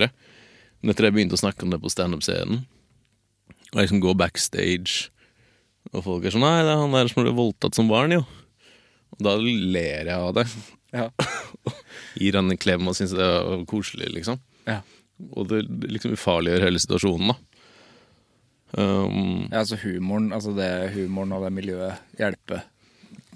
[0.81, 2.65] Men etter jeg begynte å snakke om det på standup-scenen,
[3.71, 5.09] og jeg liksom går backstage,
[5.91, 8.21] og folk er sånn Nei, det er han der som ble voldtatt som barn, jo.
[9.17, 10.45] Og da ler jeg av det.
[10.95, 11.07] Ja.
[12.21, 14.39] Gir han en klem og syns det er koselig, liksom.
[14.69, 14.81] ja.
[15.37, 15.59] Og det
[15.91, 17.35] liksom ufarliggjør hele situasjonen, da.
[18.71, 22.63] Um, Ja, altså humoren, altså det humoren og det miljøet hjelper,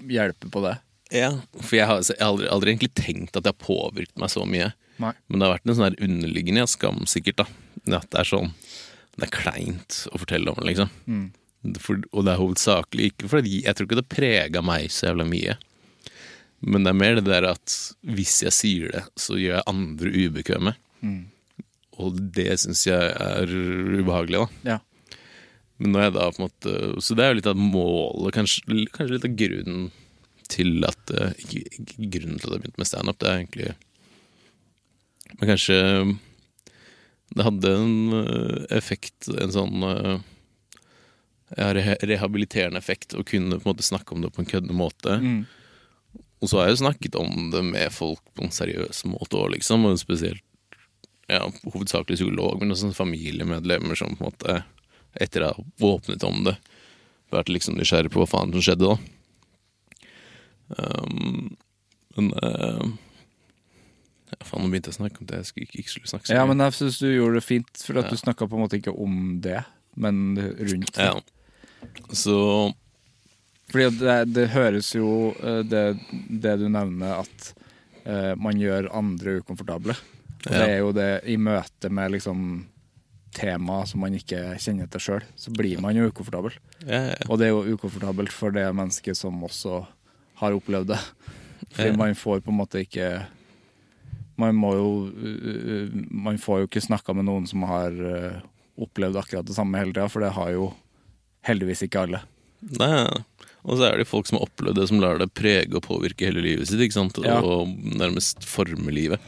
[0.08, 0.72] hjelper på det.
[1.12, 1.28] ja,
[1.60, 4.46] for jeg har, jeg har aldri, aldri egentlig tenkt at det har påvirket meg så
[4.48, 4.72] mye.
[4.98, 5.12] Nei.
[5.28, 7.44] Men det har vært en sånn her underliggende ja, skam, sikkert.
[7.84, 8.50] da At det er sånn
[9.16, 10.90] Det er kleint å fortelle om liksom.
[11.82, 15.24] For, og det er hovedsakelig ikke fordi Jeg tror ikke det prega meg så jævla
[15.26, 15.56] mye.
[16.66, 20.12] Men det er mer det der at hvis jeg sier det, så gjør jeg andre
[20.14, 20.76] ubekvemme.
[22.02, 24.76] Og det syns jeg er ubehagelig, da.
[24.76, 24.78] Ja.
[25.80, 28.86] Men når jeg da på en måte Så det er jo litt av målet, kanskje,
[28.94, 29.90] kanskje litt av grunnen
[30.46, 33.72] til at eh, grunnen til at jeg begynte med standup, det er egentlig
[35.36, 35.78] Men kanskje
[37.36, 40.16] det hadde en eh, effekt, en sånn eh,
[41.56, 45.18] ja, rehabiliterende effekt, å kunne på en måte snakke om det på en køddende måte.
[46.40, 49.52] Og så har jeg jo snakket om det med folk på en seriøs måte òg,
[49.56, 49.84] liksom.
[49.88, 50.42] Og spesielt
[51.28, 54.58] ja, hovedsakelig psykolog, men også familiemedlemmer som på en måte,
[55.20, 56.56] etter å ha åpnet om det,
[57.34, 58.96] vært liksom nysgjerrig på hva faen som skjedde da.
[60.76, 61.56] Um,
[62.16, 62.84] men uh,
[64.44, 66.44] Faen, nå begynte jeg å snakke om det jeg skulle, ikke, skulle snakke så ja,
[66.46, 68.92] men jeg syns du gjorde det fint, for at du snakka på en måte ikke
[68.92, 69.62] om det,
[69.96, 70.98] men rundt.
[71.00, 71.14] Ja.
[72.12, 72.36] Så
[73.72, 75.84] Fordi det, det høres jo eh, det,
[76.30, 77.48] det du nevner, at
[78.04, 79.96] eh, man gjør andre ukomfortable.
[80.46, 80.58] Og Ja.
[80.62, 82.42] det er jo det i møte med liksom
[83.34, 86.54] tema som man ikke kjenner til sjøl, så blir man jo ukomfortabel.
[86.86, 89.80] ja, ja, Og det er jo ukomfortabelt for det mennesket som også
[90.40, 91.00] har opplevd det.
[91.74, 93.26] Fordi man får på en måte ikke
[94.40, 98.42] Man må jo uh, Man får jo ikke snakka med noen som har uh,
[98.76, 100.70] opplevd akkurat det samme hele tida, for det har jo
[101.46, 102.20] heldigvis ikke alle.
[102.80, 103.06] Nei,
[103.66, 106.28] og så er det folk som har opplevd det, som lar det prege og påvirke
[106.28, 106.82] hele livet sitt.
[106.82, 107.18] ikke sant?
[107.24, 107.40] Ja.
[107.40, 109.22] Og nærmest forme livet.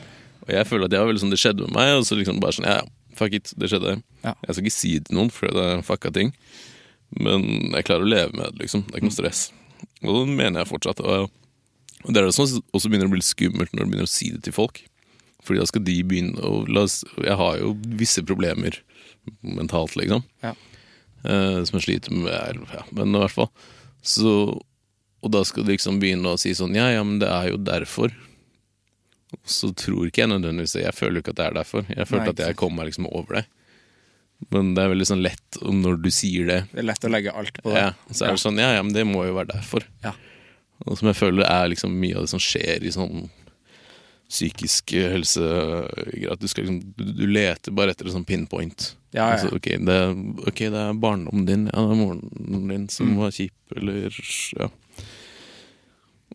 [0.47, 2.41] Og jeg føler at det var veldig sånn det skjedde med meg, og så liksom
[2.43, 2.83] bare sånn, ja,
[3.19, 3.99] fuck it, det skjedde.
[4.23, 4.35] Ja.
[4.47, 6.33] Jeg skal ikke si det til noen, for det er fucka ting.
[7.17, 8.85] Men jeg klarer å leve med det, liksom.
[8.87, 9.43] Det er ikke noe stress.
[10.05, 11.03] Og det mener jeg fortsatt.
[11.03, 11.31] Og
[12.07, 14.45] det er det som også begynner å bli skummelt når du begynner å si det
[14.47, 14.83] til folk.
[15.49, 16.85] Fordi da skal de begynne å
[17.25, 18.77] Jeg har jo visse problemer
[19.41, 20.23] mentalt, liksom.
[20.45, 20.55] Ja.
[21.25, 22.65] eh, som jeg sliter med.
[22.75, 23.51] Ja, men i hvert fall.
[24.05, 24.33] Så,
[25.25, 27.59] og da skal de liksom begynne å si sånn Ja, ja, men det er jo
[27.61, 28.13] derfor.
[29.35, 30.87] Og så tror ikke jeg nødvendigvis det.
[30.87, 31.89] Jeg føler jo ikke at det er derfor.
[31.91, 33.45] Jeg følte Nei, at jeg kom meg liksom over det.
[34.55, 36.59] Men det er veldig sånn lett når du sier det.
[36.71, 37.81] Det er lett å legge alt på det.
[37.83, 39.85] Ja, så er det sånn Ja, ja, men det må jo være derfor.
[40.05, 40.15] Ja.
[40.87, 43.27] Og som jeg føler er liksom mye av det som skjer i sånn
[44.29, 46.33] psykisk helsegreier.
[46.35, 48.91] At du skal liksom du, du leter bare etter en sånn pinpoint.
[49.17, 49.29] Ja, ja.
[49.39, 49.99] Altså, ok, det,
[50.51, 53.17] ok, det er barndommen din, ja, det er moren din som Mm.
[53.23, 54.13] var kjip, eller
[54.61, 54.69] ja.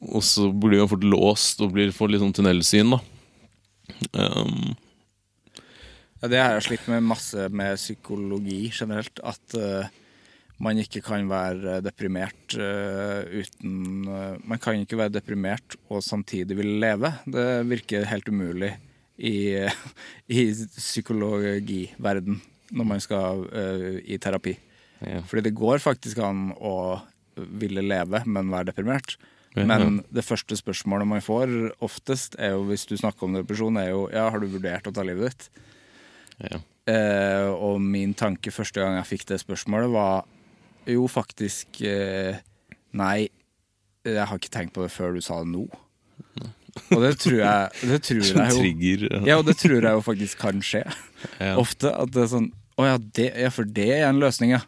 [0.10, 2.99] Og så blir man fort låst og blir, får litt sånn tunnelsyn, da.
[4.18, 4.74] Um,
[6.24, 9.20] Ja, det har jeg slitt med masse med psykologi generelt.
[9.28, 9.90] At eh,
[10.64, 16.57] man ikke kan være deprimert uh, uten uh, Man kan ikke være deprimert og samtidig
[16.57, 17.14] ville leve.
[17.26, 18.73] Det virker helt umulig
[19.18, 19.35] i,
[20.40, 20.45] i
[20.77, 22.41] psykologiverden
[22.73, 24.56] når man skal eh, i terapi.
[25.06, 25.19] ja.
[25.30, 27.03] Fordi det går faktisk an å
[27.61, 29.14] ville leve, men være deprimert.
[29.53, 31.52] Men det første spørsmålet man får
[31.85, 34.95] oftest, er jo hvis du snakker om depresjon, er jo ja, har du vurdert å
[34.95, 35.65] ta livet ditt?
[36.49, 36.61] ja.
[36.84, 40.26] Eh, og min tanke første gang jeg fikk det spørsmålet, var
[40.89, 42.39] jo faktisk eh,
[42.93, 43.30] Nei,
[44.05, 45.64] jeg har ikke tenkt på det før du sa det nå.
[46.93, 49.05] Og det tror jeg, det tror jeg jo trigger.
[49.30, 50.84] Ja, og det tror jeg jo faktisk kan skje.
[51.39, 51.55] Ja.
[51.61, 51.89] Ofte.
[51.93, 52.49] At det er sånn
[52.81, 54.64] Å ja, det, ja, for det er en løsning, ja.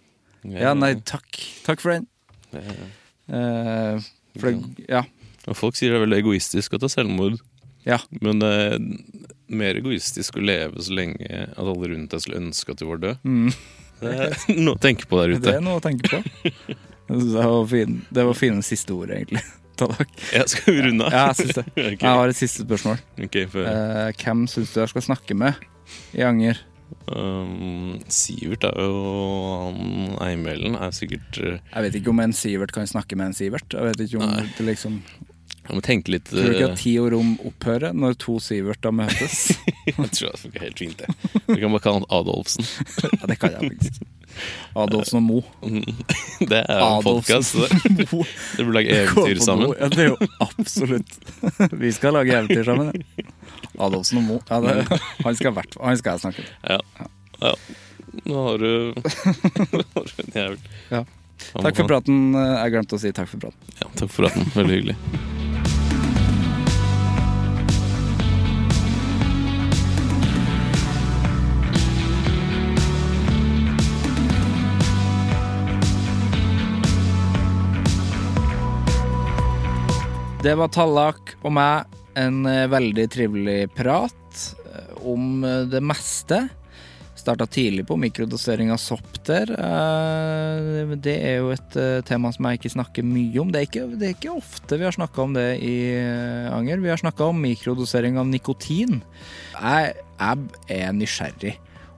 [0.46, 1.40] Ja, nei, takk.
[1.66, 2.06] Takk for den.
[3.28, 3.98] Eh,
[4.38, 5.02] for det, ja.
[5.58, 7.40] Folk sier det er veldig egoistisk å ta selvmord,
[7.86, 8.00] Ja.
[8.22, 8.78] men det er
[9.54, 13.02] mer egoistisk å leve så lenge at alle rundt deg skulle ønske at du var
[13.04, 13.20] død.
[14.02, 15.44] Det er noe å tenke på der ute.
[15.48, 16.20] Det er noe å tenke på.
[17.06, 19.44] Det var, fin, det var fine siste ord, egentlig.
[19.82, 20.08] Takk.
[20.34, 21.14] Ja, skal vi runde av?
[21.14, 21.66] Ja, jeg syns det.
[21.76, 21.98] okay.
[22.00, 23.02] Jeg har et siste spørsmål.
[23.28, 25.68] Okay, for, Eh, hvem syns du jeg skal snakke med
[26.16, 26.62] i Anger?
[27.10, 29.00] um, Sivert er jo
[29.66, 33.38] han Eimelen er sikkert uh, Jeg vet ikke om en Sivert kan snakke med en
[33.38, 33.68] Sivert.
[33.74, 34.46] Jeg vet ikke om Nei.
[34.58, 35.00] det liksom
[35.66, 38.38] Jeg må tenke litt Tror du ikke uh, at tid og rom opphører når to
[38.44, 39.48] Siverter møtes?
[39.90, 41.32] Jeg tror det funker helt fint, det.
[41.48, 42.68] Vi kan bare kalle han Adolfsen.
[43.02, 44.06] ja, det kan jeg faktisk.
[44.76, 45.42] Adolfsen og Mo.
[46.52, 47.56] Det er jo en podkast.
[47.86, 49.74] Dere burde lage eventyr sammen.
[49.80, 51.18] Ja, det er jo absolutt.
[51.84, 52.92] Vi skal lage eventyr sammen.
[53.16, 53.28] ja.
[53.86, 54.40] Adolfsen og Mo.
[54.50, 56.76] Ja, det, han, skal vært, han skal jeg snakke med.
[56.76, 57.08] Ja.
[57.42, 57.56] ja.
[58.26, 60.60] Nå har du Nå har du en jævel.
[60.92, 61.06] Ja.
[61.56, 62.30] Takk for praten.
[62.36, 63.74] Jeg glemte å si takk for praten.
[63.82, 64.48] Ja, takk for praten.
[64.56, 65.44] Veldig hyggelig.
[80.46, 81.94] Det var Tallak og meg.
[82.22, 86.38] En eh, veldig trivelig prat eh, om eh, det meste.
[87.18, 89.50] Starta tidlig på mikrodosering av sopp der.
[91.02, 93.50] Det er jo et tema som jeg ikke snakker mye om.
[93.50, 95.74] Det er ikke, det er ikke ofte vi har snakka om det i
[96.54, 96.84] Anger.
[96.84, 99.00] Vi har snakka om mikrodosering av nikotin.
[99.56, 101.56] Jeg, jeg er nysgjerrig.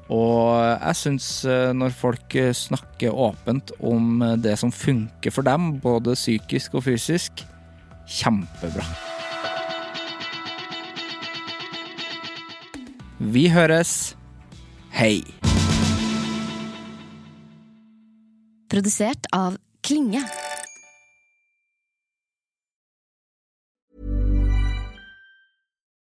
[0.07, 1.29] Og jeg syns
[1.75, 7.43] når folk snakker åpent om det som funker for dem, både psykisk og fysisk,
[8.07, 8.85] kjempebra.
[13.17, 14.15] Vi høres.
[14.93, 15.21] Hei.
[18.71, 20.21] Produsert av Klinge.